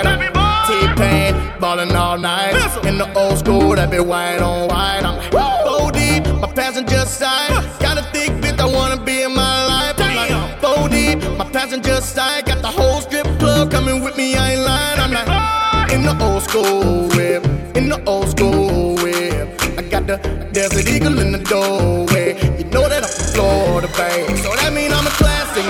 All 2.17 2.23
night. 2.23 2.55
In 2.87 2.97
the 2.97 3.13
old 3.13 3.37
school, 3.37 3.75
that 3.75 3.91
bitch 3.91 4.07
white 4.07 4.41
on 4.41 4.69
white. 4.69 5.03
I'm 5.05 5.17
like, 5.19 5.33
four 5.33 5.93
deep, 5.93 6.25
my 6.41 6.51
passenger 6.51 7.05
side. 7.05 7.51
Got 7.79 7.99
a 7.99 8.05
thick 8.11 8.31
bitch, 8.41 8.59
I 8.59 8.65
wanna 8.65 8.97
be 8.97 9.21
in 9.21 9.35
my 9.35 9.67
life. 9.67 9.97
I'm 9.99 10.17
like, 10.17 10.61
four 10.63 10.89
deep, 10.89 11.19
my 11.37 11.45
passenger 11.45 12.01
side. 12.01 12.47
Got 12.47 12.63
the 12.63 12.69
whole 12.69 13.03
strip 13.03 13.27
club 13.39 13.71
coming 13.71 14.03
with 14.03 14.17
me, 14.17 14.35
I 14.35 14.53
ain't 14.53 14.63
lying. 14.63 14.99
I'm 14.99 15.13
like, 15.13 15.93
in 15.93 16.05
the 16.05 16.17
old 16.25 16.43
school 16.43 17.07
whip, 17.09 17.45
in 17.77 17.91
the 17.91 18.03
old 18.07 18.31
school 18.31 18.95
whip. 18.95 19.61
I 19.77 19.83
got 19.83 20.07
the 20.07 20.17
desert 20.53 20.89
eagle 20.89 21.19
in 21.19 21.33
the 21.33 21.43
doorway. 21.45 22.33
You 22.57 22.65
know 22.65 22.89
that 22.89 23.05
I'm 23.05 23.11
from 23.11 23.27
Florida, 23.35 23.89
babe. 23.89 24.39
So 24.39 24.57
that 24.57 24.73
mean 24.73 24.91
I'm 24.91 25.07
a 25.07 25.15
classic 25.21 25.67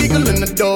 eagle 0.00 0.28
in 0.28 0.40
the 0.40 0.52
doorway. 0.54 0.71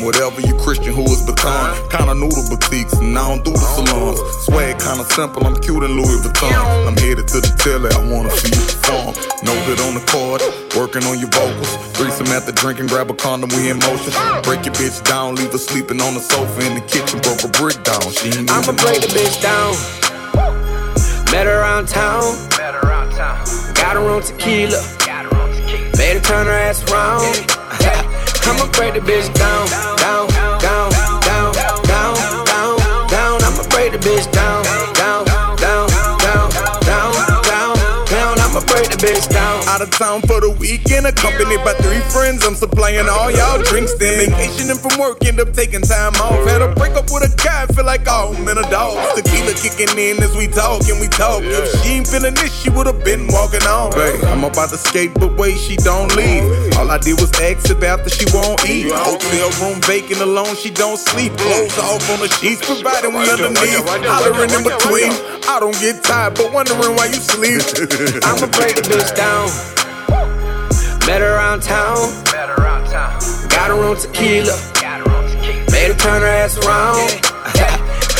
Red 0.00 0.06
whatever 0.06 0.40
you 0.40 0.54
Christian, 0.54 0.94
who 0.94 1.04
is 1.04 1.22
baton. 1.26 1.76
Kinda 1.90 2.14
noodle 2.14 2.44
boutiques, 2.48 2.94
and 2.94 3.18
I 3.18 3.28
don't 3.28 3.44
do 3.44 3.52
the 3.52 3.58
salons. 3.58 4.18
Swag 4.46 4.78
kinda 4.78 5.04
simple, 5.12 5.44
I'm 5.46 5.56
cute 5.60 5.82
in 5.82 5.92
Louis 5.92 6.20
Vuitton. 6.24 6.52
I'm 6.88 6.96
headed 6.96 7.28
to 7.28 7.40
the 7.40 7.52
telly, 7.60 7.90
I 7.92 8.00
wanna 8.08 8.30
see 8.30 8.48
you 8.48 8.64
perform. 8.64 9.14
No 9.42 9.52
hit 9.68 9.80
on 9.80 9.94
the 9.94 10.00
chord, 10.08 10.40
working 10.76 11.04
on 11.04 11.18
your 11.18 11.28
vocals. 11.28 11.76
Threesome 11.92 12.28
after 12.28 12.52
drinking, 12.52 12.86
grab 12.86 13.10
a 13.10 13.14
condom, 13.14 13.50
we 13.50 13.68
in 13.68 13.78
motion. 13.78 14.12
Break 14.42 14.64
your 14.64 14.74
bitch 14.74 15.02
down, 15.04 15.34
leave 15.34 15.52
her 15.52 15.58
sleeping 15.58 16.00
on 16.00 16.14
the 16.14 16.20
sofa 16.20 16.60
in 16.64 16.74
the 16.74 16.84
kitchen, 16.88 17.20
broke 17.20 17.44
a 17.44 17.48
brick 17.48 17.82
down. 17.84 18.00
She 18.12 18.28
ain't 18.28 18.50
I'ma 18.50 18.72
break 18.72 19.00
the 19.00 19.12
bitch 19.12 19.36
down. 19.42 19.76
Met 21.30 21.46
her 21.46 21.60
around 21.60 21.88
town. 21.88 22.24
Got 22.56 23.96
her 23.96 24.08
on 24.08 24.22
tequila. 24.22 24.80
Made 25.96 26.14
her 26.14 26.20
turn 26.20 26.46
her 26.46 26.52
ass 26.52 26.82
around. 26.90 27.59
I'ma 28.46 28.66
break 28.72 28.94
the 28.94 29.00
bitch 29.00 29.32
down, 29.34 29.66
down, 29.96 30.28
down, 30.60 30.90
down, 31.22 31.52
down, 31.86 32.14
down, 32.46 33.08
down. 33.08 33.42
I'ma 33.42 33.62
break 33.70 33.92
the 33.92 33.98
bitch 33.98 34.30
down, 34.32 34.64
down, 34.94 35.24
down, 35.56 35.88
down, 36.18 36.50
down, 36.82 37.12
down. 38.06 38.38
I'ma 38.40 38.60
break 38.66 38.90
the 38.90 38.96
bitch 38.96 39.28
down. 39.28 39.39
Out 39.70 39.82
of 39.82 39.90
town 39.92 40.20
for 40.22 40.42
the 40.42 40.50
weekend, 40.50 41.06
accompanied 41.06 41.62
by 41.62 41.74
three 41.78 42.02
friends. 42.10 42.42
I'm 42.42 42.58
supplying 42.58 43.06
all 43.06 43.30
y'all 43.30 43.62
drinks. 43.62 43.94
Then 43.94 44.18
vacationing 44.18 44.74
from 44.74 44.98
work, 44.98 45.22
end 45.22 45.38
up 45.38 45.54
taking 45.54 45.80
time 45.86 46.10
off. 46.18 46.42
Had 46.42 46.58
a 46.58 46.74
break 46.74 46.98
up 46.98 47.06
with 47.06 47.22
a 47.22 47.30
guy, 47.38 47.70
feel 47.70 47.86
like 47.86 48.02
oh 48.10 48.34
man 48.42 48.58
a 48.58 48.66
dog. 48.66 48.98
Tequila 49.14 49.54
kicking 49.54 49.94
in 49.94 50.18
as 50.26 50.34
we 50.34 50.50
talk 50.50 50.82
and 50.90 50.98
we 50.98 51.06
talk. 51.06 51.46
If 51.46 51.70
she 51.86 52.02
ain't 52.02 52.08
feeling 52.10 52.34
this, 52.34 52.50
she 52.50 52.66
would've 52.66 53.04
been 53.06 53.30
walking 53.30 53.62
on. 53.62 53.94
Babe, 53.94 54.18
I'm 54.26 54.42
about 54.42 54.74
to 54.74 54.76
skate, 54.76 55.14
but 55.14 55.38
wait, 55.38 55.54
she 55.54 55.76
don't 55.78 56.10
leave. 56.18 56.42
All 56.74 56.90
I 56.90 56.98
did 56.98 57.22
was 57.22 57.30
ask 57.38 57.70
if 57.70 57.78
after 57.86 58.10
she 58.10 58.26
won't 58.34 58.58
eat. 58.66 58.90
Hotel 58.90 59.54
room 59.62 59.78
vacant 59.86 60.18
alone, 60.18 60.50
she 60.58 60.74
don't 60.74 60.98
sleep. 60.98 61.30
Clothes 61.38 61.78
off 61.78 62.02
on 62.10 62.18
the 62.18 62.28
sheets, 62.42 62.58
providing 62.66 63.14
we 63.14 63.22
underneath. 63.22 63.86
Hollering 63.86 64.50
in 64.50 64.66
between. 64.66 65.14
I 65.46 65.62
don't 65.62 65.78
get 65.78 66.02
tired, 66.02 66.34
but 66.34 66.50
wondering 66.52 66.98
why 66.98 67.06
you 67.06 67.22
sleep. 67.22 67.62
I'ma 68.26 68.50
break 68.50 68.74
the 68.74 68.82
bitch 68.90 69.14
down. 69.14 69.69
Met 71.06 71.20
her 71.20 71.36
around 71.36 71.62
town. 71.62 71.96
Got 73.48 73.70
her 73.70 73.84
on 73.84 73.96
tequila. 73.96 74.56
Made 75.70 75.88
her 75.88 75.94
turn 75.94 76.22
her 76.22 76.28
ass 76.28 76.56
around. 76.58 77.10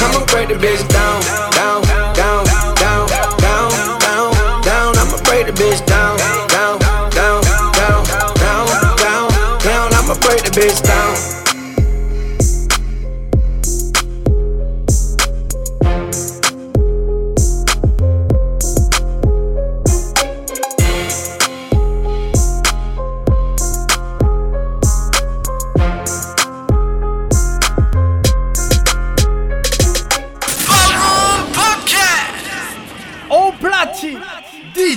I'ma 0.03 0.25
break 0.33 0.49
the 0.49 0.55
bitch 0.55 0.87
down, 0.89 1.21
down, 1.53 1.83
down, 2.15 2.45
down, 2.77 3.09
down, 3.09 3.71
down, 4.03 4.63
down. 4.63 4.97
I'ma 4.97 5.23
break 5.25 5.47
the 5.47 5.53
bitch 5.53 5.85
down, 5.87 6.17
down, 6.49 6.79
down, 7.11 7.43
down, 7.75 8.05
down, 8.39 8.67
down, 8.97 9.59
down. 9.61 9.95
I'ma 9.95 10.15
break 10.21 10.43
the 10.43 10.51
bitch 10.51 10.83
down. 10.83 11.30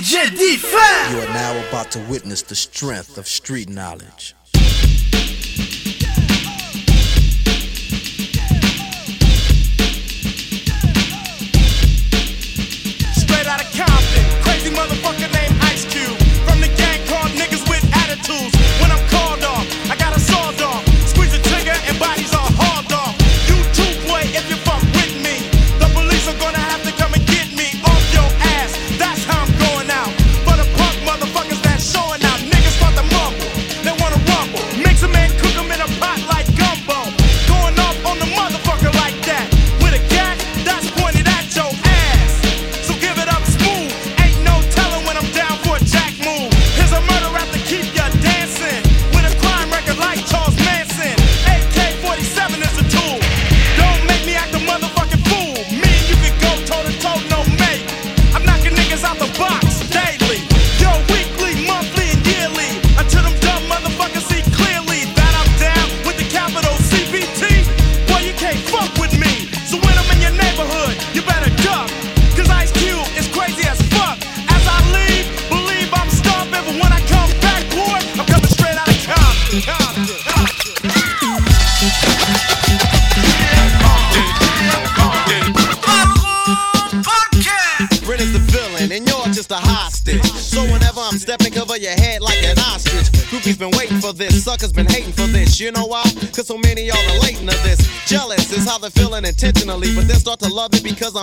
DJ 0.04 0.36
D-Fan. 0.36 1.12
You 1.12 1.22
are 1.22 1.32
now 1.32 1.68
about 1.68 1.90
to 1.92 1.98
witness 2.00 2.42
the 2.42 2.54
strength 2.54 3.16
of 3.16 3.26
street 3.26 3.70
knowledge. 3.70 4.34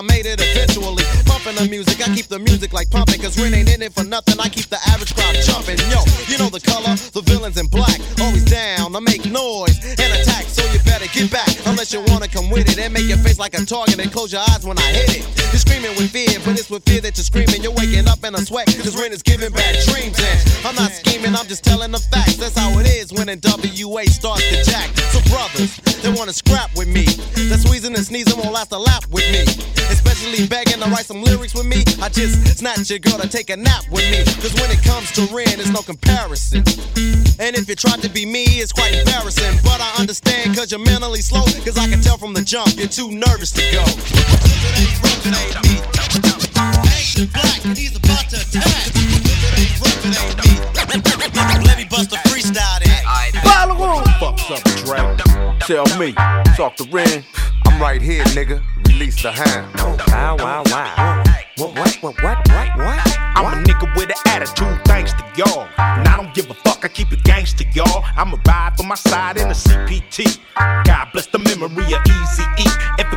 I 0.02 0.04
made 0.10 0.26
it 0.26 0.42
eventually. 0.42 1.06
Pumping 1.30 1.54
the 1.62 1.70
music, 1.70 2.02
I 2.02 2.10
keep 2.10 2.26
the 2.26 2.40
music 2.40 2.74
like 2.74 2.90
pumping, 2.90 3.22
cause 3.22 3.38
Ren 3.38 3.54
ain't 3.54 3.70
in 3.70 3.84
it 3.86 3.94
for 3.94 4.04
nothing. 4.04 4.34
I 4.42 4.50
keep 4.50 4.66
the 4.66 4.82
average 4.90 5.14
crowd 5.14 5.38
jumping. 5.46 5.78
Yo, 5.94 6.02
you 6.26 6.42
know 6.42 6.50
the 6.50 6.58
color, 6.58 6.98
the 7.14 7.22
villains 7.22 7.62
in 7.62 7.70
black, 7.70 8.02
always 8.18 8.42
down 8.50 8.96
I 8.96 9.00
make 9.00 9.30
noise 9.30 9.78
and 10.02 10.10
attack. 10.10 10.50
So 10.50 10.66
you 10.74 10.82
better 10.90 11.06
get 11.14 11.30
back, 11.30 11.54
unless 11.70 11.94
you 11.94 12.02
wanna 12.10 12.28
come 12.28 12.50
with 12.50 12.66
it 12.66 12.82
and 12.82 12.90
make 12.90 13.06
your 13.06 13.22
face 13.22 13.38
like 13.38 13.54
a 13.54 13.62
target 13.62 14.02
and 14.02 14.12
close 14.12 14.34
your 14.34 14.42
eyes 14.50 14.66
when 14.66 14.80
I 14.80 14.90
hit 14.90 15.11
just 32.82 32.90
snatch 32.90 32.90
your 32.90 33.00
girl 33.00 33.22
to 33.22 33.30
take 33.30 33.50
a 33.50 33.58
nap 33.58 33.84
with 33.92 34.10
me. 34.12 34.24
Cause 34.42 34.54
when 34.60 34.72
it 34.72 34.84
comes 34.84 35.12
to 35.12 35.22
Ren, 35.34 35.58
there's 35.58 35.72
no 35.72 35.82
comparison. 35.82 36.64
And 37.40 37.56
if 37.56 37.68
you 37.68 37.76
try 37.76 37.98
to 37.98 38.10
be 38.10 38.26
me, 38.26 38.44
it's 38.62 38.72
quite 38.72 38.94
embarrassing. 38.94 39.60
But 39.64 39.82
I 39.82 40.00
understand 40.00 40.56
cause 40.56 40.72
you're 40.72 40.84
mentally 40.84 41.22
slow. 41.22 41.44
Cause 41.64 41.78
I 41.78 41.88
can 41.88 42.02
tell 42.02 42.18
from 42.18 42.34
the 42.34 42.42
jump, 42.42 42.78
you're 42.78 42.88
too 42.88 43.12
nervous 43.12 43.52
to 43.54 43.62
go. 43.72 43.84
Black, 47.34 47.62
he's 47.78 47.96
about 47.96 48.30
to 48.30 48.38
attack. 48.42 48.94
Let 51.66 51.78
me 51.78 51.86
bust 51.90 52.12
a 52.14 52.18
freestyle 52.28 52.80
then. 52.84 53.04
Fucks 54.20 54.50
up, 54.50 54.64
Dre. 54.86 54.98
Tell 55.62 55.86
me, 56.00 56.14
talk 56.56 56.76
to 56.78 56.84
Ren. 56.92 57.24
I'm 57.66 57.80
right 57.80 58.02
here, 58.02 58.24
nigga. 58.26 58.62
Release 58.88 59.22
the 59.22 59.32
hand. 59.32 59.68
Wow, 60.08 60.38
wow, 60.38 60.64
wow. 60.66 61.24
What, 61.58 61.78
what, 61.78 61.96
what, 62.02 62.02
what, 62.02 62.24
what, 62.24 62.48
what? 62.48 62.51
I'm 63.42 63.58
a 63.58 63.64
nigga 63.64 63.96
with 63.96 64.10
an 64.10 64.22
attitude, 64.28 64.86
thanks 64.86 65.14
to 65.14 65.24
y'all. 65.36 65.68
And 65.80 66.08
I 66.08 66.16
don't 66.16 66.32
give 66.32 66.48
a 66.52 66.54
fuck, 66.54 66.86
I 66.86 66.90
keep 66.90 67.12
it 67.12 67.24
gangster, 67.24 67.66
y'all. 67.74 68.04
I'ma 68.16 68.38
ride 68.48 68.74
for 68.78 68.84
my 68.84 68.94
side 68.94 69.38
in 69.38 69.48
a 69.48 69.54
CPT. 69.54 70.38
God 70.86 71.08
bless 71.12 71.26
the 71.26 71.40
memory 71.40 71.92
of 71.92 72.02
Easy 72.06 72.44
E. 72.60 72.68
If 73.00 73.11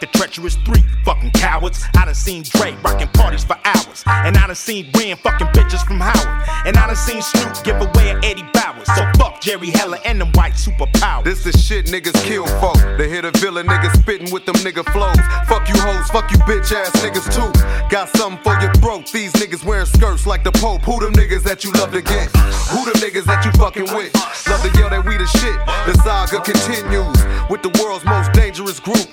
like 0.00 0.12
the 0.12 0.18
treacherous 0.18 0.56
three 0.56 0.82
fucking 1.04 1.30
cowards. 1.32 1.84
I 1.96 2.04
done 2.04 2.14
seen 2.14 2.42
Dre 2.42 2.76
rocking 2.84 3.08
parties 3.08 3.44
for 3.44 3.56
hours. 3.64 4.02
And 4.06 4.36
I 4.36 4.46
done 4.46 4.56
seen 4.56 4.90
Ren 4.96 5.16
fucking 5.16 5.48
bitches 5.48 5.84
from 5.86 6.00
Howard. 6.00 6.48
And 6.66 6.76
I 6.76 6.86
done 6.86 6.96
seen 6.96 7.22
Snoop 7.22 7.62
give 7.64 7.76
away 7.76 8.10
an 8.10 8.24
Eddie 8.24 8.44
Bauers. 8.54 8.86
So 8.96 9.04
fuck 9.18 9.40
Jerry 9.40 9.70
Heller 9.70 9.98
and 10.04 10.20
them 10.20 10.32
white 10.32 10.54
superpowers. 10.54 11.24
This 11.24 11.46
is 11.46 11.62
shit 11.62 11.86
niggas 11.86 12.14
kill 12.24 12.46
folk. 12.60 12.76
They 12.98 13.08
hit 13.08 13.24
a 13.24 13.30
villain 13.38 13.66
niggas 13.66 14.00
spitting 14.00 14.32
with 14.32 14.46
them 14.46 14.56
nigga 14.56 14.84
flows. 14.92 15.20
Fuck 15.48 15.68
you 15.68 15.74
hoes, 15.78 16.08
fuck 16.08 16.30
you 16.30 16.38
bitch 16.38 16.72
ass 16.72 16.90
niggas 17.02 17.28
too. 17.34 17.50
Got 17.90 18.08
something 18.10 18.42
for 18.42 18.58
your 18.60 18.72
throat. 18.74 19.10
These 19.12 19.32
niggas 19.34 19.64
wearing 19.64 19.86
skirts 19.86 20.26
like 20.26 20.44
the 20.44 20.52
Pope. 20.52 20.82
Who 20.82 21.00
them 21.00 21.12
niggas 21.12 21.42
that 21.44 21.64
you 21.64 21.72
love 21.72 21.92
to 21.92 22.02
get? 22.02 22.28
Who 22.72 22.84
them 22.84 23.00
niggas 23.02 23.24
that 23.24 23.44
you 23.44 23.52
fucking 23.52 23.94
with? 23.94 24.14
Love 24.48 24.62
to 24.62 24.78
yell 24.78 24.90
that 24.90 25.04
we 25.04 25.16
the 25.16 25.26
shit. 25.26 25.56
The 25.86 25.94
saga 26.02 26.40
continues 26.40 27.18
with 27.50 27.62
the 27.62 27.70
world's 27.82 28.04
most 28.04 28.32
dangerous 28.32 28.80
group. 28.80 29.10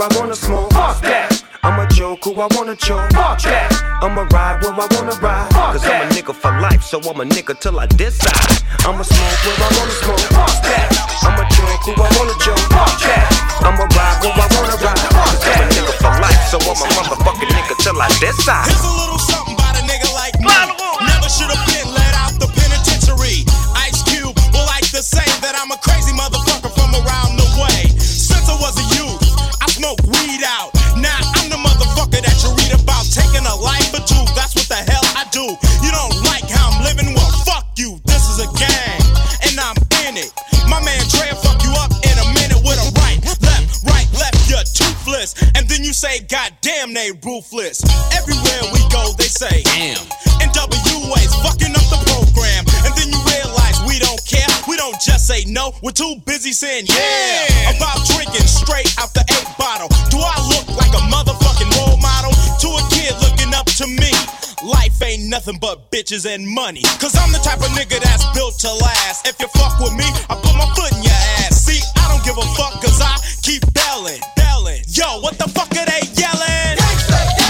I 0.00 0.08
wanna 0.18 0.36
smoke. 0.36 0.72
Fuck 0.72 1.00
that. 1.02 1.42
I'ma 1.62 1.86
joke 1.88 2.24
who 2.24 2.34
I 2.36 2.46
wanna 2.52 2.76
joke. 2.76 3.10
Fuck 3.12 3.40
that. 3.48 3.72
I'ma 4.02 4.28
ride 4.28 4.60
where 4.60 4.76
I 4.76 4.86
wanna 4.92 5.16
ride. 5.24 5.48
Fuck 5.52 5.72
Cause 5.72 5.86
I'm 5.86 6.04
a 6.04 6.12
nigga 6.12 6.34
for 6.34 6.52
life, 6.60 6.82
so 6.82 7.00
I'm 7.00 7.20
a 7.20 7.24
nigga 7.24 7.58
till 7.58 7.80
I 7.80 7.86
decide. 7.86 8.60
I'ma 8.84 9.02
smoke 9.02 9.40
where 9.46 9.56
I 9.56 9.68
wanna 9.72 9.96
smoke. 10.04 10.26
Fuck 10.36 10.56
that. 10.68 10.88
I'ma 11.24 11.48
joke 11.48 11.82
who 11.88 11.92
I 11.96 12.08
wanna 12.12 12.36
joke. 12.44 12.60
Fuck 12.76 12.92
that. 13.08 13.24
I'ma 13.64 13.88
ride 13.96 14.18
where 14.20 14.36
I 14.36 14.46
wanna 14.52 14.76
ride. 14.84 15.00
Cause 15.00 15.46
I'm 15.48 15.64
a 15.64 15.66
nigga 15.72 15.92
for 15.96 16.12
life, 16.20 16.42
so 16.52 16.58
I'm 16.60 16.76
a 16.76 16.86
motherfucking 16.92 17.50
nigga 17.56 17.74
till 17.80 18.00
I 18.00 18.08
decide. 18.20 19.05
And 45.56 45.68
then 45.68 45.82
you 45.82 45.92
say, 45.92 46.20
God 46.28 46.52
damn, 46.60 46.92
they 46.92 47.10
ruthless. 47.24 47.82
Everywhere 48.14 48.62
we 48.72 48.80
go, 48.92 49.10
they 49.18 49.30
say, 49.30 49.62
damn. 49.64 50.04
And 50.38 50.52
WA's 50.52 51.34
fucking 51.42 51.72
up 51.72 51.86
the 51.90 52.00
program, 52.06 52.62
and 52.84 52.92
then 52.94 53.08
you 53.10 53.20
realize 53.26 53.80
we 53.88 53.98
don't 53.98 54.20
care. 54.22 54.46
We 54.68 54.76
don't 54.76 54.98
just 55.00 55.26
say 55.26 55.44
no. 55.48 55.72
We're 55.82 55.96
too 55.96 56.20
busy 56.26 56.52
saying 56.52 56.86
yeah, 56.86 57.74
about 57.74 58.04
drinking 58.06 58.46
straight 58.46 58.92
out 58.98 59.14
the 59.14 59.24
eight 59.26 59.50
bottle. 59.58 59.88
Do 60.12 60.20
I 60.20 60.36
look 60.52 60.66
like 60.76 60.92
a 60.94 61.02
motherfucking 61.10 61.70
role 61.80 61.98
model 61.98 62.32
to 62.32 62.68
a 62.76 62.82
kid 62.92 63.14
looking 63.24 63.54
up 63.54 63.66
to 63.80 63.86
me? 63.86 64.12
Life 64.64 65.00
ain't 65.02 65.28
nothing 65.28 65.58
but 65.60 65.90
bitches 65.90 66.26
and 66.26 66.46
money. 66.46 66.82
Cause 67.00 67.16
I'm 67.16 67.32
the 67.32 67.38
type 67.38 67.60
of 67.60 67.70
nigga 67.76 68.00
that's 68.02 68.24
built 68.34 68.58
to 68.60 68.72
last. 68.72 69.26
If 69.26 69.40
you 69.40 69.48
fuck 69.48 69.78
with 69.80 69.94
me, 69.94 70.06
I 70.28 70.34
put 70.36 70.54
my 70.56 70.66
foot 70.74 70.92
in 70.96 71.02
your 71.02 71.12
ass. 71.12 71.35
See, 71.66 71.82
I 71.96 72.08
don't 72.08 72.24
give 72.24 72.38
a 72.38 72.46
fuck 72.54 72.80
cause 72.80 73.00
I 73.02 73.18
keep 73.42 73.62
belling. 73.74 74.22
Yo, 74.96 75.20
what 75.20 75.36
the 75.36 75.46
fuck 75.50 75.68
are 75.76 75.84
they 75.84 76.00
yelling? 76.14 77.45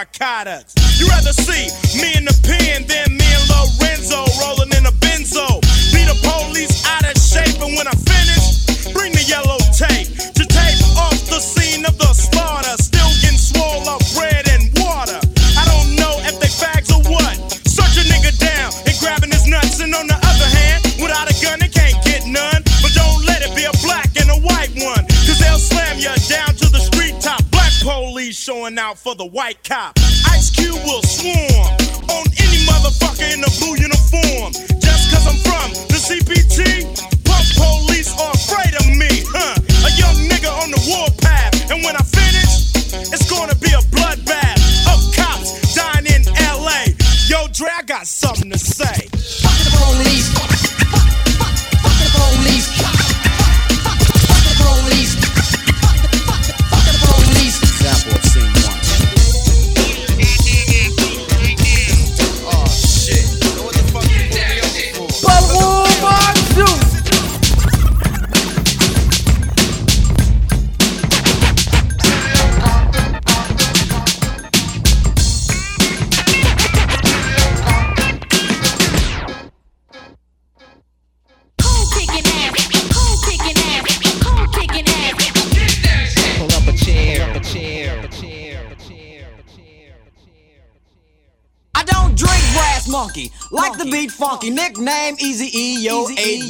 Narcotics. 0.00 0.72
You 0.96 1.06
rather 1.12 1.32
see 1.32 1.68
me 2.00 2.16
in 2.16 2.24
the 2.24 2.32
pen 2.40 2.88
than 2.88 3.20
me 3.20 3.28
and 3.36 3.44
Lorenzo 3.52 4.24
rolling 4.40 4.72
in 4.72 4.88
a 4.88 4.94
benzo. 4.96 5.60
Be 5.92 6.00
the 6.08 6.16
police 6.24 6.72
out 6.88 7.04
of 7.04 7.12
shape, 7.20 7.60
and 7.60 7.76
when 7.76 7.84
I 7.84 7.92
finish, 8.08 8.64
bring 8.96 9.12
the 9.12 9.20
yellow 9.28 9.60
tape 9.76 10.08
to 10.08 10.44
tape 10.48 10.80
off 10.96 11.20
the 11.28 11.36
scene 11.36 11.84
of 11.84 11.98
the 12.00 12.08
slaughter. 12.16 12.80
Still 12.80 13.12
getting 13.20 13.36
swole 13.36 13.84
up 13.92 14.00
bread 14.16 14.48
and 14.48 14.72
water. 14.80 15.20
I 15.60 15.68
don't 15.68 15.92
know 16.00 16.16
if 16.24 16.40
they 16.40 16.48
fags 16.48 16.88
or 16.88 17.04
what. 17.04 17.36
Search 17.68 18.00
a 18.00 18.04
nigga 18.08 18.32
down 18.40 18.72
and 18.88 18.96
grabbing 19.04 19.36
his 19.36 19.44
nuts, 19.44 19.84
and 19.84 19.92
on 19.92 20.08
the 20.08 20.16
other 20.16 20.48
hand, 20.48 20.80
without 20.96 21.28
a 21.28 21.36
gun, 21.44 21.60
they 21.60 21.68
can't 21.68 22.00
get 22.08 22.24
none. 22.24 22.64
But 22.80 22.96
don't 22.96 23.20
let 23.28 23.44
it 23.44 23.52
be 23.52 23.68
a 23.68 23.76
black 23.84 24.08
and 24.16 24.32
a 24.32 24.40
white 24.48 24.72
one, 24.80 25.04
cause 25.28 25.36
they'll 25.44 25.60
slam 25.60 26.00
you 26.00 26.12
down 26.24 26.56
to 26.56 26.72
the 26.72 26.80
street 26.80 27.20
top. 27.20 27.44
Black 27.52 27.72
police 27.84 28.36
showing 28.36 28.78
out 28.78 28.98
for 28.98 29.14
the 29.14 29.24
white 29.24 29.49
cop. 29.70 29.99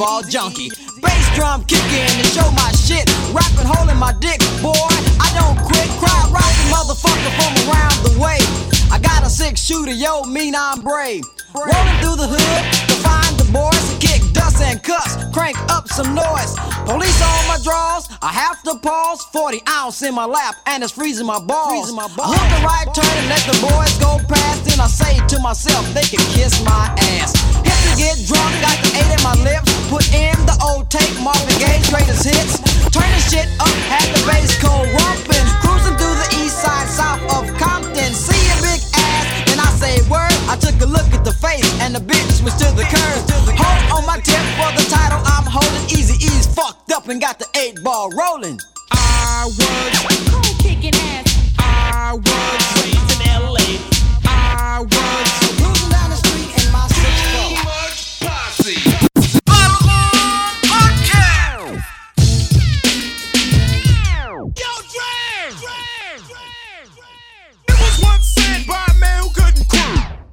Ball 0.00 0.22
junkie. 0.22 0.70
Bass 1.04 1.26
drum 1.36 1.62
kicking 1.68 2.08
to 2.16 2.24
show 2.32 2.48
my 2.56 2.72
shit. 2.72 3.04
Rapping, 3.36 3.68
holding 3.68 4.00
my 4.00 4.16
dick, 4.16 4.40
boy. 4.64 4.72
I 5.20 5.28
don't 5.36 5.60
quit. 5.60 5.88
Cry 6.00 6.20
rockin' 6.32 6.68
motherfucker 6.72 7.32
from 7.36 7.52
around 7.68 7.96
the 8.08 8.16
way. 8.16 8.40
I 8.88 8.98
got 8.98 9.22
a 9.22 9.28
six 9.28 9.60
shooter, 9.60 9.92
yo, 9.92 10.24
mean 10.24 10.54
I'm 10.56 10.80
brave. 10.80 11.22
Rolling 11.52 11.98
through 12.00 12.16
the 12.16 12.28
hood 12.32 12.64
to 12.88 12.96
find 13.04 13.36
the 13.36 13.44
boys 13.52 13.76
to 13.92 13.94
kick 14.00 14.24
dust 14.32 14.62
and 14.62 14.82
cuss. 14.82 15.20
Crank 15.34 15.58
up 15.68 15.86
some 15.88 16.14
noise. 16.14 16.56
Police 16.88 17.20
on 17.20 17.42
my 17.52 17.58
drawers. 17.62 18.08
I 18.22 18.32
have 18.32 18.62
to 18.62 18.78
pause. 18.80 19.20
40 19.32 19.60
ounce 19.68 20.00
in 20.00 20.14
my 20.14 20.24
lap 20.24 20.56
and 20.66 20.82
it's 20.82 20.92
freezing 20.92 21.26
my 21.26 21.38
balls. 21.38 21.92
I 21.92 22.08
hook 22.08 22.46
the 22.48 22.60
right 22.64 22.88
turn 22.96 23.14
and 23.20 23.28
let 23.28 23.44
the 23.44 23.58
boys 23.60 23.92
go 24.00 24.16
past. 24.32 24.64
Then 24.64 24.80
I 24.80 24.88
say 24.88 25.20
to 25.28 25.38
myself, 25.42 25.84
they 25.92 26.08
can 26.08 26.24
kiss 26.32 26.64
my 26.64 26.88
ass. 27.20 27.36
Hit 27.60 27.78
to 27.84 27.92
get 28.00 28.16
drunk, 28.24 28.52
got 28.64 28.80
the 28.80 28.90
eight 28.96 29.12
in 29.12 29.22
my 29.22 29.36
lips. 29.44 29.69
Put 29.90 30.06
in 30.14 30.38
the 30.46 30.54
old 30.62 30.88
tape, 30.88 31.18
Marvin 31.18 31.50
Gaye's 31.58 31.90
greatest 31.90 32.22
hits. 32.22 32.62
Turning 32.94 33.24
shit 33.26 33.50
up, 33.58 33.74
had 33.90 34.06
the 34.14 34.22
bass 34.22 34.54
cold 34.62 34.86
rumping. 34.86 35.46
Cruising 35.66 35.98
through 35.98 36.14
the 36.14 36.30
east 36.46 36.62
side, 36.62 36.86
south 36.86 37.18
of 37.34 37.50
Compton. 37.58 38.14
See 38.14 38.38
a 38.54 38.56
big 38.62 38.78
ass, 38.94 39.50
and 39.50 39.58
I 39.58 39.66
say 39.82 39.98
word. 40.06 40.30
I 40.46 40.54
took 40.62 40.78
a 40.80 40.86
look 40.86 41.10
at 41.10 41.24
the 41.24 41.34
face, 41.34 41.66
and 41.82 41.92
the 41.92 41.98
bitch 41.98 42.38
was 42.38 42.54
to 42.62 42.70
the 42.78 42.86
curve. 42.86 43.22
Hold 43.58 43.98
on 43.98 44.06
my 44.06 44.22
tip 44.22 44.38
for 44.54 44.70
the 44.78 44.86
title 44.86 45.18
I'm 45.26 45.42
holding. 45.50 45.82
Eazy-E's 45.90 46.46
fucked 46.46 46.92
up 46.92 47.08
and 47.08 47.20
got 47.20 47.40
the 47.40 47.50
eight 47.58 47.82
ball 47.82 48.10
rolling. 48.10 48.60
I 48.92 49.50
was 49.58 50.54
kicking 50.62 50.94
ass. 50.94 51.26
I 51.58 52.14
was 52.14 52.62
raised 52.78 53.10
in 53.18 53.26
LA. 53.26 53.82
I 54.22 54.86
was 54.86 55.39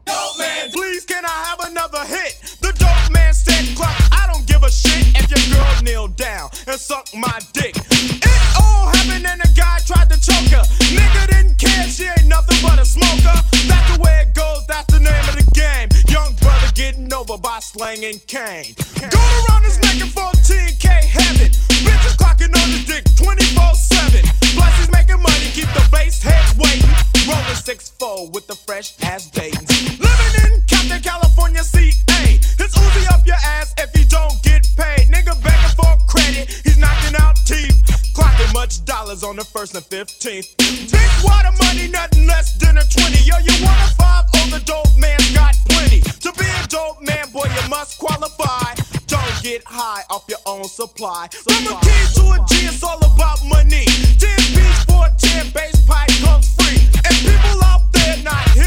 Dope 0.08 0.39
man, 0.39 0.72
please 0.72 1.03
can 1.03 1.26
I 1.26 1.38
have 1.51 1.60
another 1.68 2.03
hit? 2.05 2.39
The 2.62 2.72
dope 2.80 3.12
man 3.12 3.34
said, 3.34 3.76
Clark, 3.76 3.91
I 4.12 4.24
don't 4.32 4.47
give 4.47 4.64
a 4.64 4.72
shit 4.72 5.03
if 5.20 5.28
your 5.28 5.43
girl 5.51 5.84
kneel 5.84 6.08
down 6.08 6.49
and 6.66 6.80
suck 6.80 7.08
my 7.14 7.39
dick. 7.51 7.76
It 7.76 8.41
all 8.55 8.88
happened 8.88 9.28
and 9.28 9.41
the 9.41 9.51
guy 9.51 9.80
tried 9.86 10.08
to 10.10 10.16
choke 10.16 10.47
her. 10.55 10.64
Nigga 10.95 11.28
didn't 11.28 11.60
care, 11.60 11.84
she 11.91 12.05
ain't 12.08 12.28
nothing 12.28 12.55
but 12.64 12.80
a 12.80 12.86
smoker. 12.86 13.36
That's 13.68 13.88
the 13.91 13.99
way 13.99 14.24
it 14.24 14.34
goes, 14.34 14.66
that's 14.66 14.88
the 14.88 15.03
name 15.03 15.26
of 15.28 15.36
the 15.36 15.47
game. 15.51 15.91
Young 16.08 16.34
brother 16.39 16.72
getting 16.74 17.12
over 17.12 17.38
by 17.38 17.60
slanging 17.60 18.20
cane. 18.28 18.80
Going 19.12 19.36
around 19.43 19.68
his 19.68 19.76
neck 19.84 19.99
in 19.99 20.08
14K 20.08 20.88
heaven. 21.03 21.51
Bitches 21.84 22.16
clocking 22.16 22.55
on 22.55 22.68
the 22.72 22.80
dick 22.88 23.03
24 23.20 23.76
7. 23.76 24.24
Plus 24.55 24.72
he's 24.80 24.91
making 24.91 25.20
money, 25.20 25.51
keep 25.51 25.68
the 25.76 25.84
bass 25.91 26.24
heads 26.24 26.55
waiting. 26.55 27.16
Rolling 27.28 27.60
6-4 27.60 28.32
with 28.34 28.48
the 28.48 28.56
fresh 28.56 28.96
ass 29.04 29.30
Dayton's. 29.30 29.68
Living 30.00 30.34
in 30.48 30.64
Compton, 30.64 31.02
California, 31.04 31.62
CA. 31.62 32.40
It's 32.40 32.78
Uzi 32.78 33.12
up 33.12 33.28
your 33.28 33.36
ass 33.44 33.76
if 33.78 33.92
you 34.00 34.06
don't 34.06 34.42
get 34.44 34.64
paid. 34.78 35.12
Nigga 35.12 35.36
begging 35.44 35.76
for 35.76 35.92
credit, 36.08 36.48
he's 36.64 36.78
knocking 36.78 37.20
out 37.20 37.36
teeth. 37.44 37.76
Clocking 38.16 38.54
much 38.54 38.86
dollars 38.86 39.26
on 39.26 39.36
the 39.36 39.44
first 39.44 39.76
and 39.76 39.84
15th. 39.84 40.56
Big 40.58 41.12
water 41.22 41.52
money, 41.60 41.90
nothing 41.90 42.28
less 42.28 42.56
than 42.60 42.78
a 42.78 42.84
20. 42.84 43.20
Yo, 43.28 43.36
you 43.44 43.56
want 43.60 43.76
a 43.76 43.96
five? 44.00 44.24
Oh, 44.36 44.48
the 44.50 44.64
dope 44.64 44.88
man's 44.98 45.30
got 45.36 45.54
plenty. 45.68 46.00
To 46.00 46.32
be 46.32 46.48
a 46.48 46.68
dope 46.68 47.02
man, 47.04 47.30
boy, 47.32 47.44
you 47.44 47.70
must 47.70 48.00
qualify. 48.00 48.72
Don't 49.06 49.44
get 49.44 49.64
high 49.66 50.04
off 50.10 50.24
your 50.30 50.40
own 50.46 50.64
supply. 50.64 51.28
From 51.32 51.76
a 51.76 51.76
key 51.84 52.04
to 52.16 52.24
a 52.32 52.46
G, 52.48 52.72
it's 52.72 52.82
all 52.84 53.04
about 53.04 53.44
money. 53.44 53.84
10 54.16 54.32
beats 54.56 54.87
10 55.18 55.51
bass 55.51 55.82
pipe 55.86 56.09
comes 56.22 56.53
free. 56.55 56.80
And 57.05 57.15
people 57.15 57.63
out 57.63 57.82
there 57.91 58.18
not 58.24 58.49
hip 58.51 58.66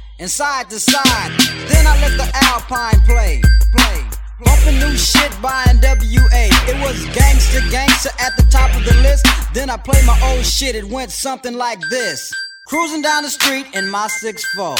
and 0.21 0.29
side 0.29 0.69
to 0.69 0.79
side. 0.79 1.31
Then 1.67 1.87
I 1.87 1.99
let 1.99 2.15
the 2.15 2.29
Alpine 2.45 3.01
play, 3.01 3.41
play. 3.75 4.05
Bumping 4.45 4.79
new 4.79 4.95
shit 4.95 5.31
by 5.41 5.63
NWA. 5.65 6.45
It 6.69 6.79
was 6.79 7.03
gangster, 7.15 7.59
gangster 7.71 8.11
at 8.19 8.37
the 8.37 8.43
top 8.43 8.73
of 8.75 8.85
the 8.85 8.93
list. 9.01 9.25
Then 9.53 9.69
I 9.71 9.77
played 9.77 10.05
my 10.05 10.17
old 10.31 10.45
shit. 10.45 10.75
It 10.75 10.85
went 10.85 11.11
something 11.11 11.55
like 11.55 11.79
this. 11.89 12.31
Cruising 12.67 13.01
down 13.01 13.23
the 13.23 13.29
street 13.29 13.65
in 13.73 13.89
my 13.89 14.07
6'4. 14.23 14.77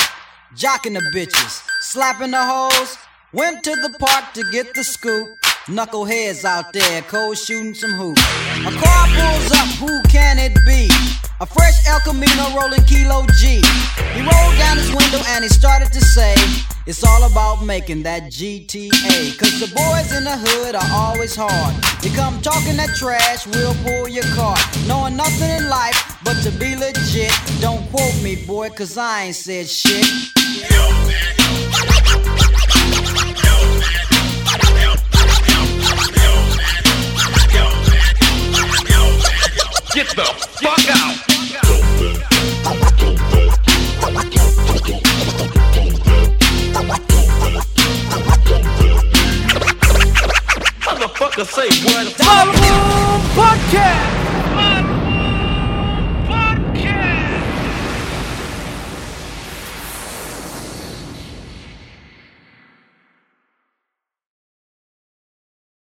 Jocking 0.56 0.94
the 0.94 1.12
bitches, 1.14 1.64
slapping 1.82 2.32
the 2.32 2.44
hoes. 2.44 2.98
Went 3.34 3.64
to 3.64 3.72
the 3.72 3.98
park 3.98 4.34
to 4.34 4.44
get 4.52 4.74
the 4.76 4.84
scoop. 4.84 5.28
Knuckleheads 5.66 6.46
out 6.46 6.72
there, 6.74 7.02
cold 7.04 7.38
shooting 7.38 7.74
some 7.74 7.92
hoops. 7.92 8.22
A 8.60 8.72
car 8.72 9.08
pulls 9.08 9.52
up, 9.52 9.68
who 9.80 10.02
can 10.04 10.38
it 10.38 10.54
be? 10.66 10.90
A 11.42 11.46
fresh 11.48 11.88
El 11.88 12.00
Camino 12.02 12.56
rolling 12.56 12.84
Kilo 12.84 13.26
G. 13.34 13.64
He 14.14 14.22
rolled 14.22 14.58
down 14.60 14.78
his 14.78 14.90
window 14.94 15.20
and 15.30 15.44
he 15.44 15.50
started 15.50 15.92
to 15.92 16.00
say, 16.00 16.36
It's 16.86 17.04
all 17.04 17.24
about 17.24 17.66
making 17.66 18.04
that 18.04 18.26
GTA. 18.26 19.40
Cause 19.40 19.60
the 19.60 19.66
boys 19.74 20.16
in 20.16 20.24
the 20.24 20.38
hood 20.38 20.76
are 20.76 20.90
always 20.94 21.36
hard. 21.36 21.74
You 22.06 22.12
come 22.12 22.40
talking 22.44 22.78
that 22.78 22.96
trash, 22.96 23.48
we'll 23.48 23.74
pull 23.84 24.08
your 24.08 24.24
car. 24.36 24.56
Knowing 24.86 25.18
nothing 25.18 25.50
in 25.50 25.68
life 25.68 26.20
but 26.24 26.36
to 26.44 26.52
be 26.52 26.76
legit. 26.76 27.34
Don't 27.60 27.90
quote 27.90 28.22
me, 28.22 28.46
boy, 28.46 28.70
cause 28.70 28.96
I 28.96 29.24
ain't 29.24 29.36
said 29.36 29.68
shit. 29.68 30.06
Get 39.94 40.08
the 40.16 40.24
fuck 40.24 40.90
out. 40.90 41.16
Motherfucker 50.80 51.46
say 51.46 51.68
what? 51.84 52.08
Podcast. 53.36 54.31